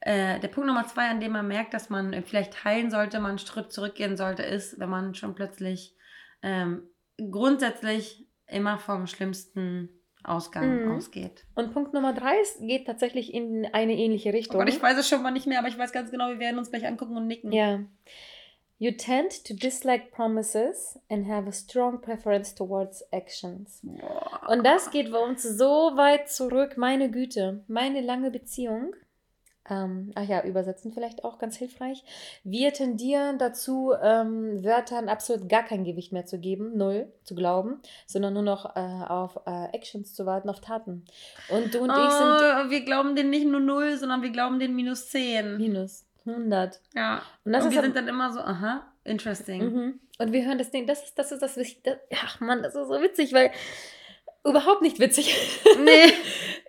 äh, 0.00 0.40
der 0.40 0.48
Punkt 0.48 0.66
Nummer 0.66 0.86
zwei, 0.86 1.08
an 1.08 1.20
dem 1.20 1.32
man 1.32 1.48
merkt, 1.48 1.72
dass 1.72 1.88
man 1.88 2.12
äh, 2.12 2.20
vielleicht 2.20 2.64
heilen 2.64 2.90
sollte, 2.90 3.18
man 3.18 3.30
einen 3.30 3.38
Schritt 3.38 3.72
zurückgehen 3.72 4.18
sollte, 4.18 4.42
ist, 4.42 4.78
wenn 4.78 4.90
man 4.90 5.14
schon 5.14 5.34
plötzlich 5.34 5.96
ähm, 6.42 6.82
grundsätzlich 7.16 8.28
immer 8.46 8.78
vom 8.78 9.06
schlimmsten 9.06 9.88
Ausgang 10.24 10.84
Mhm. 10.86 10.92
ausgeht. 10.92 11.44
Und 11.54 11.72
Punkt 11.72 11.92
Nummer 11.94 12.12
drei 12.12 12.40
ist, 12.40 12.60
geht 12.60 12.86
tatsächlich 12.86 13.32
in 13.34 13.66
eine 13.72 13.96
ähnliche 13.96 14.30
Oh 14.30 14.32
Richtung. 14.32 14.58
Gott, 14.58 14.68
ich 14.68 14.82
weiß 14.82 14.98
es 14.98 15.08
schon 15.08 15.22
mal 15.22 15.30
nicht 15.30 15.46
mehr, 15.46 15.58
aber 15.58 15.68
ich 15.68 15.78
weiß 15.78 15.92
ganz 15.92 16.10
genau, 16.10 16.28
wir 16.28 16.38
werden 16.38 16.58
uns 16.58 16.70
gleich 16.70 16.86
angucken 16.86 17.16
und 17.16 17.26
nicken. 17.26 17.52
Ja. 17.52 17.80
You 18.78 18.90
tend 18.90 19.44
to 19.46 19.54
dislike 19.54 20.10
promises 20.10 20.98
and 21.08 21.28
have 21.28 21.46
a 21.48 21.52
strong 21.52 22.00
preference 22.00 22.52
towards 22.54 23.02
actions. 23.12 23.78
Boah. 23.84 24.48
Und 24.50 24.64
das 24.66 24.90
geht 24.90 25.12
bei 25.12 25.18
uns 25.18 25.42
so 25.44 25.92
weit 25.94 26.28
zurück, 26.28 26.76
meine 26.76 27.08
Güte. 27.08 27.62
Meine 27.68 28.00
lange 28.00 28.32
Beziehung. 28.32 28.94
Ähm, 29.70 30.10
ach 30.16 30.24
ja, 30.24 30.42
übersetzen 30.44 30.92
vielleicht 30.92 31.24
auch 31.24 31.38
ganz 31.38 31.56
hilfreich. 31.56 32.02
Wir 32.42 32.72
tendieren 32.72 33.38
dazu, 33.38 33.92
ähm, 34.02 34.64
Wörtern 34.64 35.08
absolut 35.08 35.48
gar 35.48 35.62
kein 35.62 35.84
Gewicht 35.84 36.12
mehr 36.12 36.26
zu 36.26 36.38
geben, 36.38 36.76
null 36.76 37.12
zu 37.22 37.34
glauben, 37.34 37.80
sondern 38.06 38.34
nur 38.34 38.42
noch 38.42 38.74
äh, 38.74 38.80
auf 38.80 39.40
äh, 39.46 39.66
Actions 39.72 40.14
zu 40.14 40.26
warten, 40.26 40.48
auf 40.50 40.60
Taten. 40.60 41.04
Und 41.48 41.74
du 41.74 41.80
und 41.80 41.90
ich 41.90 42.10
sind 42.10 42.32
Oh, 42.42 42.70
wir 42.70 42.84
glauben 42.84 43.14
denen 43.14 43.30
nicht 43.30 43.46
nur 43.46 43.60
0, 43.60 43.96
sondern 43.96 44.22
wir 44.22 44.30
glauben 44.30 44.58
denen 44.58 44.74
minus 44.74 45.08
10. 45.08 45.56
minus 45.58 46.04
100. 46.26 46.80
Ja. 46.94 47.22
Und 47.44 47.52
das 47.52 47.62
und 47.64 47.70
ist 47.70 47.76
wir 47.76 47.82
sind 47.82 47.96
dann 47.96 48.08
immer 48.08 48.32
so, 48.32 48.40
aha, 48.40 48.86
interesting. 49.04 49.62
Mhm. 49.62 50.00
Und 50.18 50.32
wir 50.32 50.44
hören 50.44 50.58
das 50.58 50.70
Ding, 50.70 50.86
das 50.86 51.04
ist 51.04 51.18
das, 51.18 51.32
ist 51.32 51.42
das 51.42 51.56
Wichtige. 51.56 52.00
Ach 52.24 52.40
Mann, 52.40 52.62
das 52.62 52.74
ist 52.74 52.88
so 52.88 53.00
witzig, 53.00 53.32
weil 53.32 53.50
überhaupt 54.44 54.82
nicht 54.82 54.98
witzig. 54.98 55.34
Nee. 55.84 56.12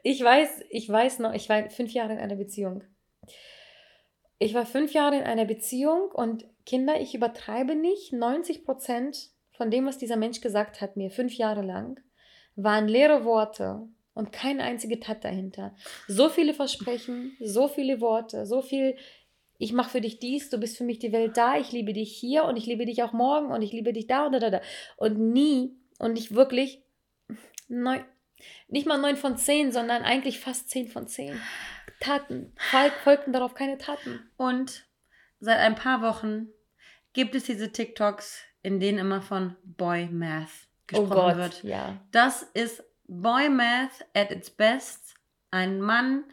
Ich 0.06 0.22
weiß, 0.22 0.66
ich 0.70 0.90
weiß 0.90 1.20
noch, 1.20 1.34
ich 1.34 1.48
war 1.48 1.70
fünf 1.70 1.94
Jahre 1.94 2.12
in 2.12 2.20
einer 2.20 2.36
Beziehung. 2.36 2.84
Ich 4.38 4.54
war 4.54 4.66
fünf 4.66 4.92
Jahre 4.92 5.16
in 5.16 5.24
einer 5.24 5.46
Beziehung 5.46 6.12
und 6.12 6.46
Kinder, 6.66 7.00
ich 7.00 7.16
übertreibe 7.16 7.74
nicht, 7.74 8.12
90 8.12 8.66
Prozent 8.66 9.30
von 9.54 9.72
dem, 9.72 9.86
was 9.86 9.98
dieser 9.98 10.18
Mensch 10.18 10.42
gesagt 10.42 10.82
hat 10.82 10.98
mir, 10.98 11.10
fünf 11.10 11.36
Jahre 11.36 11.62
lang, 11.62 12.02
waren 12.58 12.90
leere 12.90 13.24
Worte 13.24 13.88
und 14.14 14.34
keine 14.34 14.64
einzige 14.64 15.00
Tat 15.00 15.24
dahinter. 15.24 15.74
So 16.10 16.28
viele 16.28 16.54
Versprechen, 16.54 17.38
so 17.40 17.70
viele 17.70 18.02
Worte, 18.02 18.46
so 18.46 18.62
viel, 18.62 18.98
ich 19.58 19.72
mache 19.72 19.92
für 19.92 20.02
dich 20.02 20.20
dies, 20.20 20.50
du 20.50 20.58
bist 20.58 20.78
für 20.78 20.84
mich 20.84 21.00
die 21.00 21.14
Welt 21.14 21.38
da, 21.38 21.58
ich 21.58 21.72
liebe 21.72 21.94
dich 21.94 22.14
hier 22.14 22.44
und 22.44 22.58
ich 22.58 22.66
liebe 22.66 22.86
dich 22.86 23.04
auch 23.04 23.14
morgen 23.14 23.52
und 23.52 23.62
ich 23.62 23.72
liebe 23.72 23.94
dich 23.94 24.08
da 24.08 24.26
und 24.26 24.34
da, 24.34 24.40
da, 24.40 24.50
da. 24.50 24.62
Und 24.98 25.18
nie, 25.18 25.78
und 26.00 26.14
nicht 26.14 26.36
wirklich, 26.36 26.83
neun, 27.70 28.04
nicht 28.68 28.88
mal 28.88 28.98
neun 29.00 29.18
von 29.18 29.38
zehn, 29.38 29.72
sondern 29.72 30.04
eigentlich 30.04 30.40
fast 30.40 30.70
zehn 30.70 30.88
von 30.88 31.08
zehn. 31.08 31.40
Taten. 32.00 32.54
Fol 32.58 32.92
folgten 33.04 33.34
darauf 33.34 33.54
keine 33.54 33.78
Taten. 33.78 34.30
Und 34.36 34.86
seit 35.40 35.60
ein 35.60 35.76
paar 35.76 36.02
Wochen 36.02 36.48
gibt 37.14 37.36
es 37.36 37.44
diese 37.46 37.72
TikToks, 37.72 38.42
in 38.62 38.80
denen 38.80 38.98
immer 39.00 39.22
von 39.22 39.56
Boy 39.64 40.08
Math 40.08 40.50
Oh 40.94 41.02
gesprochen 41.02 41.10
Gott, 41.16 41.38
wird. 41.38 41.64
ja. 41.64 42.02
Das 42.12 42.44
ist 42.54 42.84
Boy 43.08 43.50
Math 43.50 44.06
at 44.14 44.32
its 44.32 44.50
best. 44.50 45.16
Ein 45.52 45.80
Mann 45.82 46.24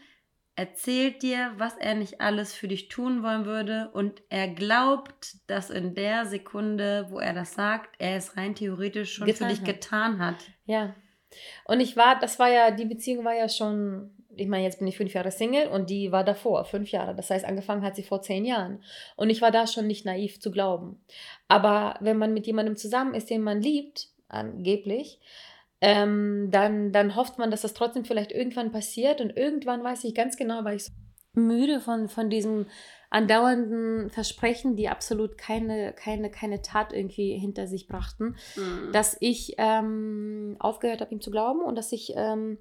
erzählt 0.56 1.22
dir, 1.22 1.52
was 1.56 1.76
er 1.76 1.94
nicht 1.94 2.20
alles 2.20 2.52
für 2.54 2.66
dich 2.68 2.88
tun 2.88 3.22
wollen 3.22 3.44
würde 3.46 3.90
und 3.92 4.22
er 4.28 4.48
glaubt, 4.48 5.36
dass 5.48 5.70
in 5.70 5.94
der 5.94 6.26
Sekunde, 6.26 7.06
wo 7.10 7.18
er 7.18 7.32
das 7.32 7.54
sagt, 7.54 7.94
er 7.98 8.16
es 8.16 8.36
rein 8.36 8.54
theoretisch 8.54 9.14
schon 9.14 9.26
Getan 9.26 9.48
für 9.48 9.54
dich 9.54 9.60
hat. 9.60 9.66
getan 9.66 10.18
hat. 10.18 10.36
Ja. 10.64 10.94
Und 11.64 11.80
ich 11.80 11.96
war, 11.96 12.18
das 12.18 12.38
war 12.38 12.50
ja, 12.50 12.70
die 12.70 12.84
Beziehung 12.84 13.24
war 13.24 13.34
ja 13.34 13.48
schon, 13.48 14.10
ich 14.36 14.48
meine, 14.48 14.64
jetzt 14.64 14.78
bin 14.78 14.88
ich 14.88 14.96
fünf 14.96 15.12
Jahre 15.14 15.30
Single 15.30 15.68
und 15.68 15.90
die 15.90 16.12
war 16.12 16.24
davor, 16.24 16.64
fünf 16.64 16.90
Jahre. 16.90 17.14
Das 17.14 17.30
heißt, 17.30 17.44
angefangen 17.44 17.82
hat 17.82 17.96
sie 17.96 18.02
vor 18.02 18.22
zehn 18.22 18.44
Jahren. 18.44 18.82
Und 19.16 19.30
ich 19.30 19.42
war 19.42 19.50
da 19.50 19.66
schon 19.66 19.86
nicht 19.86 20.04
naiv 20.04 20.40
zu 20.40 20.50
glauben. 20.50 21.00
Aber 21.48 21.96
wenn 22.00 22.16
man 22.16 22.32
mit 22.32 22.46
jemandem 22.46 22.76
zusammen 22.76 23.14
ist, 23.14 23.30
den 23.30 23.42
man 23.42 23.60
liebt, 23.60 24.08
angeblich, 24.28 25.20
ähm, 25.80 26.48
dann, 26.50 26.92
dann 26.92 27.16
hofft 27.16 27.38
man, 27.38 27.50
dass 27.50 27.62
das 27.62 27.74
trotzdem 27.74 28.04
vielleicht 28.04 28.32
irgendwann 28.32 28.72
passiert. 28.72 29.20
Und 29.20 29.36
irgendwann 29.36 29.82
weiß 29.82 30.04
ich 30.04 30.14
ganz 30.14 30.36
genau, 30.36 30.64
weil 30.64 30.76
ich 30.76 30.84
so 30.84 30.92
müde 31.32 31.80
von, 31.80 32.08
von 32.08 32.30
diesem 32.30 32.66
andauernden 33.10 34.10
Versprechen, 34.10 34.76
die 34.76 34.88
absolut 34.88 35.36
keine, 35.36 35.92
keine, 35.92 36.30
keine 36.30 36.62
Tat 36.62 36.92
irgendwie 36.92 37.36
hinter 37.36 37.66
sich 37.66 37.88
brachten 37.88 38.36
Mhm. 38.56 38.92
dass 38.92 39.16
ich 39.20 39.54
ähm, 39.58 40.56
aufgehört 40.58 41.00
habe, 41.00 41.12
ihm 41.12 41.20
zu 41.20 41.30
glauben 41.30 41.62
und 41.62 41.76
dass 41.76 41.92
ich 41.92 42.12
ähm, 42.16 42.58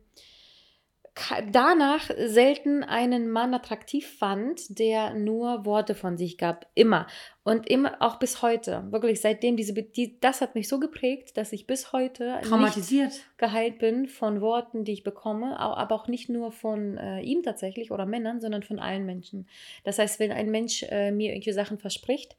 danach 1.51 2.09
selten 2.17 2.83
einen 2.83 3.29
Mann 3.29 3.53
attraktiv 3.53 4.07
fand, 4.17 4.79
der 4.79 5.13
nur 5.13 5.65
Worte 5.65 5.95
von 5.95 6.17
sich 6.17 6.37
gab. 6.37 6.67
Immer. 6.75 7.07
Und 7.43 7.67
immer, 7.67 7.97
auch 7.99 8.17
bis 8.17 8.41
heute. 8.41 8.85
Wirklich, 8.91 9.21
seitdem 9.21 9.57
diese, 9.57 9.73
die, 9.73 10.19
das 10.19 10.41
hat 10.41 10.55
mich 10.55 10.67
so 10.67 10.79
geprägt, 10.79 11.35
dass 11.35 11.51
ich 11.51 11.65
bis 11.65 11.93
heute 11.93 12.39
Traumatisiert. 12.43 13.13
geheilt 13.37 13.79
bin 13.79 14.07
von 14.07 14.39
Worten, 14.41 14.83
die 14.83 14.93
ich 14.93 15.03
bekomme, 15.03 15.59
aber 15.59 15.95
auch 15.95 16.07
nicht 16.07 16.29
nur 16.29 16.51
von 16.51 16.97
äh, 16.97 17.21
ihm 17.21 17.41
tatsächlich 17.41 17.91
oder 17.91 18.05
Männern, 18.05 18.39
sondern 18.39 18.63
von 18.63 18.79
allen 18.79 19.05
Menschen. 19.05 19.47
Das 19.83 19.97
heißt, 19.97 20.19
wenn 20.19 20.31
ein 20.31 20.51
Mensch 20.51 20.83
äh, 20.89 21.11
mir 21.11 21.29
irgendwelche 21.29 21.53
Sachen 21.53 21.79
verspricht, 21.79 22.37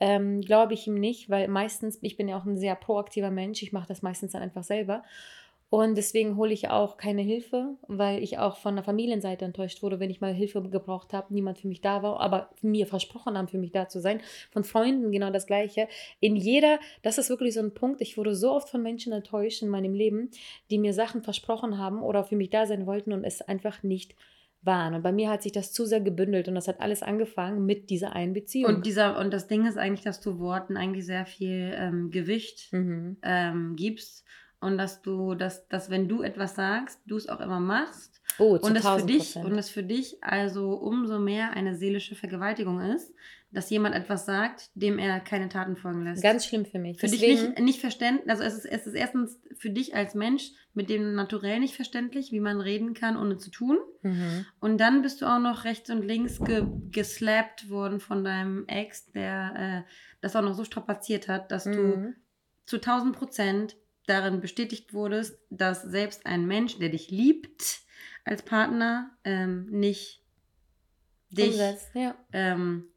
ähm, 0.00 0.40
glaube 0.40 0.74
ich 0.74 0.86
ihm 0.86 0.94
nicht, 0.94 1.30
weil 1.30 1.48
meistens, 1.48 1.98
ich 2.02 2.16
bin 2.16 2.28
ja 2.28 2.38
auch 2.38 2.44
ein 2.44 2.58
sehr 2.58 2.74
proaktiver 2.74 3.30
Mensch, 3.30 3.62
ich 3.62 3.72
mache 3.72 3.88
das 3.88 4.02
meistens 4.02 4.32
dann 4.32 4.42
einfach 4.42 4.64
selber. 4.64 5.02
Und 5.70 5.96
deswegen 5.96 6.36
hole 6.36 6.52
ich 6.52 6.70
auch 6.70 6.96
keine 6.96 7.20
Hilfe, 7.20 7.76
weil 7.88 8.22
ich 8.22 8.38
auch 8.38 8.56
von 8.56 8.74
der 8.74 8.84
Familienseite 8.84 9.44
enttäuscht 9.44 9.82
wurde, 9.82 10.00
wenn 10.00 10.08
ich 10.08 10.22
mal 10.22 10.32
Hilfe 10.32 10.62
gebraucht 10.62 11.12
habe, 11.12 11.34
niemand 11.34 11.58
für 11.58 11.68
mich 11.68 11.82
da 11.82 12.02
war, 12.02 12.20
aber 12.20 12.50
mir 12.62 12.86
versprochen 12.86 13.36
haben, 13.36 13.48
für 13.48 13.58
mich 13.58 13.72
da 13.72 13.86
zu 13.86 14.00
sein. 14.00 14.20
Von 14.50 14.64
Freunden 14.64 15.12
genau 15.12 15.30
das 15.30 15.46
Gleiche. 15.46 15.86
In 16.20 16.36
jeder, 16.36 16.78
das 17.02 17.18
ist 17.18 17.28
wirklich 17.28 17.52
so 17.52 17.60
ein 17.60 17.74
Punkt, 17.74 18.00
ich 18.00 18.16
wurde 18.16 18.34
so 18.34 18.52
oft 18.52 18.70
von 18.70 18.82
Menschen 18.82 19.12
enttäuscht 19.12 19.62
in 19.62 19.68
meinem 19.68 19.92
Leben, 19.92 20.30
die 20.70 20.78
mir 20.78 20.94
Sachen 20.94 21.22
versprochen 21.22 21.76
haben 21.76 22.02
oder 22.02 22.24
für 22.24 22.36
mich 22.36 22.48
da 22.48 22.64
sein 22.64 22.86
wollten 22.86 23.12
und 23.12 23.24
es 23.24 23.42
einfach 23.42 23.82
nicht 23.82 24.14
waren. 24.62 24.94
Und 24.94 25.02
bei 25.02 25.12
mir 25.12 25.28
hat 25.28 25.42
sich 25.42 25.52
das 25.52 25.72
zu 25.74 25.84
sehr 25.84 26.00
gebündelt 26.00 26.48
und 26.48 26.54
das 26.54 26.66
hat 26.66 26.80
alles 26.80 27.02
angefangen 27.02 27.66
mit 27.66 27.90
dieser 27.90 28.14
einen 28.14 28.32
Beziehung. 28.32 28.76
Und 28.76 28.86
dieser, 28.86 29.18
und 29.18 29.32
das 29.34 29.48
Ding 29.48 29.66
ist 29.66 29.76
eigentlich, 29.76 30.04
dass 30.04 30.20
du 30.20 30.38
Worten 30.38 30.78
eigentlich 30.78 31.04
sehr 31.04 31.26
viel 31.26 31.74
ähm, 31.76 32.10
Gewicht 32.10 32.72
mhm. 32.72 33.18
ähm, 33.22 33.76
gibst 33.76 34.24
und 34.60 34.76
dass 34.78 35.02
du, 35.02 35.34
dass, 35.34 35.68
dass 35.68 35.90
wenn 35.90 36.08
du 36.08 36.22
etwas 36.22 36.54
sagst, 36.56 37.00
du 37.06 37.16
es 37.16 37.28
auch 37.28 37.40
immer 37.40 37.60
machst 37.60 38.20
Oh, 38.38 38.56
zu 38.58 38.66
und 38.66 38.76
es 38.76 38.82
für 38.82 38.88
1000 38.90 39.10
dich 39.10 39.36
und 39.36 39.58
es 39.58 39.70
für 39.70 39.82
dich 39.82 40.22
also 40.22 40.72
umso 40.74 41.18
mehr 41.18 41.52
eine 41.52 41.74
seelische 41.74 42.14
Vergewaltigung 42.14 42.80
ist, 42.80 43.12
dass 43.50 43.70
jemand 43.70 43.94
etwas 43.94 44.26
sagt, 44.26 44.70
dem 44.74 44.98
er 44.98 45.20
keine 45.20 45.48
Taten 45.48 45.74
folgen 45.76 46.04
lässt. 46.04 46.22
Ganz 46.22 46.44
schlimm 46.44 46.66
für 46.66 46.78
mich. 46.78 47.00
für 47.00 47.06
dich 47.08 47.20
nicht, 47.22 47.58
nicht 47.60 47.80
verständlich, 47.80 48.28
also 48.28 48.42
es 48.44 48.58
ist, 48.58 48.66
es 48.66 48.86
ist 48.86 48.94
erstens 48.94 49.40
für 49.56 49.70
dich 49.70 49.94
als 49.96 50.14
Mensch 50.14 50.50
mit 50.74 50.90
dem 50.90 51.14
Naturell 51.14 51.58
nicht 51.58 51.74
verständlich, 51.74 52.30
wie 52.30 52.40
man 52.40 52.60
reden 52.60 52.92
kann, 52.94 53.16
ohne 53.16 53.38
zu 53.38 53.50
tun. 53.50 53.78
Mhm. 54.02 54.44
Und 54.60 54.78
dann 54.78 55.00
bist 55.02 55.22
du 55.22 55.26
auch 55.26 55.38
noch 55.40 55.64
rechts 55.64 55.88
und 55.90 56.02
links 56.04 56.38
ge 56.44 56.64
geslappt 56.90 57.70
worden 57.70 58.00
von 58.00 58.22
deinem 58.22 58.66
Ex, 58.68 59.10
der 59.12 59.84
äh, 59.86 59.90
das 60.20 60.36
auch 60.36 60.42
noch 60.42 60.54
so 60.54 60.64
strapaziert 60.64 61.26
hat, 61.28 61.50
dass 61.50 61.64
du 61.64 61.70
Mhm. 61.70 62.14
zu 62.66 62.76
1000 62.76 63.16
Prozent 63.16 63.76
darin 64.08 64.40
bestätigt 64.40 64.92
wurdest, 64.92 65.38
dass 65.50 65.82
selbst 65.82 66.26
ein 66.26 66.46
Mensch, 66.46 66.78
der 66.78 66.88
dich 66.88 67.10
liebt 67.10 67.80
als 68.24 68.42
Partner, 68.42 69.10
ähm, 69.24 69.66
nicht 69.70 70.22
dich 71.30 71.52
Umsetzt, 71.52 71.90
ja. 71.94 72.14
ähm, 72.32 72.88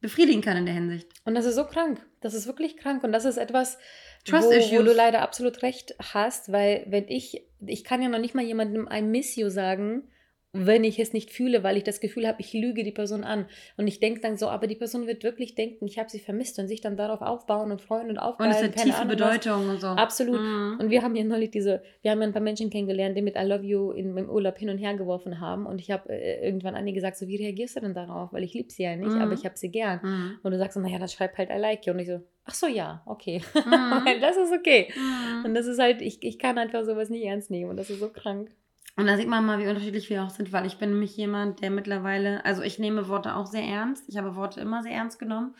befriedigen 0.00 0.40
kann 0.42 0.56
in 0.56 0.66
der 0.66 0.74
Hinsicht. 0.74 1.08
Und 1.24 1.34
das 1.34 1.44
ist 1.44 1.56
so 1.56 1.64
krank. 1.64 2.00
Das 2.20 2.34
ist 2.34 2.46
wirklich 2.46 2.76
krank. 2.76 3.04
Und 3.04 3.12
das 3.12 3.24
ist 3.24 3.36
etwas, 3.36 3.78
Trust 4.24 4.48
wo, 4.48 4.78
wo 4.78 4.82
du 4.82 4.92
leider 4.92 5.22
absolut 5.22 5.62
recht 5.62 5.94
hast, 5.98 6.52
weil 6.52 6.84
wenn 6.88 7.08
ich, 7.08 7.46
ich 7.66 7.84
kann 7.84 8.02
ja 8.02 8.08
noch 8.08 8.18
nicht 8.18 8.34
mal 8.34 8.44
jemandem 8.44 8.88
ein 8.88 9.10
Miss 9.10 9.36
you 9.36 9.48
sagen, 9.48 10.08
wenn 10.52 10.82
ich 10.82 10.98
es 10.98 11.12
nicht 11.12 11.30
fühle, 11.30 11.62
weil 11.62 11.76
ich 11.76 11.84
das 11.84 12.00
Gefühl 12.00 12.26
habe, 12.26 12.40
ich 12.40 12.52
lüge 12.52 12.82
die 12.82 12.90
Person 12.90 13.22
an. 13.22 13.46
Und 13.76 13.86
ich 13.86 14.00
denke 14.00 14.20
dann 14.20 14.36
so, 14.36 14.48
aber 14.48 14.66
die 14.66 14.74
Person 14.74 15.06
wird 15.06 15.22
wirklich 15.22 15.54
denken, 15.54 15.86
ich 15.86 15.98
habe 15.98 16.10
sie 16.10 16.18
vermisst 16.18 16.58
und 16.58 16.66
sich 16.66 16.80
dann 16.80 16.96
darauf 16.96 17.20
aufbauen 17.22 17.70
und 17.70 17.80
freuen 17.80 18.06
und 18.06 18.10
Und 18.12 18.18
aufbauen. 18.18 18.50
es 18.50 18.60
hat 18.62 18.74
tiefe 18.74 19.06
Bedeutung 19.06 19.68
und 19.68 19.80
so. 19.80 19.86
Absolut. 19.86 20.40
Mhm. 20.40 20.78
Und 20.80 20.90
wir 20.90 21.02
haben 21.02 21.14
ja 21.14 21.22
neulich 21.22 21.52
diese, 21.52 21.82
wir 22.02 22.10
haben 22.10 22.20
ja 22.20 22.26
ein 22.26 22.32
paar 22.32 22.42
Menschen 22.42 22.68
kennengelernt, 22.68 23.16
die 23.16 23.22
mit 23.22 23.36
I 23.36 23.44
love 23.44 23.62
you 23.64 23.92
in, 23.92 24.16
im 24.16 24.28
Urlaub 24.28 24.58
hin 24.58 24.70
und 24.70 24.78
her 24.78 24.94
geworfen 24.94 25.40
haben. 25.40 25.66
Und 25.66 25.80
ich 25.80 25.92
habe 25.92 26.08
äh, 26.12 26.44
irgendwann 26.44 26.74
Anni 26.74 26.92
gesagt, 26.92 27.16
so, 27.16 27.28
wie 27.28 27.36
reagierst 27.36 27.76
du 27.76 27.80
denn 27.80 27.94
darauf? 27.94 28.32
Weil 28.32 28.42
ich 28.42 28.52
liebe 28.52 28.70
sie 28.72 28.82
ja 28.82 28.96
nicht, 28.96 29.10
Mhm. 29.12 29.20
aber 29.22 29.34
ich 29.34 29.44
habe 29.44 29.56
sie 29.56 29.70
gern. 29.70 30.00
Mhm. 30.02 30.38
Und 30.42 30.50
du 30.50 30.58
sagst 30.58 30.74
so, 30.74 30.80
naja, 30.80 30.98
dann 30.98 31.08
schreib 31.08 31.38
halt 31.38 31.50
I 31.50 31.58
like 31.58 31.86
you. 31.86 31.92
Und 31.92 32.00
ich 32.00 32.08
so, 32.08 32.20
Ach 32.44 32.54
so, 32.54 32.66
ja, 32.66 33.02
okay. 33.06 33.40
Mhm. 33.54 34.04
das 34.20 34.36
ist 34.36 34.52
okay. 34.52 34.92
Mhm. 34.96 35.44
Und 35.44 35.54
das 35.54 35.66
ist 35.66 35.78
halt, 35.78 36.02
ich, 36.02 36.18
ich 36.24 36.38
kann 36.40 36.58
einfach 36.58 36.84
sowas 36.84 37.08
nicht 37.08 37.22
ernst 37.24 37.52
nehmen 37.52 37.70
und 37.70 37.76
das 37.76 37.88
ist 37.90 38.00
so 38.00 38.08
krank. 38.08 38.50
Und 39.00 39.06
da 39.06 39.16
sieht 39.16 39.28
man 39.28 39.46
mal, 39.46 39.58
wie 39.58 39.66
unterschiedlich 39.66 40.10
wir 40.10 40.22
auch 40.22 40.28
sind, 40.28 40.52
weil 40.52 40.66
ich 40.66 40.76
bin 40.76 40.90
nämlich 40.90 41.16
jemand, 41.16 41.62
der 41.62 41.70
mittlerweile, 41.70 42.44
also 42.44 42.60
ich 42.60 42.78
nehme 42.78 43.08
Worte 43.08 43.34
auch 43.34 43.46
sehr 43.46 43.64
ernst. 43.64 44.04
Ich 44.08 44.18
habe 44.18 44.36
Worte 44.36 44.60
immer 44.60 44.82
sehr 44.82 44.92
ernst 44.92 45.18
genommen. 45.18 45.54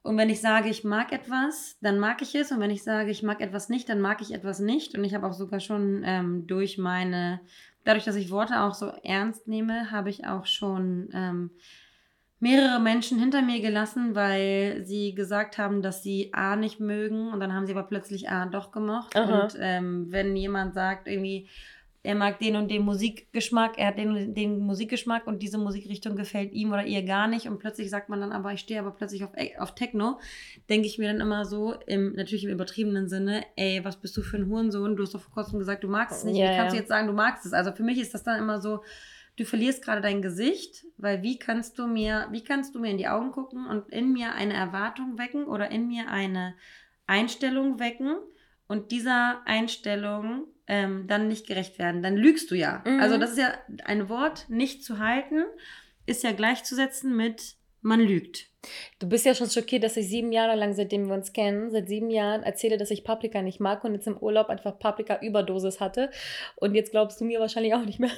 Und 0.00 0.16
wenn 0.16 0.30
ich 0.30 0.40
sage, 0.40 0.70
ich 0.70 0.82
mag 0.82 1.12
etwas, 1.12 1.76
dann 1.82 1.98
mag 1.98 2.22
ich 2.22 2.34
es. 2.34 2.50
Und 2.50 2.60
wenn 2.60 2.70
ich 2.70 2.82
sage, 2.82 3.10
ich 3.10 3.22
mag 3.22 3.42
etwas 3.42 3.68
nicht, 3.68 3.90
dann 3.90 4.00
mag 4.00 4.22
ich 4.22 4.32
etwas 4.32 4.58
nicht. 4.58 4.96
Und 4.96 5.04
ich 5.04 5.14
habe 5.14 5.26
auch 5.26 5.34
sogar 5.34 5.60
schon 5.60 6.02
ähm, 6.06 6.46
durch 6.46 6.78
meine, 6.78 7.40
dadurch, 7.84 8.04
dass 8.04 8.16
ich 8.16 8.30
Worte 8.30 8.62
auch 8.62 8.72
so 8.72 8.86
ernst 9.04 9.46
nehme, 9.48 9.90
habe 9.90 10.08
ich 10.08 10.26
auch 10.26 10.46
schon 10.46 11.10
ähm, 11.12 11.50
mehrere 12.40 12.80
Menschen 12.80 13.18
hinter 13.18 13.42
mir 13.42 13.60
gelassen, 13.60 14.14
weil 14.14 14.82
sie 14.86 15.14
gesagt 15.14 15.58
haben, 15.58 15.82
dass 15.82 16.02
sie 16.02 16.30
A 16.32 16.56
nicht 16.56 16.80
mögen. 16.80 17.30
Und 17.30 17.40
dann 17.40 17.52
haben 17.52 17.66
sie 17.66 17.72
aber 17.72 17.84
plötzlich 17.84 18.30
A 18.30 18.46
doch 18.46 18.72
gemocht. 18.72 19.14
Aha. 19.14 19.42
Und 19.42 19.56
ähm, 19.60 20.06
wenn 20.08 20.34
jemand 20.34 20.72
sagt, 20.72 21.06
irgendwie, 21.06 21.50
er 22.04 22.16
mag 22.16 22.40
den 22.40 22.56
und 22.56 22.68
den 22.68 22.82
Musikgeschmack, 22.82 23.78
er 23.78 23.88
hat 23.88 23.98
den 23.98 24.34
den 24.34 24.58
Musikgeschmack 24.58 25.26
und 25.26 25.40
diese 25.40 25.56
Musikrichtung 25.58 26.16
gefällt 26.16 26.52
ihm 26.52 26.72
oder 26.72 26.84
ihr 26.84 27.04
gar 27.04 27.28
nicht 27.28 27.46
und 27.46 27.58
plötzlich 27.58 27.90
sagt 27.90 28.08
man 28.08 28.20
dann 28.20 28.32
aber, 28.32 28.52
ich 28.52 28.60
stehe 28.60 28.80
aber 28.80 28.90
plötzlich 28.90 29.22
auf, 29.22 29.30
auf 29.58 29.74
Techno, 29.74 30.18
denke 30.68 30.88
ich 30.88 30.98
mir 30.98 31.12
dann 31.12 31.20
immer 31.20 31.44
so, 31.44 31.74
im, 31.86 32.14
natürlich 32.14 32.44
im 32.44 32.50
übertriebenen 32.50 33.08
Sinne, 33.08 33.44
ey, 33.54 33.84
was 33.84 34.00
bist 34.00 34.16
du 34.16 34.22
für 34.22 34.36
ein 34.36 34.48
Hurensohn, 34.48 34.96
du 34.96 35.04
hast 35.04 35.14
doch 35.14 35.20
vor 35.20 35.32
kurzem 35.32 35.60
gesagt, 35.60 35.84
du 35.84 35.88
magst 35.88 36.18
es 36.18 36.24
nicht, 36.24 36.38
ja, 36.38 36.50
wie 36.50 36.56
kannst 36.56 36.74
ja. 36.74 36.78
du 36.78 36.82
jetzt 36.82 36.88
sagen, 36.88 37.06
du 37.06 37.12
magst 37.12 37.46
es? 37.46 37.52
Also 37.52 37.72
für 37.72 37.84
mich 37.84 38.00
ist 38.00 38.14
das 38.14 38.24
dann 38.24 38.38
immer 38.38 38.60
so, 38.60 38.82
du 39.36 39.44
verlierst 39.44 39.84
gerade 39.84 40.00
dein 40.00 40.22
Gesicht, 40.22 40.84
weil 40.96 41.22
wie 41.22 41.38
kannst 41.38 41.78
du 41.78 41.86
mir, 41.86 42.26
wie 42.32 42.42
kannst 42.42 42.74
du 42.74 42.80
mir 42.80 42.90
in 42.90 42.98
die 42.98 43.08
Augen 43.08 43.30
gucken 43.30 43.66
und 43.66 43.88
in 43.90 44.12
mir 44.12 44.34
eine 44.34 44.54
Erwartung 44.54 45.18
wecken 45.18 45.44
oder 45.44 45.70
in 45.70 45.86
mir 45.86 46.08
eine 46.08 46.54
Einstellung 47.06 47.78
wecken 47.78 48.16
und 48.66 48.90
dieser 48.90 49.42
Einstellung 49.46 50.46
ähm, 50.66 51.06
dann 51.08 51.28
nicht 51.28 51.46
gerecht 51.46 51.78
werden. 51.78 52.02
Dann 52.02 52.16
lügst 52.16 52.50
du 52.50 52.54
ja. 52.54 52.82
Mhm. 52.86 53.00
Also 53.00 53.18
das 53.18 53.32
ist 53.32 53.38
ja 53.38 53.54
ein 53.84 54.08
Wort, 54.08 54.48
nicht 54.48 54.84
zu 54.84 54.98
halten, 54.98 55.44
ist 56.06 56.22
ja 56.24 56.32
gleichzusetzen 56.32 57.16
mit 57.16 57.56
man 57.82 58.00
lügt. 58.00 58.48
Du 59.00 59.08
bist 59.08 59.26
ja 59.26 59.34
schon 59.34 59.50
schockiert, 59.50 59.82
dass 59.82 59.96
ich 59.96 60.08
sieben 60.08 60.30
Jahre 60.30 60.54
lang, 60.54 60.72
seitdem 60.72 61.08
wir 61.08 61.14
uns 61.14 61.32
kennen, 61.32 61.72
seit 61.72 61.88
sieben 61.88 62.10
Jahren 62.10 62.44
erzähle, 62.44 62.78
dass 62.78 62.92
ich 62.92 63.02
Paprika 63.02 63.42
nicht 63.42 63.58
mag 63.58 63.82
und 63.82 63.94
jetzt 63.94 64.06
im 64.06 64.16
Urlaub 64.16 64.48
einfach 64.48 64.78
Paprika-Überdosis 64.78 65.80
hatte. 65.80 66.10
Und 66.54 66.76
jetzt 66.76 66.92
glaubst 66.92 67.20
du 67.20 67.24
mir 67.24 67.40
wahrscheinlich 67.40 67.74
auch 67.74 67.84
nicht 67.84 67.98
mehr. 67.98 68.12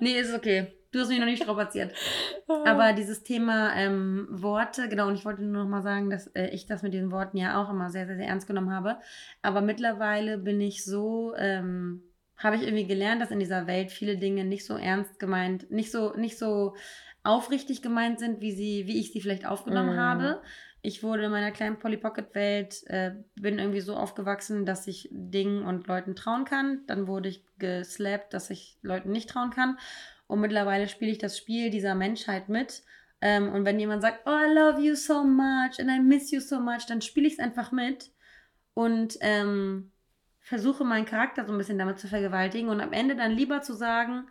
nee, 0.00 0.12
ist 0.12 0.34
okay. 0.34 0.66
Du 0.94 1.00
hast 1.00 1.08
mich 1.08 1.18
noch 1.18 1.26
nicht 1.26 1.42
strapaziert. 1.42 1.92
Aber 2.64 2.92
dieses 2.92 3.24
Thema 3.24 3.74
ähm, 3.74 4.28
Worte, 4.30 4.88
genau, 4.88 5.08
und 5.08 5.16
ich 5.16 5.24
wollte 5.24 5.42
nur 5.42 5.64
noch 5.64 5.68
mal 5.68 5.82
sagen, 5.82 6.08
dass 6.08 6.28
äh, 6.28 6.50
ich 6.50 6.66
das 6.66 6.84
mit 6.84 6.94
diesen 6.94 7.10
Worten 7.10 7.36
ja 7.36 7.60
auch 7.60 7.68
immer 7.68 7.90
sehr, 7.90 8.06
sehr, 8.06 8.16
sehr 8.16 8.28
ernst 8.28 8.46
genommen 8.46 8.70
habe. 8.70 8.98
Aber 9.42 9.60
mittlerweile 9.60 10.38
bin 10.38 10.60
ich 10.60 10.84
so, 10.84 11.34
ähm, 11.36 12.04
habe 12.36 12.54
ich 12.54 12.62
irgendwie 12.62 12.86
gelernt, 12.86 13.20
dass 13.20 13.32
in 13.32 13.40
dieser 13.40 13.66
Welt 13.66 13.90
viele 13.90 14.18
Dinge 14.18 14.44
nicht 14.44 14.64
so 14.64 14.76
ernst 14.76 15.18
gemeint, 15.18 15.68
nicht 15.72 15.90
so, 15.90 16.14
nicht 16.14 16.38
so 16.38 16.76
aufrichtig 17.24 17.82
gemeint 17.82 18.20
sind, 18.20 18.40
wie 18.40 18.52
sie, 18.52 18.86
wie 18.86 19.00
ich 19.00 19.12
sie 19.12 19.20
vielleicht 19.20 19.46
aufgenommen 19.46 19.96
mm. 19.96 20.00
habe. 20.00 20.42
Ich 20.82 21.02
wurde 21.02 21.24
in 21.24 21.30
meiner 21.30 21.50
kleinen 21.50 21.78
Polly 21.78 21.96
Pocket 21.96 22.34
Welt, 22.36 22.84
äh, 22.86 23.12
bin 23.34 23.58
irgendwie 23.58 23.80
so 23.80 23.96
aufgewachsen, 23.96 24.64
dass 24.64 24.86
ich 24.86 25.08
Dingen 25.10 25.64
und 25.64 25.88
Leuten 25.88 26.14
trauen 26.14 26.44
kann. 26.44 26.82
Dann 26.86 27.08
wurde 27.08 27.30
ich 27.30 27.42
geslappt, 27.58 28.34
dass 28.34 28.50
ich 28.50 28.78
Leuten 28.82 29.10
nicht 29.10 29.30
trauen 29.30 29.50
kann. 29.50 29.78
Und 30.26 30.40
mittlerweile 30.40 30.88
spiele 30.88 31.10
ich 31.10 31.18
das 31.18 31.36
Spiel 31.36 31.70
dieser 31.70 31.94
Menschheit 31.94 32.48
mit. 32.48 32.82
Ähm, 33.20 33.52
und 33.52 33.64
wenn 33.64 33.78
jemand 33.78 34.02
sagt, 34.02 34.26
oh, 34.26 34.30
I 34.30 34.52
love 34.52 34.80
you 34.80 34.94
so 34.94 35.24
much 35.24 35.78
and 35.78 35.90
I 35.90 36.00
miss 36.00 36.30
you 36.30 36.40
so 36.40 36.60
much, 36.60 36.86
dann 36.88 37.00
spiele 37.00 37.26
ich 37.26 37.34
es 37.34 37.38
einfach 37.38 37.72
mit 37.72 38.10
und 38.74 39.16
ähm, 39.20 39.90
versuche 40.40 40.84
meinen 40.84 41.06
Charakter 41.06 41.46
so 41.46 41.52
ein 41.52 41.58
bisschen 41.58 41.78
damit 41.78 41.98
zu 41.98 42.08
vergewaltigen 42.08 42.68
und 42.68 42.80
am 42.80 42.92
Ende 42.92 43.16
dann 43.16 43.32
lieber 43.32 43.62
zu 43.62 43.72
sagen, 43.72 44.26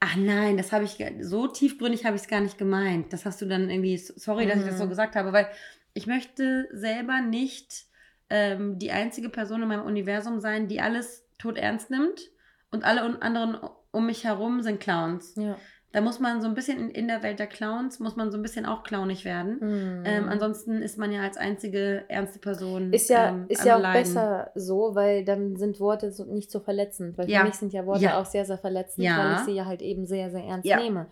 ach 0.00 0.16
nein, 0.16 0.56
das 0.56 0.72
habe 0.72 0.84
ich, 0.84 0.98
so 1.20 1.46
tiefgründig 1.46 2.04
habe 2.04 2.16
ich 2.16 2.22
es 2.22 2.28
gar 2.28 2.40
nicht 2.40 2.58
gemeint. 2.58 3.12
Das 3.12 3.24
hast 3.24 3.40
du 3.40 3.46
dann 3.46 3.70
irgendwie, 3.70 3.96
sorry, 3.96 4.46
dass 4.46 4.56
mhm. 4.56 4.62
ich 4.62 4.68
das 4.68 4.78
so 4.78 4.86
mhm. 4.86 4.90
gesagt 4.90 5.14
habe, 5.14 5.32
weil 5.32 5.48
ich 5.94 6.08
möchte 6.08 6.68
selber 6.72 7.20
nicht 7.20 7.84
ähm, 8.28 8.80
die 8.80 8.90
einzige 8.90 9.28
Person 9.28 9.62
in 9.62 9.68
meinem 9.68 9.84
Universum 9.84 10.40
sein, 10.40 10.66
die 10.66 10.80
alles 10.80 11.24
tot 11.38 11.56
ernst 11.56 11.90
nimmt 11.90 12.30
und 12.72 12.82
alle 12.82 13.22
anderen 13.22 13.58
um 13.92 14.06
mich 14.06 14.24
herum 14.24 14.62
sind 14.62 14.80
Clowns. 14.80 15.34
Ja. 15.36 15.56
Da 15.92 16.00
muss 16.00 16.20
man 16.20 16.40
so 16.40 16.48
ein 16.48 16.54
bisschen 16.54 16.78
in, 16.78 16.90
in, 16.90 17.08
der 17.08 17.22
Welt 17.22 17.38
der 17.38 17.46
Clowns, 17.46 18.00
muss 18.00 18.16
man 18.16 18.30
so 18.30 18.38
ein 18.38 18.42
bisschen 18.42 18.64
auch 18.64 18.82
clownig 18.82 19.26
werden. 19.26 19.58
Mhm. 19.60 20.04
Ähm, 20.06 20.28
ansonsten 20.28 20.80
ist 20.80 20.96
man 20.96 21.12
ja 21.12 21.20
als 21.20 21.36
einzige 21.36 22.04
ernste 22.08 22.38
Person. 22.38 22.94
Ist 22.94 23.10
ja, 23.10 23.28
ähm, 23.28 23.44
ist 23.48 23.64
ja 23.64 23.76
auch 23.76 23.80
Leiden. 23.80 24.02
besser 24.02 24.50
so, 24.54 24.94
weil 24.94 25.22
dann 25.22 25.56
sind 25.56 25.80
Worte 25.80 26.10
so, 26.10 26.24
nicht 26.24 26.50
so 26.50 26.60
verletzend. 26.60 27.18
Weil 27.18 27.28
ja. 27.28 27.40
für 27.40 27.46
mich 27.46 27.56
sind 27.56 27.74
ja 27.74 27.84
Worte 27.84 28.04
ja. 28.04 28.18
auch 28.18 28.24
sehr, 28.24 28.46
sehr 28.46 28.56
verletzend, 28.56 29.06
weil 29.06 29.34
ich 29.34 29.40
sie 29.40 29.52
ja 29.52 29.66
halt 29.66 29.82
eben 29.82 30.06
sehr, 30.06 30.30
sehr 30.30 30.44
ernst 30.44 30.64
nehme. 30.64 31.08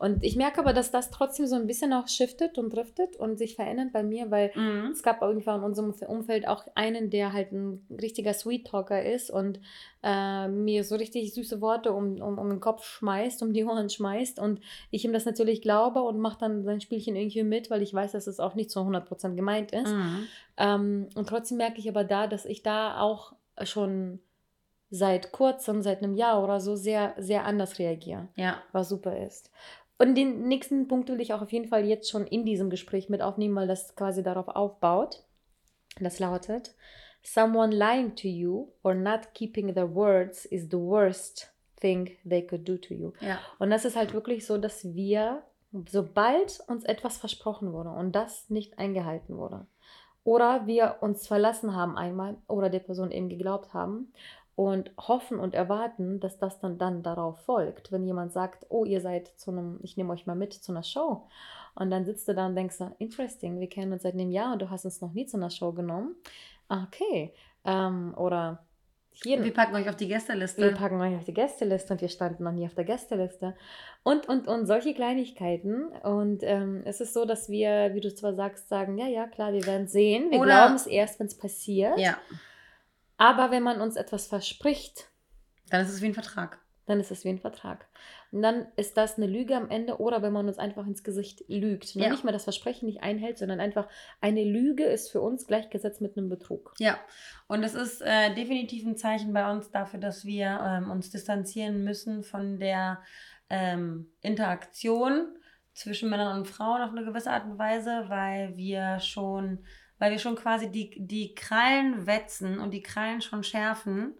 Und 0.00 0.24
ich 0.24 0.34
merke 0.34 0.60
aber, 0.60 0.72
dass 0.72 0.90
das 0.90 1.10
trotzdem 1.10 1.46
so 1.46 1.56
ein 1.56 1.66
bisschen 1.66 1.92
auch 1.92 2.08
shiftet 2.08 2.56
und 2.56 2.72
driftet 2.72 3.16
und 3.16 3.36
sich 3.36 3.54
verändert 3.54 3.92
bei 3.92 4.02
mir, 4.02 4.30
weil 4.30 4.50
mhm. 4.54 4.92
es 4.92 5.02
gab 5.02 5.20
irgendwann 5.20 5.60
in 5.60 5.66
unserem 5.66 5.92
Umfeld 6.08 6.48
auch 6.48 6.64
einen, 6.74 7.10
der 7.10 7.34
halt 7.34 7.52
ein 7.52 7.86
richtiger 8.00 8.32
Sweet 8.32 8.66
Talker 8.66 9.04
ist 9.04 9.30
und 9.30 9.60
äh, 10.02 10.48
mir 10.48 10.84
so 10.84 10.96
richtig 10.96 11.34
süße 11.34 11.60
Worte 11.60 11.92
um, 11.92 12.18
um, 12.18 12.38
um 12.38 12.48
den 12.48 12.60
Kopf 12.60 12.82
schmeißt, 12.82 13.42
um 13.42 13.52
die 13.52 13.62
Ohren 13.62 13.90
schmeißt 13.90 14.38
und 14.38 14.60
ich 14.90 15.04
ihm 15.04 15.12
das 15.12 15.26
natürlich 15.26 15.60
glaube 15.60 16.00
und 16.00 16.18
mache 16.18 16.38
dann 16.40 16.64
sein 16.64 16.80
Spielchen 16.80 17.14
irgendwie 17.14 17.42
mit, 17.42 17.68
weil 17.68 17.82
ich 17.82 17.92
weiß, 17.92 18.12
dass 18.12 18.26
es 18.26 18.40
auch 18.40 18.54
nicht 18.54 18.70
zu 18.70 18.80
100% 18.80 19.34
gemeint 19.34 19.72
ist. 19.72 19.92
Mhm. 19.92 20.26
Ähm, 20.56 21.08
und 21.14 21.28
trotzdem 21.28 21.58
merke 21.58 21.78
ich 21.78 21.90
aber 21.90 22.04
da, 22.04 22.26
dass 22.26 22.46
ich 22.46 22.62
da 22.62 23.02
auch 23.02 23.34
schon 23.64 24.20
seit 24.90 25.30
kurzem, 25.30 25.82
seit 25.82 26.02
einem 26.02 26.14
Jahr 26.14 26.42
oder 26.42 26.60
so, 26.60 26.74
sehr, 26.74 27.14
sehr 27.16 27.44
anders 27.44 27.78
reagiere. 27.78 28.28
Ja. 28.34 28.60
Was 28.72 28.88
super 28.88 29.16
ist. 29.16 29.50
Und 30.00 30.14
den 30.14 30.48
nächsten 30.48 30.88
Punkt 30.88 31.10
will 31.10 31.20
ich 31.20 31.34
auch 31.34 31.42
auf 31.42 31.52
jeden 31.52 31.68
Fall 31.68 31.84
jetzt 31.84 32.08
schon 32.08 32.26
in 32.26 32.46
diesem 32.46 32.70
Gespräch 32.70 33.10
mit 33.10 33.20
aufnehmen, 33.20 33.54
weil 33.54 33.68
das 33.68 33.94
quasi 33.96 34.22
darauf 34.22 34.48
aufbaut. 34.48 35.24
Das 36.00 36.18
lautet: 36.18 36.74
Someone 37.22 37.76
lying 37.76 38.16
to 38.16 38.26
you 38.26 38.68
or 38.82 38.94
not 38.94 39.34
keeping 39.34 39.74
their 39.74 39.94
words 39.94 40.46
is 40.46 40.68
the 40.70 40.78
worst 40.78 41.52
thing 41.78 42.16
they 42.26 42.46
could 42.46 42.66
do 42.66 42.78
to 42.78 42.94
you. 42.94 43.12
Ja. 43.20 43.40
Und 43.58 43.68
das 43.68 43.84
ist 43.84 43.94
halt 43.94 44.14
wirklich 44.14 44.46
so, 44.46 44.56
dass 44.56 44.94
wir, 44.94 45.42
sobald 45.90 46.60
uns 46.66 46.84
etwas 46.84 47.18
versprochen 47.18 47.74
wurde 47.74 47.90
und 47.90 48.12
das 48.12 48.48
nicht 48.48 48.78
eingehalten 48.78 49.36
wurde, 49.36 49.66
oder 50.24 50.66
wir 50.66 50.96
uns 51.00 51.26
verlassen 51.26 51.74
haben 51.74 51.98
einmal 51.98 52.36
oder 52.46 52.70
der 52.70 52.80
Person 52.80 53.10
eben 53.10 53.28
geglaubt 53.28 53.74
haben 53.74 54.12
und 54.60 54.90
hoffen 54.98 55.40
und 55.40 55.54
erwarten, 55.54 56.20
dass 56.20 56.36
das 56.36 56.60
dann, 56.60 56.76
dann 56.76 57.02
darauf 57.02 57.38
folgt. 57.46 57.92
Wenn 57.92 58.04
jemand 58.04 58.34
sagt, 58.34 58.66
oh, 58.68 58.84
ihr 58.84 59.00
seid 59.00 59.26
zu 59.26 59.50
einem, 59.50 59.80
ich 59.82 59.96
nehme 59.96 60.12
euch 60.12 60.26
mal 60.26 60.36
mit 60.36 60.52
zu 60.52 60.70
einer 60.70 60.82
Show. 60.82 61.26
Und 61.74 61.90
dann 61.90 62.04
sitzt 62.04 62.28
du 62.28 62.34
da 62.34 62.44
und 62.44 62.56
denkst, 62.56 62.76
interesting, 62.98 63.58
wir 63.58 63.70
kennen 63.70 63.90
uns 63.90 64.02
seit 64.02 64.12
einem 64.12 64.30
Jahr 64.30 64.52
und 64.52 64.60
du 64.60 64.68
hast 64.68 64.84
uns 64.84 65.00
noch 65.00 65.14
nie 65.14 65.24
zu 65.24 65.38
einer 65.38 65.48
Show 65.48 65.72
genommen. 65.72 66.14
Okay. 66.68 67.32
Ähm, 67.64 68.12
oder 68.18 68.62
hier. 69.12 69.42
Wir 69.42 69.54
packen 69.54 69.74
euch 69.76 69.88
auf 69.88 69.96
die 69.96 70.08
Gästeliste. 70.08 70.60
Wir 70.60 70.74
packen 70.74 71.00
euch 71.00 71.16
auf 71.16 71.24
die 71.24 71.32
Gästeliste 71.32 71.94
und 71.94 72.02
wir 72.02 72.10
standen 72.10 72.44
noch 72.44 72.52
nie 72.52 72.66
auf 72.66 72.74
der 72.74 72.84
Gästeliste. 72.84 73.56
Und, 74.02 74.28
und, 74.28 74.46
und 74.46 74.66
solche 74.66 74.92
Kleinigkeiten. 74.92 75.86
Und 76.02 76.42
ähm, 76.42 76.82
es 76.84 77.00
ist 77.00 77.14
so, 77.14 77.24
dass 77.24 77.48
wir, 77.48 77.94
wie 77.94 78.00
du 78.02 78.14
zwar 78.14 78.34
sagst, 78.34 78.68
sagen, 78.68 78.98
ja, 78.98 79.06
ja, 79.06 79.26
klar, 79.26 79.54
wir 79.54 79.64
werden 79.64 79.88
sehen. 79.88 80.30
Wir 80.30 80.38
glauben 80.38 80.74
es 80.74 80.86
erst, 80.86 81.18
wenn 81.18 81.28
es 81.28 81.38
passiert. 81.38 81.98
Ja. 81.98 82.18
Aber 83.20 83.50
wenn 83.50 83.62
man 83.62 83.82
uns 83.82 83.96
etwas 83.96 84.26
verspricht, 84.26 85.10
dann 85.68 85.82
ist 85.82 85.90
es 85.90 86.00
wie 86.00 86.06
ein 86.06 86.14
Vertrag. 86.14 86.58
Dann 86.86 87.00
ist 87.00 87.10
es 87.10 87.22
wie 87.22 87.28
ein 87.28 87.38
Vertrag. 87.38 87.86
Und 88.32 88.40
dann 88.40 88.66
ist 88.76 88.96
das 88.96 89.18
eine 89.18 89.26
Lüge 89.26 89.54
am 89.54 89.68
Ende 89.68 89.98
oder 90.00 90.22
wenn 90.22 90.32
man 90.32 90.48
uns 90.48 90.58
einfach 90.58 90.86
ins 90.86 91.04
Gesicht 91.04 91.44
lügt. 91.46 91.94
Ja. 91.94 92.08
nicht 92.08 92.24
mal 92.24 92.32
das 92.32 92.44
Versprechen 92.44 92.86
nicht 92.86 93.02
einhält, 93.02 93.36
sondern 93.36 93.60
einfach 93.60 93.88
eine 94.22 94.42
Lüge 94.42 94.84
ist 94.84 95.10
für 95.10 95.20
uns 95.20 95.46
gleichgesetzt 95.46 96.00
mit 96.00 96.16
einem 96.16 96.30
Betrug. 96.30 96.72
Ja, 96.78 96.98
und 97.46 97.62
es 97.62 97.74
ist 97.74 98.00
äh, 98.00 98.34
definitiv 98.34 98.86
ein 98.86 98.96
Zeichen 98.96 99.34
bei 99.34 99.52
uns 99.52 99.70
dafür, 99.70 100.00
dass 100.00 100.24
wir 100.24 100.58
ähm, 100.66 100.90
uns 100.90 101.10
distanzieren 101.10 101.84
müssen 101.84 102.22
von 102.22 102.58
der 102.58 103.02
ähm, 103.50 104.10
Interaktion 104.22 105.36
zwischen 105.74 106.08
Männern 106.08 106.38
und 106.38 106.48
Frauen 106.48 106.80
auf 106.80 106.90
eine 106.90 107.04
gewisse 107.04 107.30
Art 107.30 107.44
und 107.44 107.58
Weise, 107.58 108.06
weil 108.08 108.56
wir 108.56 108.98
schon 108.98 109.58
weil 110.00 110.10
wir 110.10 110.18
schon 110.18 110.34
quasi 110.34 110.72
die, 110.72 110.90
die 110.98 111.34
Krallen 111.34 112.06
wetzen 112.06 112.58
und 112.58 112.72
die 112.72 112.82
Krallen 112.82 113.20
schon 113.20 113.44
schärfen, 113.44 114.14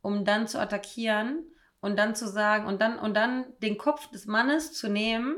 um 0.00 0.24
dann 0.24 0.48
zu 0.48 0.58
attackieren 0.58 1.44
und 1.80 1.96
dann 1.96 2.16
zu 2.16 2.26
sagen 2.26 2.66
und 2.66 2.80
dann 2.80 2.98
und 2.98 3.14
dann 3.14 3.44
den 3.62 3.78
Kopf 3.78 4.10
des 4.10 4.26
Mannes 4.26 4.72
zu 4.72 4.88
nehmen 4.88 5.36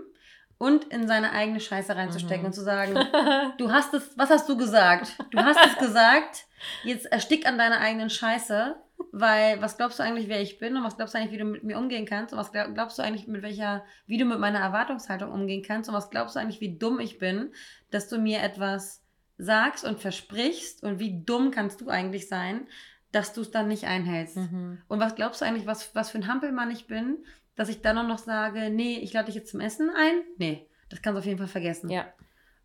und 0.57 0.85
in 0.85 1.07
seine 1.07 1.33
eigene 1.33 1.61
Scheiße 1.61 1.95
reinzustecken 1.95 2.43
mhm. 2.43 2.47
und 2.47 2.53
zu 2.53 2.63
sagen, 2.63 2.95
du 3.59 3.73
hast 3.73 3.93
es, 3.93 4.17
was 4.17 4.31
hast 4.31 4.49
du 4.49 4.57
gesagt? 4.57 5.19
Du 5.31 5.39
hast 5.39 5.59
es 5.67 5.77
gesagt, 5.79 6.47
jetzt 6.85 7.07
erstick 7.07 7.47
an 7.47 7.59
deiner 7.59 7.81
eigenen 7.81 8.09
Scheiße, 8.09 8.77
weil 9.11 9.61
was 9.61 9.77
glaubst 9.77 9.99
du 9.99 10.05
eigentlich, 10.05 10.29
wer 10.29 10.41
ich 10.41 10.59
bin 10.59 10.77
und 10.77 10.85
was 10.85 10.97
glaubst 10.97 11.15
du 11.15 11.19
eigentlich, 11.19 11.33
wie 11.33 11.39
du 11.39 11.45
mit 11.45 11.65
mir 11.65 11.77
umgehen 11.77 12.07
kannst 12.07 12.33
und 12.33 12.39
was 12.39 12.53
glaubst 12.53 12.99
du 12.99 13.03
eigentlich, 13.03 13.27
mit 13.27 13.43
welcher, 13.43 13.85
wie 14.07 14.19
du 14.19 14.25
mit 14.25 14.39
meiner 14.39 14.61
Erwartungshaltung 14.61 15.33
umgehen 15.33 15.65
kannst 15.67 15.89
und 15.89 15.95
was 15.95 16.11
glaubst 16.11 16.37
du 16.37 16.41
eigentlich, 16.41 16.61
wie 16.61 16.79
dumm 16.79 17.01
ich 17.01 17.19
bin, 17.19 17.53
dass 17.91 18.09
du 18.09 18.19
mir 18.19 18.43
etwas 18.43 19.03
sagst 19.39 19.85
und 19.85 20.01
versprichst 20.01 20.83
und 20.83 20.99
wie 20.99 21.23
dumm 21.25 21.51
kannst 21.51 21.81
du 21.81 21.89
eigentlich 21.89 22.29
sein, 22.29 22.67
dass 23.13 23.33
du 23.33 23.41
es 23.41 23.51
dann 23.51 23.69
nicht 23.69 23.85
einhältst. 23.85 24.37
Mhm. 24.37 24.83
Und 24.89 25.01
was 25.01 25.15
glaubst 25.15 25.41
du 25.41 25.47
eigentlich, 25.47 25.67
was, 25.67 25.95
was 25.95 26.11
für 26.11 26.19
ein 26.19 26.27
Hampelmann 26.27 26.71
ich 26.71 26.87
bin, 26.87 27.25
dass 27.55 27.69
ich 27.69 27.81
dann 27.81 27.97
auch 27.99 28.07
noch 28.07 28.19
sage, 28.19 28.69
nee, 28.71 28.99
ich 28.99 29.13
lade 29.13 29.27
dich 29.27 29.37
jetzt 29.37 29.51
zum 29.51 29.61
Essen 29.61 29.91
ein? 29.91 30.21
Nee, 30.37 30.69
das 30.91 31.01
kannst 31.01 31.17
du 31.17 31.21
auf 31.21 31.27
jeden 31.27 31.39
Fall 31.39 31.47
vergessen. 31.49 31.89
Ja. 31.91 32.07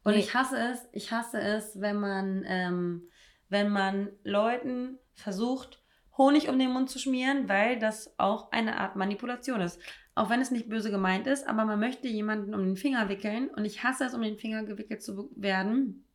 Und 0.04 0.14
Nee. 0.14 0.20
ich 0.20 0.34
hasse 0.34 0.58
es, 0.58 0.90
ich 0.92 1.12
hasse 1.12 1.40
es, 1.40 1.80
wenn 1.80 1.98
man, 2.00 2.44
ähm, 2.46 3.04
wenn 3.50 3.70
man 3.70 4.10
Leuten 4.24 4.98
versucht, 5.14 5.82
Honig 6.18 6.48
um 6.50 6.60
den 6.60 6.72
Mund 6.72 6.90
zu 6.90 7.00
schmieren, 7.00 7.50
weil 7.50 7.80
das 7.80 8.14
auch 8.20 8.52
eine 8.52 8.78
Art 8.78 8.96
Manipulation 8.96 9.62
ist. 9.62 9.80
Auch 10.14 10.30
wenn 10.30 10.42
es 10.42 10.52
nicht 10.52 10.70
böse 10.70 10.92
gemeint 10.92 11.26
ist, 11.26 11.48
aber 11.48 11.66
man 11.66 11.80
möchte 11.80 12.08
jemanden 12.08 12.54
um 12.54 12.64
den 12.64 12.76
Finger 12.76 13.10
wickeln 13.10 13.50
und 13.50 13.66
ich 13.66 13.84
hasse 13.84 14.06
es, 14.06 14.14
um 14.14 14.22
den 14.22 14.38
Finger 14.38 14.64
gewickelt 14.64 15.02
zu 15.02 15.32
werden, 15.36 16.06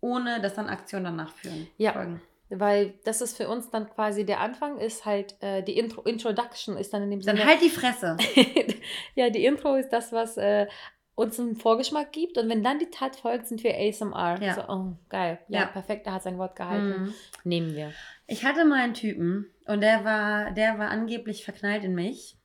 ohne 0.00 0.40
dass 0.40 0.54
dann 0.54 0.68
Aktionen 0.68 1.04
danach 1.04 1.32
führen. 1.34 1.66
Ja. 1.76 1.92
Folgen. 1.92 2.20
Weil 2.50 2.94
das 3.04 3.20
ist 3.20 3.36
für 3.36 3.46
uns 3.48 3.68
dann 3.70 3.90
quasi 3.90 4.24
der 4.24 4.40
Anfang, 4.40 4.78
ist 4.78 5.04
halt 5.04 5.36
äh, 5.42 5.62
die 5.62 5.76
Intro 5.78 6.00
Introduction 6.02 6.78
ist 6.78 6.94
dann 6.94 7.02
in 7.02 7.10
dem 7.10 7.20
Dann 7.20 7.36
Sinne. 7.36 7.48
halt 7.48 7.60
die 7.60 7.68
Fresse. 7.68 8.16
ja, 9.14 9.28
die 9.28 9.44
Intro 9.44 9.74
ist 9.74 9.90
das, 9.90 10.12
was 10.12 10.38
äh, 10.38 10.66
uns 11.14 11.38
einen 11.38 11.56
Vorgeschmack 11.56 12.10
gibt. 12.12 12.38
Und 12.38 12.48
wenn 12.48 12.62
dann 12.64 12.78
die 12.78 12.88
Tat 12.90 13.16
folgt, 13.16 13.48
sind 13.48 13.62
wir 13.64 13.74
ASMR. 13.76 14.40
Ja. 14.40 14.54
So, 14.54 14.62
oh, 14.66 14.96
geil. 15.10 15.38
Ja, 15.48 15.60
Ja. 15.60 15.66
perfekt, 15.66 16.06
er 16.06 16.14
hat 16.14 16.22
sein 16.22 16.38
Wort 16.38 16.56
gehalten. 16.56 17.02
Mhm. 17.02 17.14
Nehmen 17.44 17.74
wir. 17.74 17.92
Ich 18.26 18.44
hatte 18.46 18.64
mal 18.64 18.80
einen 18.80 18.94
Typen 18.94 19.50
und 19.66 19.82
der 19.82 20.04
war, 20.04 20.50
der 20.52 20.78
war 20.78 20.88
angeblich 20.88 21.44
verknallt 21.44 21.84
in 21.84 21.94
mich. 21.94 22.36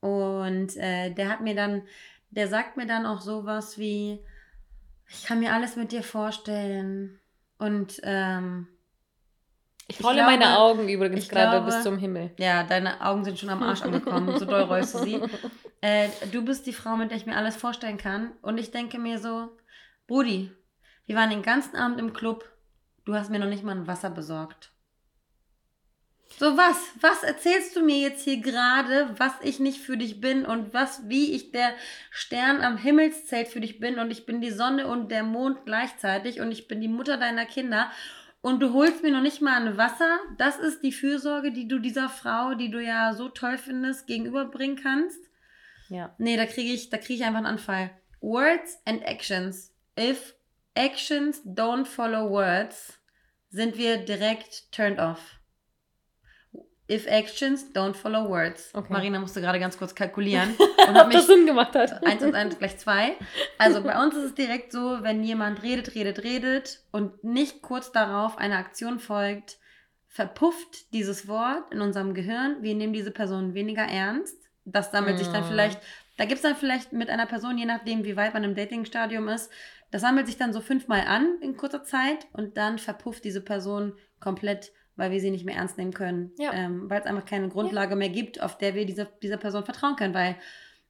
Und 0.00 0.74
äh, 0.78 1.10
der 1.10 1.28
hat 1.28 1.42
mir 1.42 1.54
dann, 1.54 1.82
der 2.30 2.48
sagt 2.48 2.78
mir 2.78 2.86
dann 2.86 3.04
auch 3.04 3.20
sowas 3.20 3.76
wie, 3.78 4.20
ich 5.10 5.24
kann 5.24 5.40
mir 5.40 5.52
alles 5.52 5.76
mit 5.76 5.92
dir 5.92 6.02
vorstellen. 6.02 7.18
Und 7.58 8.00
ähm, 8.04 8.68
Ich 9.88 9.98
Ich 9.98 10.04
rolle 10.04 10.16
glaube- 10.22 10.30
meine 10.30 10.58
Augen 10.58 10.88
übrigens 10.88 11.24
ich 11.24 11.28
gerade 11.28 11.60
bis 11.64 11.82
zum 11.82 11.98
Himmel. 11.98 12.30
ja, 12.38 12.62
deine 12.64 13.00
Augen 13.04 13.24
sind 13.24 13.38
schon 13.38 13.50
am 13.50 13.62
Arsch 13.62 13.82
angekommen, 13.82 14.38
so 14.38 14.44
doll 14.46 14.62
rollst 14.62 14.94
du 14.94 14.98
sie. 15.00 15.20
Äh, 15.82 16.10
du 16.30 16.44
bist 16.44 16.66
die 16.66 16.74
Frau, 16.74 16.94
mit 16.96 17.10
der 17.10 17.16
ich 17.16 17.24
mir 17.24 17.36
alles 17.36 17.56
vorstellen 17.56 17.96
kann. 17.96 18.32
Und 18.42 18.58
ich 18.58 18.70
denke 18.70 18.98
mir 18.98 19.18
so, 19.18 19.48
Brudi, 20.06 20.52
wir 21.06 21.16
waren 21.16 21.30
den 21.30 21.40
ganzen 21.40 21.74
Abend 21.74 21.98
im 21.98 22.12
Club. 22.12 22.44
Du 23.06 23.14
hast 23.14 23.30
mir 23.30 23.38
noch 23.38 23.48
nicht 23.48 23.64
mal 23.64 23.74
ein 23.74 23.86
Wasser 23.86 24.10
besorgt. 24.10 24.69
So 26.38 26.56
was? 26.56 26.76
Was 27.00 27.22
erzählst 27.22 27.76
du 27.76 27.84
mir 27.84 27.98
jetzt 27.98 28.24
hier 28.24 28.38
gerade, 28.38 29.14
was 29.18 29.32
ich 29.42 29.60
nicht 29.60 29.80
für 29.80 29.96
dich 29.96 30.20
bin 30.20 30.46
und 30.46 30.72
was, 30.72 31.08
wie 31.08 31.34
ich 31.34 31.52
der 31.52 31.74
Stern 32.10 32.62
am 32.62 32.78
Himmelszelt 32.78 33.48
für 33.48 33.60
dich 33.60 33.78
bin 33.78 33.98
und 33.98 34.10
ich 34.10 34.26
bin 34.26 34.40
die 34.40 34.50
Sonne 34.50 34.86
und 34.86 35.10
der 35.10 35.22
Mond 35.22 35.66
gleichzeitig 35.66 36.40
und 36.40 36.50
ich 36.50 36.68
bin 36.68 36.80
die 36.80 36.88
Mutter 36.88 37.18
deiner 37.18 37.44
Kinder 37.44 37.90
und 38.42 38.60
du 38.60 38.72
holst 38.72 39.02
mir 39.02 39.10
noch 39.10 39.20
nicht 39.20 39.42
mal 39.42 39.60
ein 39.60 39.76
Wasser? 39.76 40.18
Das 40.38 40.58
ist 40.58 40.82
die 40.82 40.92
Fürsorge, 40.92 41.52
die 41.52 41.68
du 41.68 41.78
dieser 41.78 42.08
Frau, 42.08 42.54
die 42.54 42.70
du 42.70 42.82
ja 42.82 43.12
so 43.12 43.28
toll 43.28 43.58
findest, 43.58 44.06
gegenüberbringen 44.06 44.76
kannst? 44.76 45.20
Ja. 45.90 46.14
Nee, 46.18 46.36
da 46.36 46.46
kriege 46.46 46.72
ich, 46.72 46.88
da 46.88 46.96
kriege 46.96 47.14
ich 47.14 47.24
einfach 47.24 47.38
einen 47.38 47.46
Anfall. 47.46 47.90
Words 48.20 48.80
and 48.86 49.02
actions. 49.02 49.74
If 49.98 50.34
actions 50.74 51.42
don't 51.44 51.84
follow 51.84 52.30
words, 52.30 52.98
sind 53.50 53.76
wir 53.76 53.98
direkt 53.98 54.72
turned 54.72 54.98
off. 54.98 55.39
If 56.90 57.06
actions 57.06 57.72
don't 57.72 57.94
follow 57.94 58.28
words. 58.28 58.70
Okay. 58.74 58.92
Marina 58.92 59.20
musste 59.20 59.40
gerade 59.40 59.60
ganz 59.60 59.78
kurz 59.78 59.94
kalkulieren 59.94 60.56
Und 60.88 60.94
hat 60.94 61.06
Ob 61.06 61.12
das 61.12 61.28
mich 61.28 61.36
Sinn 61.36 61.46
gemacht 61.46 61.74
hat. 61.76 62.04
1 62.06 62.22
und 62.24 62.34
1 62.34 62.58
gleich 62.58 62.78
2. 62.78 63.16
Also 63.58 63.82
bei 63.82 64.02
uns 64.02 64.16
ist 64.16 64.24
es 64.24 64.34
direkt 64.34 64.72
so, 64.72 64.98
wenn 65.02 65.22
jemand 65.22 65.62
redet, 65.62 65.94
redet, 65.94 66.24
redet 66.24 66.80
und 66.90 67.22
nicht 67.22 67.62
kurz 67.62 67.92
darauf 67.92 68.38
eine 68.38 68.56
Aktion 68.56 68.98
folgt, 68.98 69.58
verpufft 70.08 70.92
dieses 70.92 71.28
Wort 71.28 71.72
in 71.72 71.80
unserem 71.80 72.14
Gehirn. 72.14 72.56
Wir 72.62 72.74
nehmen 72.74 72.92
diese 72.92 73.12
Person 73.12 73.54
weniger 73.54 73.84
ernst. 73.84 74.36
Das 74.64 74.90
sammelt 74.90 75.18
sich 75.18 75.28
dann 75.28 75.44
Mm. 75.44 75.48
vielleicht, 75.48 75.80
da 76.16 76.24
gibt 76.24 76.36
es 76.36 76.42
dann 76.42 76.56
vielleicht 76.56 76.92
mit 76.92 77.08
einer 77.08 77.26
Person, 77.26 77.56
je 77.56 77.66
nachdem, 77.66 78.04
wie 78.04 78.16
weit 78.16 78.34
man 78.34 78.42
im 78.44 78.54
Dating-Stadium 78.56 79.28
ist, 79.28 79.50
das 79.92 80.02
sammelt 80.02 80.26
sich 80.26 80.36
dann 80.36 80.52
so 80.52 80.60
fünfmal 80.60 81.02
an 81.06 81.38
in 81.40 81.56
kurzer 81.56 81.84
Zeit 81.84 82.26
und 82.32 82.56
dann 82.56 82.78
verpufft 82.78 83.24
diese 83.24 83.40
Person 83.40 83.94
komplett, 84.20 84.72
weil 85.00 85.10
wir 85.10 85.18
sie 85.18 85.30
nicht 85.30 85.46
mehr 85.46 85.56
ernst 85.56 85.78
nehmen 85.78 85.92
können. 85.92 86.32
Ja. 86.38 86.52
Ähm, 86.52 86.88
weil 86.88 87.00
es 87.00 87.06
einfach 87.06 87.24
keine 87.24 87.48
Grundlage 87.48 87.96
mehr 87.96 88.10
gibt, 88.10 88.40
auf 88.40 88.58
der 88.58 88.74
wir 88.74 88.84
dieser, 88.84 89.06
dieser 89.06 89.38
Person 89.38 89.64
vertrauen 89.64 89.96
können, 89.96 90.14
weil 90.14 90.36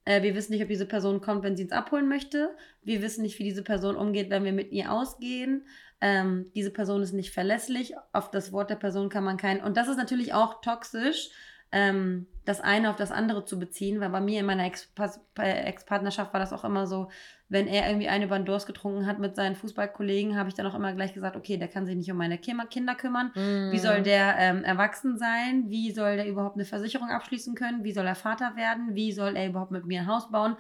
äh, 0.04 0.22
wir 0.22 0.34
wissen 0.34 0.52
nicht, 0.52 0.62
ob 0.62 0.68
diese 0.68 0.84
Person 0.84 1.20
kommt, 1.20 1.44
wenn 1.44 1.56
sie 1.56 1.62
uns 1.62 1.72
abholen 1.72 2.08
möchte. 2.08 2.54
Wir 2.82 3.00
wissen 3.00 3.22
nicht, 3.22 3.38
wie 3.38 3.44
diese 3.44 3.62
Person 3.62 3.96
umgeht, 3.96 4.28
wenn 4.28 4.44
wir 4.44 4.52
mit 4.52 4.72
ihr 4.72 4.92
ausgehen. 4.92 5.66
Ähm, 6.00 6.50
diese 6.54 6.70
Person 6.70 7.02
ist 7.02 7.12
nicht 7.12 7.32
verlässlich. 7.32 7.94
Auf 8.12 8.30
das 8.30 8.52
Wort 8.52 8.68
der 8.70 8.76
Person 8.76 9.08
kann 9.08 9.24
man 9.24 9.36
kein. 9.36 9.62
Und 9.62 9.76
das 9.76 9.86
ist 9.86 9.98
natürlich 9.98 10.34
auch 10.34 10.61
toxisch, 10.61 11.30
ähm, 11.72 12.26
das 12.44 12.61
eine 12.61 12.90
auf 12.90 12.96
das 12.96 13.12
andere 13.12 13.44
zu 13.44 13.58
beziehen, 13.58 14.00
weil 14.00 14.11
bei 14.11 14.20
mir 14.20 14.40
in 14.40 14.46
meiner 14.46 14.64
Ex- 14.64 14.92
Ex-Partnerschaft 15.36 16.32
war 16.32 16.40
das 16.40 16.52
auch 16.52 16.64
immer 16.64 16.86
so, 16.86 17.11
wenn 17.51 17.66
er 17.66 17.88
irgendwie 17.90 18.07
den 18.07 18.44
Durst 18.44 18.68
getrunken 18.68 19.07
hat 19.07 19.18
mit 19.18 19.34
seinen 19.34 19.57
Fußballkollegen, 19.57 20.38
habe 20.38 20.48
ich 20.48 20.55
dann 20.55 20.66
auch 20.66 20.74
immer 20.74 20.92
gleich 20.92 21.12
gesagt, 21.12 21.36
okay, 21.36 21.57
der 21.57 21.66
kann 21.66 21.84
sich 21.84 21.96
nicht 21.96 22.11
um 22.11 22.16
meine 22.16 22.38
Kinder 22.38 22.94
kümmern. 22.94 23.32
Wie 23.34 23.78
soll 23.78 24.03
der 24.03 24.36
ähm, 24.38 24.62
erwachsen 24.62 25.18
sein? 25.18 25.64
Wie 25.68 25.90
soll 25.90 26.16
der 26.16 26.28
überhaupt 26.28 26.55
eine 26.55 26.64
Versicherung 26.64 27.11
abschließen 27.11 27.57
können? 27.57 27.82
Wie 27.82 27.92
soll 27.92 28.07
er 28.07 28.14
Vater 28.14 28.55
werden? 28.55 28.94
Wie 28.94 29.12
soll 29.12 29.36
er 29.36 29.48
überhaupt 29.48 29.72
mit 29.72 29.84
mir 29.84 30.03
ein 30.03 30.07
Haus 30.07 30.30
bauen? 30.30 30.57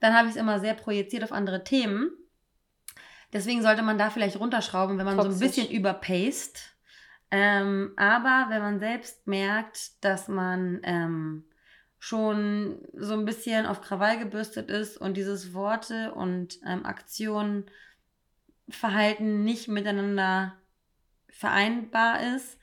Dann 0.00 0.12
habe 0.12 0.26
ich 0.26 0.34
es 0.34 0.40
immer 0.40 0.58
sehr 0.58 0.74
projiziert 0.74 1.22
auf 1.22 1.32
andere 1.32 1.62
Themen. 1.62 2.10
Deswegen 3.32 3.62
sollte 3.62 3.82
man 3.82 3.96
da 3.96 4.10
vielleicht 4.10 4.38
runterschrauben, 4.38 4.98
wenn 4.98 5.06
man 5.06 5.16
so 5.16 5.22
ein 5.22 5.30
Toxisch. 5.30 5.46
bisschen 5.46 5.70
überpaced. 5.70 6.74
Ähm, 7.30 7.92
aber 7.96 8.46
wenn 8.48 8.60
man 8.60 8.78
selbst 8.80 9.26
merkt, 9.26 10.04
dass 10.04 10.28
man 10.28 10.80
ähm, 10.82 11.44
schon 12.04 12.86
so 12.92 13.14
ein 13.14 13.24
bisschen 13.24 13.64
auf 13.64 13.80
Krawall 13.80 14.18
gebürstet 14.18 14.70
ist 14.70 14.98
und 14.98 15.16
dieses 15.16 15.54
Worte 15.54 16.12
und 16.12 16.58
ähm, 16.66 16.84
Aktionen, 16.84 17.64
Verhalten 18.68 19.42
nicht 19.42 19.68
miteinander 19.68 20.54
vereinbar 21.30 22.20
ist, 22.36 22.58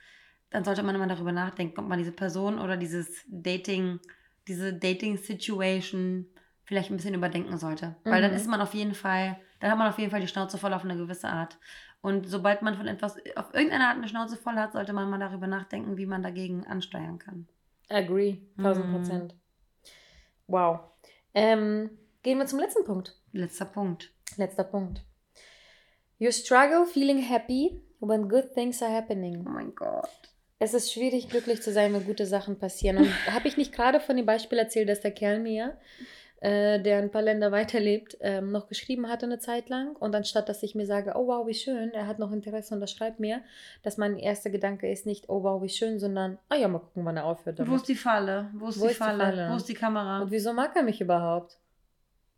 dann 0.52 0.64
sollte 0.64 0.84
man 0.84 0.94
immer 0.94 1.08
darüber 1.08 1.32
nachdenken, 1.32 1.80
ob 1.80 1.88
man 1.88 1.98
diese 1.98 2.12
Person 2.12 2.60
oder 2.60 2.78
dieses 2.78 3.24
Dating, 3.28 4.00
diese 4.48 4.74
Dating-Situation 4.74 6.28
vielleicht 6.64 6.92
ein 6.92 6.98
bisschen 6.98 7.16
überdenken 7.16 7.58
sollte. 7.58 7.96
Weil 8.04 8.22
dann 8.22 8.32
Mhm. 8.32 8.38
ist 8.38 8.48
man 8.48 8.62
auf 8.62 8.76
jeden 8.76 8.94
Fall, 8.94 9.40
dann 9.60 9.72
hat 9.72 9.78
man 9.78 9.90
auf 9.90 9.98
jeden 9.98 10.12
Fall 10.12 10.22
die 10.22 10.28
Schnauze 10.28 10.60
voll 10.60 10.74
auf 10.74 10.84
eine 10.84 10.98
gewisse 10.98 11.30
Art. 11.30 11.58
Und 12.02 12.28
sobald 12.28 12.62
man 12.62 12.76
von 12.76 12.88
etwas 12.88 13.18
auf 13.36 13.54
irgendeine 13.56 13.88
Art 13.88 13.98
eine 13.98 14.08
Schnauze 14.08 14.38
voll 14.38 14.56
hat, 14.56 14.74
sollte 14.74 14.94
man 14.94 15.10
mal 15.10 15.20
darüber 15.20 15.48
nachdenken, 15.48 15.98
wie 15.98 16.06
man 16.06 16.22
dagegen 16.22 16.66
ansteuern 16.68 17.18
kann. 17.18 17.48
Agree, 17.92 18.38
1000 18.58 18.86
Mhm. 18.88 18.92
Prozent. 18.94 19.36
Wow. 20.48 20.80
Ähm, 21.34 21.90
gehen 22.24 22.38
wir 22.38 22.46
zum 22.46 22.60
letzten 22.60 22.84
Punkt. 22.84 23.18
Letzter 23.32 23.66
Punkt. 23.66 24.12
Letzter 24.38 24.64
Punkt. 24.64 25.02
You 26.18 26.32
struggle 26.32 26.86
feeling 26.86 27.20
happy 27.20 27.82
when 28.00 28.28
good 28.30 28.54
things 28.54 28.82
are 28.82 28.94
happening. 28.94 29.44
Oh 29.46 29.50
mein 29.50 29.74
Gott. 29.76 30.10
Es 30.60 30.74
ist 30.76 30.92
schwierig, 30.94 31.30
glücklich 31.30 31.62
zu 31.62 31.72
sein, 31.72 31.94
wenn 31.94 32.06
gute 32.06 32.26
Sachen 32.28 32.60
passieren. 32.60 32.98
Und 32.98 33.28
habe 33.34 33.48
ich 33.48 33.58
nicht 33.58 33.74
gerade 33.74 34.00
von 34.00 34.16
dem 34.18 34.26
Beispiel 34.26 34.60
erzählt, 34.60 34.90
dass 34.90 35.02
der 35.02 35.12
Kerl 35.12 35.40
mir, 35.40 35.78
äh, 36.42 36.80
der 36.82 36.98
ein 36.98 37.12
paar 37.12 37.22
Länder 37.22 37.52
weiterlebt, 37.52 38.18
ähm, 38.20 38.52
noch 38.52 38.68
geschrieben 38.68 39.08
hatte 39.08 39.26
eine 39.28 39.40
Zeit 39.40 39.70
lang. 39.70 39.96
Und 39.96 40.16
anstatt, 40.16 40.50
dass 40.50 40.64
ich 40.64 40.76
mir 40.76 40.86
sage, 40.88 41.14
oh 41.16 41.28
wow, 41.28 41.48
wie 41.48 41.54
schön, 41.54 41.92
er 41.94 42.08
hat 42.08 42.20
noch 42.20 42.32
Interesse 42.32 42.74
und 42.76 42.82
er 42.82 42.88
schreibt 42.88 43.20
mir, 43.20 43.42
dass 43.84 43.98
mein 43.98 44.18
erster 44.18 44.50
Gedanke 44.50 44.92
ist 44.92 45.06
nicht, 45.06 45.30
oh 45.30 45.44
wow, 45.44 45.62
wie 45.62 45.70
schön, 45.70 46.00
sondern, 46.00 46.40
ah 46.50 46.56
ja, 46.56 46.68
mal 46.68 46.80
gucken, 46.80 47.06
wann 47.06 47.16
er 47.18 47.26
aufhört 47.26 47.60
Wo 47.60 47.62
ist 47.64 47.70
damit. 47.70 47.88
die 47.88 47.96
Falle? 47.96 48.50
Wo 48.54 48.68
ist, 48.70 48.80
Wo 48.80 48.86
die, 48.86 48.92
ist 48.92 49.00
die 49.00 49.04
Falle? 49.04 49.24
Falle? 49.24 49.50
Wo 49.52 49.56
ist 49.56 49.70
die 49.70 49.74
Kamera? 49.76 50.22
Und 50.24 50.32
wieso 50.32 50.52
mag 50.54 50.76
er 50.76 50.84
mich 50.84 51.00
überhaupt? 51.00 51.58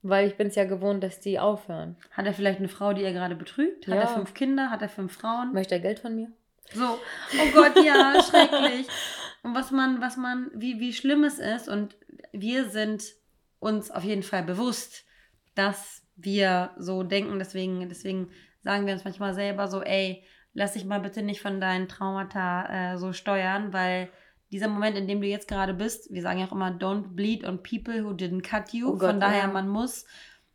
Weil 0.01 0.27
ich 0.27 0.35
bin 0.35 0.47
es 0.47 0.55
ja 0.55 0.65
gewohnt, 0.65 1.01
dass 1.01 1.21
die 1.21 1.39
aufhören. 1.39 1.95
Hat 2.11 2.25
er 2.25 2.33
vielleicht 2.33 2.59
eine 2.59 2.67
Frau, 2.67 2.91
die 2.91 3.03
er 3.03 3.13
gerade 3.13 3.35
betrügt? 3.35 3.87
Hat 3.87 3.95
Ja. 3.95 4.01
er 4.01 4.07
fünf 4.09 4.33
Kinder? 4.33 4.69
Hat 4.69 4.81
er 4.81 4.89
fünf 4.89 5.13
Frauen? 5.13 5.53
Möchte 5.53 5.75
er 5.75 5.79
Geld 5.79 5.99
von 5.99 6.13
mir? 6.13 6.27
So, 6.73 6.83
oh 6.83 7.51
Gott, 7.53 7.81
ja, 7.85 8.21
schrecklich. 8.21 8.87
Und 9.43 9.55
was 9.55 9.71
man, 9.71 10.01
was 10.01 10.17
man, 10.17 10.51
wie, 10.53 10.81
wie 10.81 10.91
schlimm 10.91 11.23
es 11.23 11.39
ist, 11.39 11.69
und 11.69 11.95
wir 12.33 12.65
sind 12.65 13.03
uns 13.63 13.89
auf 13.91 14.03
jeden 14.03 14.23
Fall 14.23 14.43
bewusst, 14.43 15.05
dass 15.55 16.03
wir 16.15 16.71
so 16.77 17.03
denken, 17.03 17.39
deswegen, 17.39 17.87
deswegen 17.89 18.29
sagen 18.61 18.85
wir 18.85 18.93
uns 18.93 19.03
manchmal 19.03 19.33
selber 19.33 19.67
so, 19.67 19.81
ey, 19.81 20.23
lass 20.53 20.73
dich 20.73 20.85
mal 20.85 20.99
bitte 20.99 21.21
nicht 21.21 21.41
von 21.41 21.59
deinen 21.59 21.87
Traumata 21.87 22.93
äh, 22.93 22.97
so 22.97 23.13
steuern, 23.13 23.73
weil 23.73 24.09
dieser 24.51 24.67
Moment, 24.67 24.95
in 24.95 25.07
dem 25.07 25.19
du 25.19 25.27
jetzt 25.27 25.47
gerade 25.47 25.73
bist, 25.73 26.13
wir 26.13 26.21
sagen 26.21 26.39
ja 26.39 26.45
auch 26.45 26.51
immer, 26.51 26.69
don't 26.69 27.15
bleed 27.15 27.43
on 27.43 27.63
people 27.63 28.03
who 28.03 28.11
didn't 28.11 28.43
cut 28.43 28.71
you. 28.71 28.89
Oh 28.89 28.97
Gott, 28.97 29.11
von 29.11 29.19
daher, 29.19 29.45
ja. 29.45 29.47
man 29.47 29.67
muss 29.67 30.05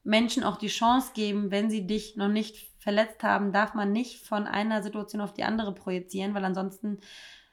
Menschen 0.05 0.45
auch 0.45 0.57
die 0.57 0.69
Chance 0.69 1.11
geben, 1.15 1.51
wenn 1.51 1.69
sie 1.69 1.87
dich 1.87 2.17
noch 2.17 2.29
nicht 2.29 2.69
verletzt 2.79 3.23
haben, 3.25 3.53
darf 3.53 3.75
man 3.75 3.93
nicht 3.93 4.25
von 4.25 4.47
einer 4.47 4.83
Situation 4.83 5.21
auf 5.21 5.33
die 5.33 5.43
andere 5.43 5.75
projizieren, 5.75 6.33
weil 6.33 6.45
ansonsten, 6.45 6.99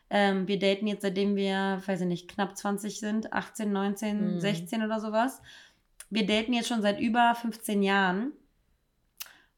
ähm, 0.09 0.47
wir 0.47 0.59
daten 0.59 0.87
jetzt, 0.87 1.01
seitdem 1.01 1.35
wir, 1.35 1.81
weiß 1.85 2.01
ich 2.01 2.07
nicht, 2.07 2.27
knapp 2.29 2.55
20 2.57 2.99
sind, 2.99 3.33
18, 3.33 3.71
19, 3.71 4.35
Mhm. 4.35 4.39
16 4.39 4.83
oder 4.83 4.99
sowas. 4.99 5.41
Wir 6.09 6.25
daten 6.25 6.53
jetzt 6.53 6.67
schon 6.67 6.81
seit 6.81 6.99
über 6.99 7.33
15 7.35 7.81
Jahren. 7.83 8.31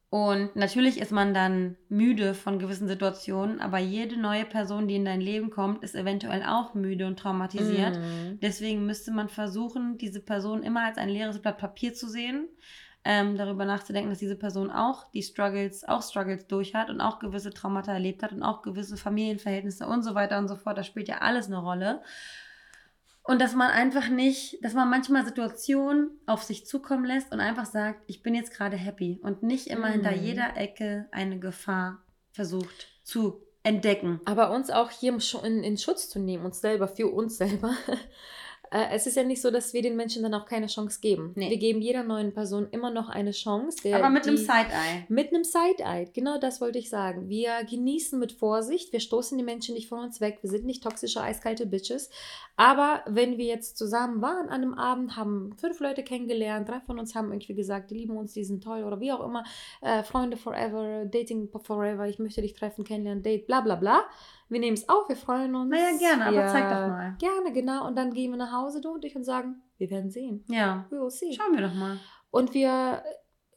Und 0.09 0.55
natürlich 0.55 1.01
ist 1.01 1.11
man 1.11 1.33
dann 1.33 1.75
müde 1.89 2.33
von 2.33 2.59
gewissen 2.59 2.87
Situationen, 2.87 3.59
aber 3.59 3.77
jede 3.77 4.17
neue 4.17 4.45
Person, 4.45 4.87
die 4.87 4.95
in 4.95 5.03
dein 5.03 5.19
Leben 5.19 5.49
kommt, 5.49 5.83
ist 5.83 5.95
eventuell 5.95 6.43
auch 6.43 6.73
müde 6.73 7.05
und 7.07 7.19
traumatisiert. 7.19 7.97
Mhm. 7.97 8.39
Deswegen 8.41 8.85
müsste 8.85 9.11
man 9.11 9.27
versuchen, 9.27 9.97
diese 9.97 10.21
Person 10.21 10.63
immer 10.63 10.85
als 10.85 10.97
ein 10.97 11.09
leeres 11.09 11.39
Blatt 11.41 11.57
Papier 11.57 11.93
zu 11.93 12.07
sehen, 12.07 12.47
ähm, 13.09 13.37
darüber 13.37 13.63
nachzudenken, 13.63 14.09
dass 14.09 14.19
diese 14.19 14.35
Person 14.35 14.69
auch 14.69 15.09
die 15.11 15.23
Struggles, 15.23 15.85
auch 15.85 16.03
Struggles 16.03 16.45
durch 16.47 16.75
hat 16.75 16.89
und 16.89 16.99
auch 16.99 17.19
gewisse 17.19 17.51
Traumata 17.51 17.93
erlebt 17.93 18.21
hat 18.21 18.33
und 18.33 18.43
auch 18.43 18.61
gewisse 18.63 18.97
Familienverhältnisse 18.97 19.87
und 19.87 20.03
so 20.03 20.13
weiter 20.13 20.37
und 20.37 20.49
so 20.49 20.57
fort. 20.57 20.77
Das 20.77 20.87
spielt 20.87 21.07
ja 21.07 21.19
alles 21.19 21.47
eine 21.47 21.59
Rolle. 21.59 22.01
Und 23.23 23.39
dass 23.41 23.55
man 23.55 23.71
einfach 23.71 24.09
nicht, 24.09 24.61
dass 24.61 24.73
man 24.73 24.89
manchmal 24.89 25.25
Situationen 25.25 26.19
auf 26.25 26.43
sich 26.43 26.65
zukommen 26.65 27.05
lässt 27.05 27.31
und 27.31 27.39
einfach 27.39 27.65
sagt, 27.65 28.01
ich 28.07 28.21
bin 28.23 28.35
jetzt 28.35 28.53
gerade 28.53 28.75
happy 28.75 29.19
und 29.23 29.41
nicht 29.41 29.67
immer 29.67 29.87
Mhm. 29.87 29.93
hinter 29.93 30.13
jeder 30.13 30.57
Ecke 30.57 31.07
eine 31.11 31.39
Gefahr 31.39 31.99
versucht 32.33 32.87
zu 33.03 33.41
entdecken. 33.63 34.19
Aber 34.25 34.51
uns 34.51 34.69
auch 34.69 34.91
hier 34.91 35.17
in, 35.43 35.63
in 35.63 35.77
Schutz 35.77 36.09
zu 36.09 36.19
nehmen, 36.19 36.43
uns 36.43 36.59
selber, 36.59 36.89
für 36.89 37.07
uns 37.07 37.37
selber. 37.37 37.71
Äh, 38.71 38.85
Es 38.95 39.07
ist 39.07 39.15
ja 39.15 39.23
nicht 39.23 39.41
so, 39.41 39.51
dass 39.51 39.73
wir 39.73 39.81
den 39.81 39.95
Menschen 39.95 40.23
dann 40.23 40.33
auch 40.33 40.45
keine 40.45 40.67
Chance 40.67 40.99
geben. 41.01 41.31
Nee. 41.35 41.49
Wir 41.49 41.57
geben 41.57 41.81
jeder 41.81 42.03
neuen 42.03 42.33
Person 42.33 42.67
immer 42.71 42.91
noch 42.91 43.09
eine 43.09 43.31
Chance. 43.31 43.77
Der, 43.83 43.97
Aber 43.97 44.09
mit 44.09 44.27
einem 44.27 44.35
die- 44.37 44.41
Side-Eye. 44.43 45.05
Mit 45.09 45.33
einem 45.33 45.43
Side-Eye, 45.43 46.09
genau 46.13 46.37
das 46.39 46.61
wollte 46.61 46.79
ich 46.79 46.89
sagen. 46.89 47.29
Wir 47.29 47.63
genießen 47.69 48.17
mit 48.19 48.31
Vorsicht, 48.33 48.91
wir 48.93 48.99
stoßen 48.99 49.37
die 49.37 49.43
Menschen 49.43 49.75
nicht 49.75 49.87
von 49.89 49.99
uns 49.99 50.19
weg, 50.21 50.39
wir 50.41 50.49
sind 50.49 50.65
nicht 50.65 50.83
toxische, 50.83 51.21
eiskalte 51.21 51.65
Bitches. 51.65 52.09
Aber 52.55 53.01
wenn 53.07 53.37
wir 53.37 53.45
jetzt 53.45 53.77
zusammen 53.77 54.21
waren 54.21 54.49
an 54.49 54.63
einem 54.63 54.73
Abend, 54.73 55.15
haben 55.15 55.55
fünf 55.59 55.79
Leute 55.79 56.03
kennengelernt, 56.03 56.67
drei 56.67 56.79
von 56.81 56.99
uns 56.99 57.15
haben 57.15 57.31
irgendwie 57.31 57.53
gesagt, 57.55 57.91
die 57.91 57.95
lieben 57.95 58.17
uns, 58.17 58.33
die 58.33 58.43
sind 58.43 58.63
toll 58.63 58.83
oder 58.83 58.99
wie 58.99 59.11
auch 59.11 59.23
immer, 59.25 59.43
äh, 59.81 60.03
Freunde 60.03 60.37
forever, 60.37 61.05
Dating 61.05 61.49
forever, 61.49 62.07
ich 62.07 62.19
möchte 62.19 62.41
dich 62.41 62.53
treffen, 62.53 62.83
kennenlernen, 62.83 63.23
Date, 63.23 63.45
bla 63.47 63.61
bla 63.61 63.75
bla. 63.75 64.01
Wir 64.49 64.59
nehmen 64.59 64.75
es 64.75 64.87
auf, 64.87 65.09
wir 65.09 65.17
freuen 65.17 65.55
uns. 65.55 65.69
Naja, 65.69 65.97
gerne, 65.97 66.25
aber 66.25 66.37
wir, 66.37 66.47
zeig 66.47 66.69
doch 66.69 66.87
mal. 66.87 67.15
Gerne, 67.19 67.51
genau. 67.51 67.87
Und 67.87 67.97
dann 67.97 68.13
gehen 68.13 68.31
wir 68.31 68.37
nach 68.37 68.51
Hause, 68.51 68.81
du 68.81 68.91
und 68.91 69.03
ich, 69.03 69.15
und 69.15 69.23
sagen, 69.23 69.61
wir 69.77 69.89
werden 69.89 70.09
sehen. 70.09 70.43
Ja. 70.47 70.85
We 70.89 70.99
will 70.99 71.09
see. 71.09 71.33
Schauen 71.33 71.55
wir 71.55 71.67
doch 71.67 71.73
mal. 71.73 71.99
Und 72.31 72.53
wir 72.53 73.03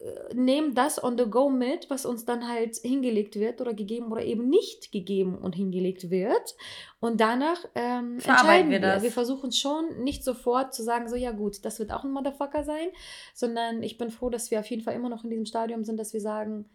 äh, 0.01 0.35
nehmen 0.35 0.75
das 0.75 1.03
on 1.03 1.19
the 1.19 1.27
go 1.27 1.51
mit, 1.51 1.91
was 1.91 2.07
uns 2.07 2.25
dann 2.25 2.49
halt 2.49 2.77
hingelegt 2.77 3.37
wird 3.37 3.61
oder 3.61 3.75
gegeben 3.75 4.11
oder 4.11 4.25
eben 4.25 4.49
nicht 4.49 4.93
gegeben 4.93 5.37
und 5.37 5.55
hingelegt 5.55 6.11
wird. 6.11 6.57
Und 7.01 7.21
danach 7.21 7.65
ähm, 7.75 8.15
entscheiden 8.15 8.71
wir 8.71 8.81
das. 8.81 9.03
Wir 9.03 9.13
versuchen 9.13 9.53
schon 9.53 10.03
nicht 10.03 10.25
sofort 10.25 10.75
zu 10.75 10.83
sagen, 10.83 11.09
so 11.09 11.17
ja 11.17 11.33
gut, 11.33 11.65
das 11.65 11.79
wird 11.79 11.93
auch 11.93 12.05
ein 12.05 12.13
Motherfucker 12.13 12.65
sein, 12.65 12.89
sondern 13.35 13.83
ich 13.83 13.99
bin 13.99 14.11
froh, 14.11 14.31
dass 14.31 14.51
wir 14.51 14.61
auf 14.61 14.67
jeden 14.67 14.83
Fall 14.83 14.95
immer 14.95 15.09
noch 15.09 15.23
in 15.23 15.31
diesem 15.31 15.47
Stadium 15.47 15.85
sind, 15.85 15.99
dass 15.99 16.15
wir 16.15 16.21
sagen, 16.21 16.69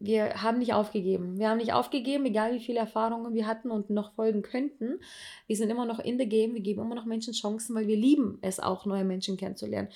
wir 0.00 0.42
haben 0.42 0.58
nicht 0.58 0.72
aufgegeben. 0.72 1.38
Wir 1.38 1.50
haben 1.50 1.58
nicht 1.58 1.74
aufgegeben, 1.74 2.24
egal 2.24 2.54
wie 2.54 2.60
viele 2.60 2.80
Erfahrungen 2.80 3.34
wir 3.34 3.46
hatten 3.46 3.70
und 3.70 3.90
noch 3.90 4.14
folgen 4.14 4.40
könnten. 4.40 4.98
Wir 5.46 5.56
sind 5.56 5.68
immer 5.68 5.84
noch 5.84 5.98
in 5.98 6.18
the 6.18 6.28
game, 6.28 6.54
wir 6.54 6.62
geben 6.62 6.80
immer 6.80 6.94
noch 6.94 7.04
Menschen 7.04 7.34
Chancen, 7.34 7.76
weil 7.76 7.86
wir 7.86 7.96
lieben 7.96 8.38
es 8.40 8.60
auch, 8.60 8.86
neue 8.86 9.04
Menschen 9.04 9.36
kennenzulernen 9.36 9.88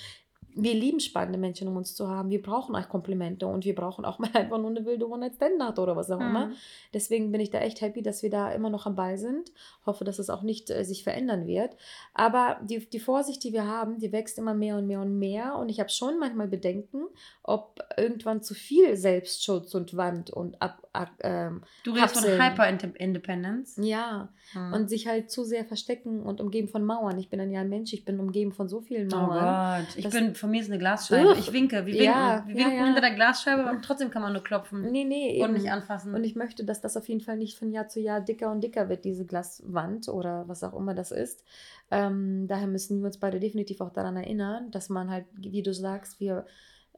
wir 0.57 0.75
lieben 0.75 1.01
spannende 1.01 1.39
Menschen 1.39 1.69
um 1.69 1.77
uns 1.77 1.95
zu 1.95 2.09
haben. 2.09 2.31
Wir 2.31 2.41
brauchen 2.43 2.77
auch 2.77 2.89
Komplimente 2.89 3.47
und 3.47 3.65
wir 3.65 3.75
brauchen 3.75 4.05
auch 4.05 4.19
mal 4.21 4.31
einfach 4.35 4.59
nur 4.59 4.71
eine 4.71 4.85
wilde 4.85 5.09
One-Night-Stand-Nacht 5.09 5.79
oder 5.79 5.97
was 5.97 6.11
auch 6.11 6.21
immer. 6.21 6.47
Mhm. 6.47 6.53
Deswegen 6.93 7.33
bin 7.33 7.41
ich 7.41 7.51
da 7.51 7.59
echt 7.59 7.81
happy, 7.81 8.03
dass 8.03 8.23
wir 8.23 8.31
da 8.31 8.53
immer 8.53 8.71
noch 8.71 8.87
am 8.87 8.95
Ball 8.95 9.19
sind. 9.19 9.51
Hoffe, 9.87 10.05
dass 10.05 10.19
es 10.19 10.31
auch 10.31 10.43
nicht 10.43 10.71
äh, 10.71 10.85
sich 10.85 11.03
verändern 11.05 11.47
wird. 11.47 11.77
Aber 12.15 12.59
die, 12.63 12.89
die 12.89 13.01
Vorsicht, 13.01 13.43
die 13.45 13.53
wir 13.53 13.67
haben, 13.67 13.99
die 13.99 14.13
wächst 14.13 14.39
immer 14.39 14.55
mehr 14.55 14.77
und 14.79 14.87
mehr 14.87 15.01
und 15.01 15.19
mehr. 15.19 15.57
Und 15.57 15.69
ich 15.69 15.81
habe 15.81 15.91
schon 15.91 16.19
manchmal 16.19 16.49
Bedenken, 16.49 17.05
ob 17.43 17.81
irgendwann 17.97 18.43
zu 18.43 18.55
viel 18.55 18.97
Selbstschutz 18.97 19.75
und 19.75 19.97
Wand 19.97 20.31
und 20.31 20.61
ab, 20.63 20.87
ab 20.93 21.11
ähm, 21.23 21.63
Du 21.85 21.93
redest 21.93 22.19
von. 22.21 22.25
Hyper-Independence. 22.31 23.77
ja, 23.83 24.29
Mhm. 24.55 24.73
und 24.75 24.89
sich 24.91 25.07
halt 25.09 25.31
zu 25.31 25.43
sehr 25.43 25.65
verstecken 25.65 26.23
und 26.23 26.41
umgeben 26.41 26.69
von 26.69 26.85
Mauern. 26.85 27.19
Ich 27.19 27.31
bin 27.31 27.39
dann 27.39 27.51
ja 27.51 27.63
ein 27.63 27.69
Mensch, 27.71 27.93
ich 27.95 28.05
bin 28.05 28.21
umgeben 28.21 28.53
von 28.53 28.69
so 28.69 28.83
vielen 28.83 29.13
Oh 29.13 29.17
Mauern. 29.17 29.85
Gott, 29.87 29.97
ich 29.97 30.09
bin, 30.11 30.35
von 30.45 30.51
mir 30.51 30.61
ist 30.61 30.69
eine 30.69 30.79
Glasscheibe. 30.79 31.31
Ugh. 31.31 31.39
Ich 31.39 31.53
winke, 31.55 31.87
wir 31.87 31.87
winken. 31.87 32.05
Ja, 32.05 32.45
wir 32.47 32.55
winken 32.55 32.77
ja. 32.77 32.85
hinter 32.85 33.01
der 33.01 33.15
Glasscheibe, 33.15 33.65
aber 33.65 33.81
trotzdem 33.81 34.11
kann 34.11 34.21
man 34.21 34.35
nur 34.35 34.43
klopfen 34.43 34.83
Nee, 34.93 35.05
nee, 35.05 35.43
und 35.43 35.51
eben. 35.51 35.55
nicht 35.55 35.73
anfassen. 35.73 36.15
Und 36.15 36.23
ich 36.23 36.37
möchte, 36.37 36.65
dass 36.65 36.83
das 36.83 36.99
auf 36.99 37.09
jeden 37.09 37.23
Fall 37.23 37.39
nicht 37.39 37.59
von 37.59 37.71
Jahr 37.71 37.89
zu 37.89 37.99
Jahr 37.99 38.21
dicker 38.21 38.53
und 38.53 38.63
dicker 38.63 38.91
wird, 38.91 39.07
diese 39.07 39.25
Glaswand 39.25 40.09
oder 40.09 40.47
was 40.47 40.63
auch 40.63 40.75
immer 40.75 40.95
das 40.95 41.13
ist. 41.13 41.45
Ähm, 41.91 42.47
daher 42.47 42.67
müssen 42.67 43.01
wir 43.01 43.07
uns 43.07 43.19
beide 43.19 43.41
definitiv 43.41 43.81
auch 43.81 43.91
daran 43.91 44.17
erinnern, 44.17 44.71
dass 44.71 44.91
man 44.91 45.09
halt, 45.09 45.25
wie 45.33 45.63
du 45.63 45.73
sagst, 45.73 46.21
wir 46.21 46.45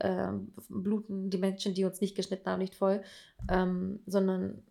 ähm, 0.00 0.52
bluten 0.68 1.30
die 1.30 1.38
Menschen, 1.38 1.72
die 1.74 1.84
uns 1.84 2.00
nicht 2.00 2.16
geschnitten 2.16 2.50
haben, 2.50 2.58
nicht 2.58 2.74
voll, 2.74 3.00
ähm, 3.48 4.00
sondern 4.06 4.62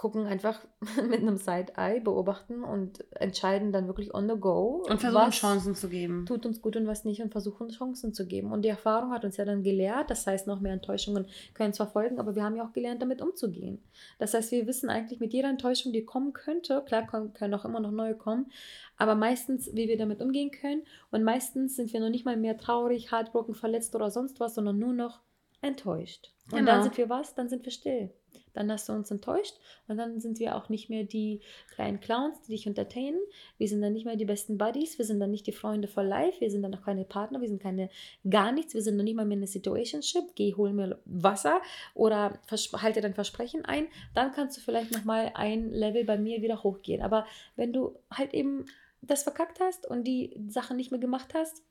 gucken 0.00 0.26
einfach 0.26 0.58
mit 1.10 1.20
einem 1.20 1.36
Side-Eye, 1.36 2.00
beobachten 2.00 2.64
und 2.64 3.04
entscheiden 3.20 3.70
dann 3.70 3.86
wirklich 3.86 4.14
on 4.14 4.30
the 4.30 4.34
go. 4.34 4.82
und 4.88 4.98
versuchen 4.98 5.30
Chancen 5.30 5.74
zu 5.74 5.90
geben. 5.90 6.24
tut 6.24 6.46
uns 6.46 6.62
gut 6.62 6.74
und 6.76 6.86
was 6.86 7.04
nicht 7.04 7.20
und 7.20 7.32
versuchen 7.32 7.68
Chancen 7.68 8.14
zu 8.14 8.26
geben. 8.26 8.50
Und 8.50 8.62
die 8.62 8.70
Erfahrung 8.70 9.10
hat 9.12 9.26
uns 9.26 9.36
ja 9.36 9.44
dann 9.44 9.62
gelehrt, 9.62 10.08
das 10.08 10.26
heißt, 10.26 10.46
noch 10.46 10.60
mehr 10.60 10.72
Enttäuschungen 10.72 11.26
können 11.52 11.74
zwar 11.74 11.86
folgen, 11.88 12.18
aber 12.18 12.34
wir 12.34 12.42
haben 12.42 12.56
ja 12.56 12.64
auch 12.64 12.72
gelernt, 12.72 13.02
damit 13.02 13.20
umzugehen. 13.20 13.82
Das 14.18 14.32
heißt, 14.32 14.50
wir 14.52 14.66
wissen 14.66 14.88
eigentlich 14.88 15.20
mit 15.20 15.34
jeder 15.34 15.50
Enttäuschung, 15.50 15.92
die 15.92 16.02
kommen 16.02 16.32
könnte, 16.32 16.82
klar 16.86 17.06
können, 17.06 17.34
können 17.34 17.52
auch 17.52 17.66
immer 17.66 17.80
noch 17.80 17.90
neue 17.90 18.14
kommen, 18.14 18.50
aber 18.96 19.14
meistens, 19.14 19.68
wie 19.74 19.86
wir 19.86 19.98
damit 19.98 20.22
umgehen 20.22 20.50
können. 20.50 20.82
Und 21.10 21.24
meistens 21.24 21.76
sind 21.76 21.92
wir 21.92 22.00
noch 22.00 22.08
nicht 22.08 22.24
mal 22.24 22.38
mehr 22.38 22.56
traurig, 22.56 23.12
heartbroken, 23.12 23.54
verletzt 23.54 23.94
oder 23.94 24.10
sonst 24.10 24.40
was, 24.40 24.54
sondern 24.54 24.78
nur 24.78 24.94
noch 24.94 25.20
enttäuscht. 25.60 26.32
Und 26.50 26.60
Genau. 26.60 26.72
dann 26.72 26.82
sind 26.84 26.96
wir 26.96 27.10
was? 27.10 27.34
Dann 27.34 27.50
sind 27.50 27.66
wir 27.66 27.72
still. 27.72 28.14
Dann 28.52 28.70
hast 28.70 28.88
du 28.88 28.92
uns 28.92 29.10
enttäuscht 29.10 29.56
und 29.88 29.96
dann 29.96 30.20
sind 30.20 30.38
wir 30.38 30.56
auch 30.56 30.68
nicht 30.68 30.90
mehr 30.90 31.04
die 31.04 31.40
kleinen 31.74 32.00
Clowns, 32.00 32.40
die 32.42 32.52
dich 32.52 32.66
entertainen. 32.66 33.20
Wir 33.58 33.68
sind 33.68 33.82
dann 33.82 33.92
nicht 33.92 34.04
mehr 34.04 34.16
die 34.16 34.24
besten 34.24 34.58
Buddies, 34.58 34.98
wir 34.98 35.04
sind 35.04 35.20
dann 35.20 35.30
nicht 35.30 35.46
die 35.46 35.52
Freunde 35.52 35.88
for 35.88 36.02
life, 36.02 36.40
wir 36.40 36.50
sind 36.50 36.62
dann 36.62 36.74
auch 36.74 36.82
keine 36.82 37.04
Partner, 37.04 37.40
wir 37.40 37.48
sind 37.48 37.62
keine 37.62 37.90
gar 38.28 38.52
nichts, 38.52 38.74
wir 38.74 38.82
sind 38.82 38.96
noch 38.96 39.04
nicht 39.04 39.16
mal 39.16 39.24
mehr 39.24 39.36
in 39.36 39.40
einer 39.40 39.46
Situationship. 39.46 40.34
Geh, 40.34 40.54
hol 40.54 40.72
mir 40.72 40.98
Wasser 41.04 41.60
oder 41.94 42.40
halte 42.74 43.00
dein 43.00 43.14
Versprechen 43.14 43.64
ein. 43.64 43.86
Dann 44.14 44.32
kannst 44.32 44.56
du 44.56 44.60
vielleicht 44.60 44.92
nochmal 44.92 45.32
ein 45.34 45.70
Level 45.70 46.04
bei 46.04 46.18
mir 46.18 46.42
wieder 46.42 46.62
hochgehen. 46.62 47.02
Aber 47.02 47.26
wenn 47.56 47.72
du 47.72 47.96
halt 48.10 48.34
eben 48.34 48.66
das 49.02 49.22
verkackt 49.22 49.60
hast 49.60 49.86
und 49.86 50.04
die 50.04 50.36
Sachen 50.48 50.76
nicht 50.76 50.90
mehr 50.90 51.00
gemacht 51.00 51.34
hast, 51.34 51.62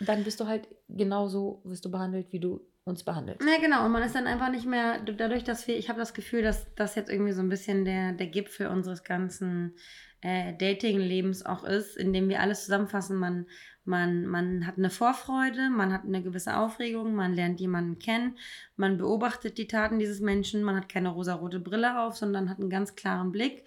dann 0.00 0.24
bist 0.24 0.40
du 0.40 0.46
halt 0.46 0.68
genauso, 0.88 1.60
wirst 1.64 1.84
du 1.84 1.90
behandelt, 1.90 2.32
wie 2.32 2.40
du 2.40 2.60
uns 2.90 3.04
behandelst. 3.04 3.40
Ja, 3.40 3.60
genau. 3.60 3.86
Und 3.86 3.92
man 3.92 4.02
ist 4.02 4.14
dann 4.14 4.26
einfach 4.26 4.50
nicht 4.50 4.66
mehr, 4.66 4.98
dadurch, 5.00 5.44
dass 5.44 5.66
wir, 5.66 5.78
ich 5.78 5.88
habe 5.88 5.98
das 5.98 6.14
Gefühl, 6.14 6.42
dass 6.42 6.66
das 6.74 6.94
jetzt 6.94 7.10
irgendwie 7.10 7.32
so 7.32 7.40
ein 7.40 7.48
bisschen 7.48 7.84
der, 7.84 8.12
der 8.12 8.26
Gipfel 8.26 8.66
unseres 8.66 9.04
ganzen 9.04 9.74
äh, 10.20 10.52
Dating-Lebens 10.54 11.46
auch 11.46 11.64
ist, 11.64 11.96
in 11.96 12.12
dem 12.12 12.28
wir 12.28 12.40
alles 12.40 12.64
zusammenfassen. 12.64 13.16
Man, 13.16 13.46
man, 13.84 14.26
man 14.26 14.66
hat 14.66 14.76
eine 14.76 14.90
Vorfreude, 14.90 15.70
man 15.70 15.92
hat 15.92 16.04
eine 16.04 16.22
gewisse 16.22 16.56
Aufregung, 16.56 17.14
man 17.14 17.34
lernt 17.34 17.60
jemanden 17.60 17.98
kennen, 17.98 18.36
man 18.76 18.98
beobachtet 18.98 19.58
die 19.58 19.66
Taten 19.66 19.98
dieses 19.98 20.20
Menschen, 20.20 20.62
man 20.62 20.76
hat 20.76 20.88
keine 20.88 21.08
rosarote 21.08 21.60
Brille 21.60 22.00
auf, 22.00 22.16
sondern 22.16 22.50
hat 22.50 22.60
einen 22.60 22.70
ganz 22.70 22.96
klaren 22.96 23.32
Blick 23.32 23.64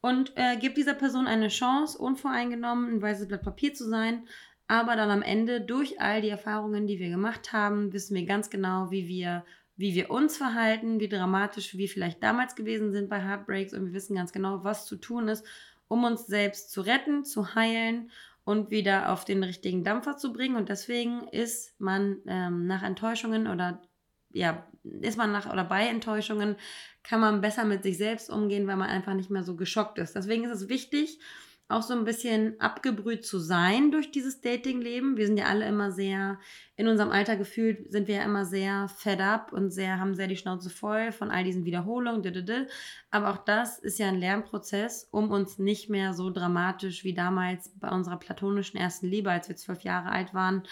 und 0.00 0.32
äh, 0.36 0.56
gibt 0.56 0.76
dieser 0.76 0.94
Person 0.94 1.26
eine 1.26 1.48
Chance, 1.48 1.96
unvoreingenommen 1.96 2.94
ein 2.94 3.02
weißes 3.02 3.28
Blatt 3.28 3.42
Papier 3.42 3.72
zu 3.72 3.88
sein. 3.88 4.26
Aber 4.66 4.96
dann 4.96 5.10
am 5.10 5.22
Ende, 5.22 5.60
durch 5.60 6.00
all 6.00 6.22
die 6.22 6.30
Erfahrungen, 6.30 6.86
die 6.86 6.98
wir 6.98 7.10
gemacht 7.10 7.52
haben, 7.52 7.92
wissen 7.92 8.14
wir 8.14 8.24
ganz 8.24 8.48
genau, 8.48 8.90
wie 8.90 9.06
wir, 9.08 9.44
wie 9.76 9.94
wir 9.94 10.10
uns 10.10 10.36
verhalten, 10.36 11.00
wie 11.00 11.08
dramatisch 11.08 11.76
wir 11.76 11.88
vielleicht 11.88 12.22
damals 12.22 12.54
gewesen 12.54 12.92
sind 12.92 13.10
bei 13.10 13.20
Heartbreaks 13.20 13.74
und 13.74 13.86
wir 13.86 13.92
wissen 13.92 14.16
ganz 14.16 14.32
genau, 14.32 14.64
was 14.64 14.86
zu 14.86 14.96
tun 14.96 15.28
ist, 15.28 15.44
um 15.88 16.04
uns 16.04 16.26
selbst 16.26 16.70
zu 16.70 16.80
retten, 16.80 17.24
zu 17.24 17.54
heilen 17.54 18.10
und 18.44 18.70
wieder 18.70 19.12
auf 19.12 19.24
den 19.24 19.42
richtigen 19.42 19.84
Dampfer 19.84 20.16
zu 20.16 20.32
bringen. 20.32 20.56
Und 20.56 20.68
deswegen 20.68 21.28
ist 21.28 21.78
man 21.78 22.18
ähm, 22.26 22.66
nach 22.66 22.82
Enttäuschungen 22.82 23.46
oder 23.46 23.82
ja, 24.30 24.66
ist 24.82 25.16
man 25.16 25.32
nach 25.32 25.50
oder 25.50 25.64
bei 25.64 25.86
Enttäuschungen, 25.86 26.56
kann 27.02 27.20
man 27.20 27.40
besser 27.40 27.64
mit 27.64 27.82
sich 27.82 27.96
selbst 27.96 28.30
umgehen, 28.30 28.66
weil 28.66 28.76
man 28.76 28.90
einfach 28.90 29.14
nicht 29.14 29.30
mehr 29.30 29.44
so 29.44 29.56
geschockt 29.56 29.98
ist. 29.98 30.14
Deswegen 30.14 30.44
ist 30.44 30.50
es 30.62 30.68
wichtig, 30.68 31.20
auch 31.68 31.82
so 31.82 31.94
ein 31.94 32.04
bisschen 32.04 32.60
abgebrüht 32.60 33.24
zu 33.24 33.38
sein 33.38 33.90
durch 33.90 34.10
dieses 34.10 34.40
Dating-Leben. 34.40 35.16
Wir 35.16 35.26
sind 35.26 35.38
ja 35.38 35.46
alle 35.46 35.66
immer 35.66 35.90
sehr, 35.90 36.38
in 36.76 36.88
unserem 36.88 37.10
Alter 37.10 37.36
gefühlt, 37.36 37.90
sind 37.90 38.06
wir 38.06 38.16
ja 38.16 38.24
immer 38.24 38.44
sehr 38.44 38.88
fed 38.88 39.20
up 39.20 39.52
und 39.52 39.70
sehr, 39.70 39.98
haben 39.98 40.14
sehr 40.14 40.26
die 40.26 40.36
Schnauze 40.36 40.70
voll 40.70 41.10
von 41.10 41.30
all 41.30 41.42
diesen 41.42 41.64
Wiederholungen. 41.64 42.22
didede. 42.22 42.66
Aber 43.10 43.30
auch 43.30 43.38
das 43.38 43.78
ist 43.78 43.98
ja 43.98 44.08
ein 44.08 44.20
Lernprozess, 44.20 45.08
um 45.10 45.30
uns 45.30 45.58
nicht 45.58 45.88
mehr 45.88 46.12
so 46.12 46.30
dramatisch 46.30 47.02
wie 47.02 47.14
damals 47.14 47.70
bei 47.80 47.90
unserer 47.90 48.18
platonischen 48.18 48.78
ersten 48.78 49.06
Liebe, 49.06 49.30
als 49.30 49.48
wir 49.48 49.56
zwölf 49.56 49.80
Jahre 49.80 50.10
alt 50.10 50.34
waren 50.34 50.64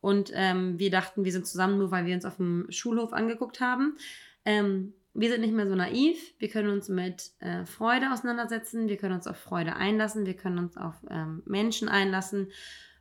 und 0.00 0.32
ähm, 0.34 0.78
wir 0.78 0.90
dachten, 0.90 1.24
wir 1.24 1.32
sind 1.32 1.46
zusammen, 1.46 1.78
nur 1.78 1.90
weil 1.90 2.06
wir 2.06 2.14
uns 2.14 2.24
auf 2.24 2.36
dem 2.36 2.66
Schulhof 2.70 3.12
angeguckt 3.12 3.60
haben. 3.60 3.96
Ähm, 4.44 4.94
wir 5.12 5.30
sind 5.30 5.40
nicht 5.40 5.54
mehr 5.54 5.68
so 5.68 5.74
naiv. 5.74 6.18
Wir 6.38 6.48
können 6.48 6.70
uns 6.70 6.88
mit 6.88 7.30
äh, 7.40 7.64
Freude 7.64 8.12
auseinandersetzen. 8.12 8.88
Wir 8.88 8.96
können 8.96 9.14
uns 9.14 9.26
auf 9.26 9.36
Freude 9.36 9.74
einlassen. 9.76 10.26
Wir 10.26 10.34
können 10.34 10.58
uns 10.58 10.76
auf 10.76 10.94
ähm, 11.10 11.42
Menschen 11.46 11.88
einlassen. 11.88 12.52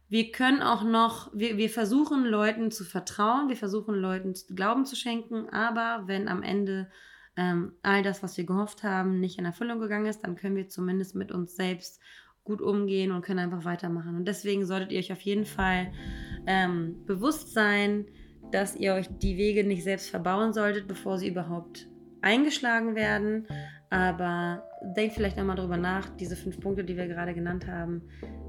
wir 0.10 0.32
können 0.32 0.64
auch 0.64 0.84
noch, 0.84 1.30
wir, 1.34 1.58
wir 1.58 1.70
versuchen 1.70 2.26
Leuten 2.26 2.72
zu 2.72 2.84
vertrauen, 2.84 3.48
wir 3.48 3.56
versuchen 3.56 3.94
Leuten 3.94 4.34
Glauben 4.56 4.86
zu 4.86 4.96
schenken, 4.96 5.48
aber 5.50 6.08
wenn 6.08 6.28
am 6.28 6.42
Ende 6.42 6.90
ähm, 7.38 7.74
all 7.84 8.02
das, 8.02 8.24
was 8.24 8.36
wir 8.36 8.46
gehofft 8.46 8.84
haben, 8.84 9.20
nicht 9.20 9.38
in 9.38 9.46
Erfüllung 9.46 9.80
gegangen 9.80 10.08
ist, 10.08 10.22
dann 10.22 10.36
können 10.36 10.56
wir 10.56 10.68
zumindest 10.68 11.16
mit 11.16 11.32
uns 11.32 11.56
selbst 11.56 12.02
gut 12.44 12.62
umgehen 12.62 13.12
und 13.12 13.22
können 13.22 13.40
einfach 13.40 13.66
weitermachen. 13.66 14.16
Und 14.16 14.28
deswegen 14.28 14.66
solltet 14.66 14.92
ihr 14.92 15.00
euch 15.00 15.12
auf 15.12 15.22
jeden 15.22 15.46
Fall 15.46 15.92
ähm, 16.48 17.06
bewusst 17.06 17.54
sein, 17.54 18.08
dass 18.52 18.76
ihr 18.76 18.96
euch 18.96 19.08
die 19.22 19.38
Wege 19.38 19.64
nicht 19.64 19.84
selbst 19.84 20.10
verbauen 20.10 20.54
solltet, 20.54 20.88
bevor 20.88 21.20
sie 21.20 21.28
überhaupt 21.28 21.88
eingeschlagen 22.22 22.96
werden. 22.96 23.48
Aber 23.92 24.64
denkt 24.82 25.16
vielleicht 25.16 25.38
nochmal 25.38 25.56
drüber 25.56 25.78
nach, 25.78 26.10
diese 26.18 26.36
fünf 26.36 26.60
Punkte, 26.60 26.84
die 26.84 26.96
wir 26.96 27.08
gerade 27.08 27.34
genannt 27.34 27.66
haben. 27.68 28.04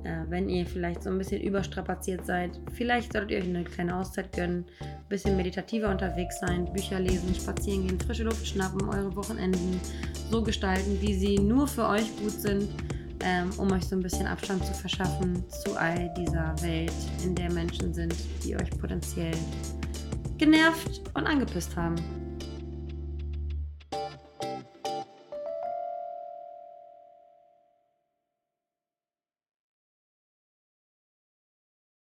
Äh, 0.04 0.24
wenn 0.28 0.48
ihr 0.48 0.66
vielleicht 0.66 1.02
so 1.02 1.10
ein 1.10 1.18
bisschen 1.18 1.40
überstrapaziert 1.40 2.26
seid, 2.26 2.60
vielleicht 2.72 3.12
solltet 3.12 3.30
ihr 3.30 3.38
euch 3.38 3.48
eine 3.48 3.64
kleine 3.64 3.96
Auszeit 3.96 4.32
gönnen, 4.32 4.66
ein 4.80 5.08
bisschen 5.08 5.36
meditativer 5.36 5.88
unterwegs 5.88 6.40
sein, 6.40 6.70
Bücher 6.72 7.00
lesen, 7.00 7.34
spazieren 7.34 7.86
gehen, 7.86 8.00
frische 8.00 8.24
Luft 8.24 8.46
schnappen, 8.46 8.88
eure 8.88 9.14
Wochenenden 9.16 9.80
so 10.30 10.42
gestalten, 10.42 10.98
wie 11.00 11.14
sie 11.14 11.38
nur 11.38 11.66
für 11.66 11.86
euch 11.86 12.14
gut 12.18 12.32
sind, 12.32 12.68
ähm, 13.24 13.50
um 13.58 13.72
euch 13.72 13.84
so 13.84 13.96
ein 13.96 14.02
bisschen 14.02 14.26
Abstand 14.26 14.64
zu 14.64 14.74
verschaffen 14.74 15.44
zu 15.48 15.76
all 15.76 16.12
dieser 16.14 16.54
Welt, 16.62 16.92
in 17.24 17.34
der 17.34 17.52
Menschen 17.52 17.92
sind, 17.92 18.14
die 18.44 18.56
euch 18.56 18.70
potenziell 18.78 19.34
genervt 20.38 21.02
und 21.14 21.26
angepisst 21.26 21.76
haben. 21.76 21.96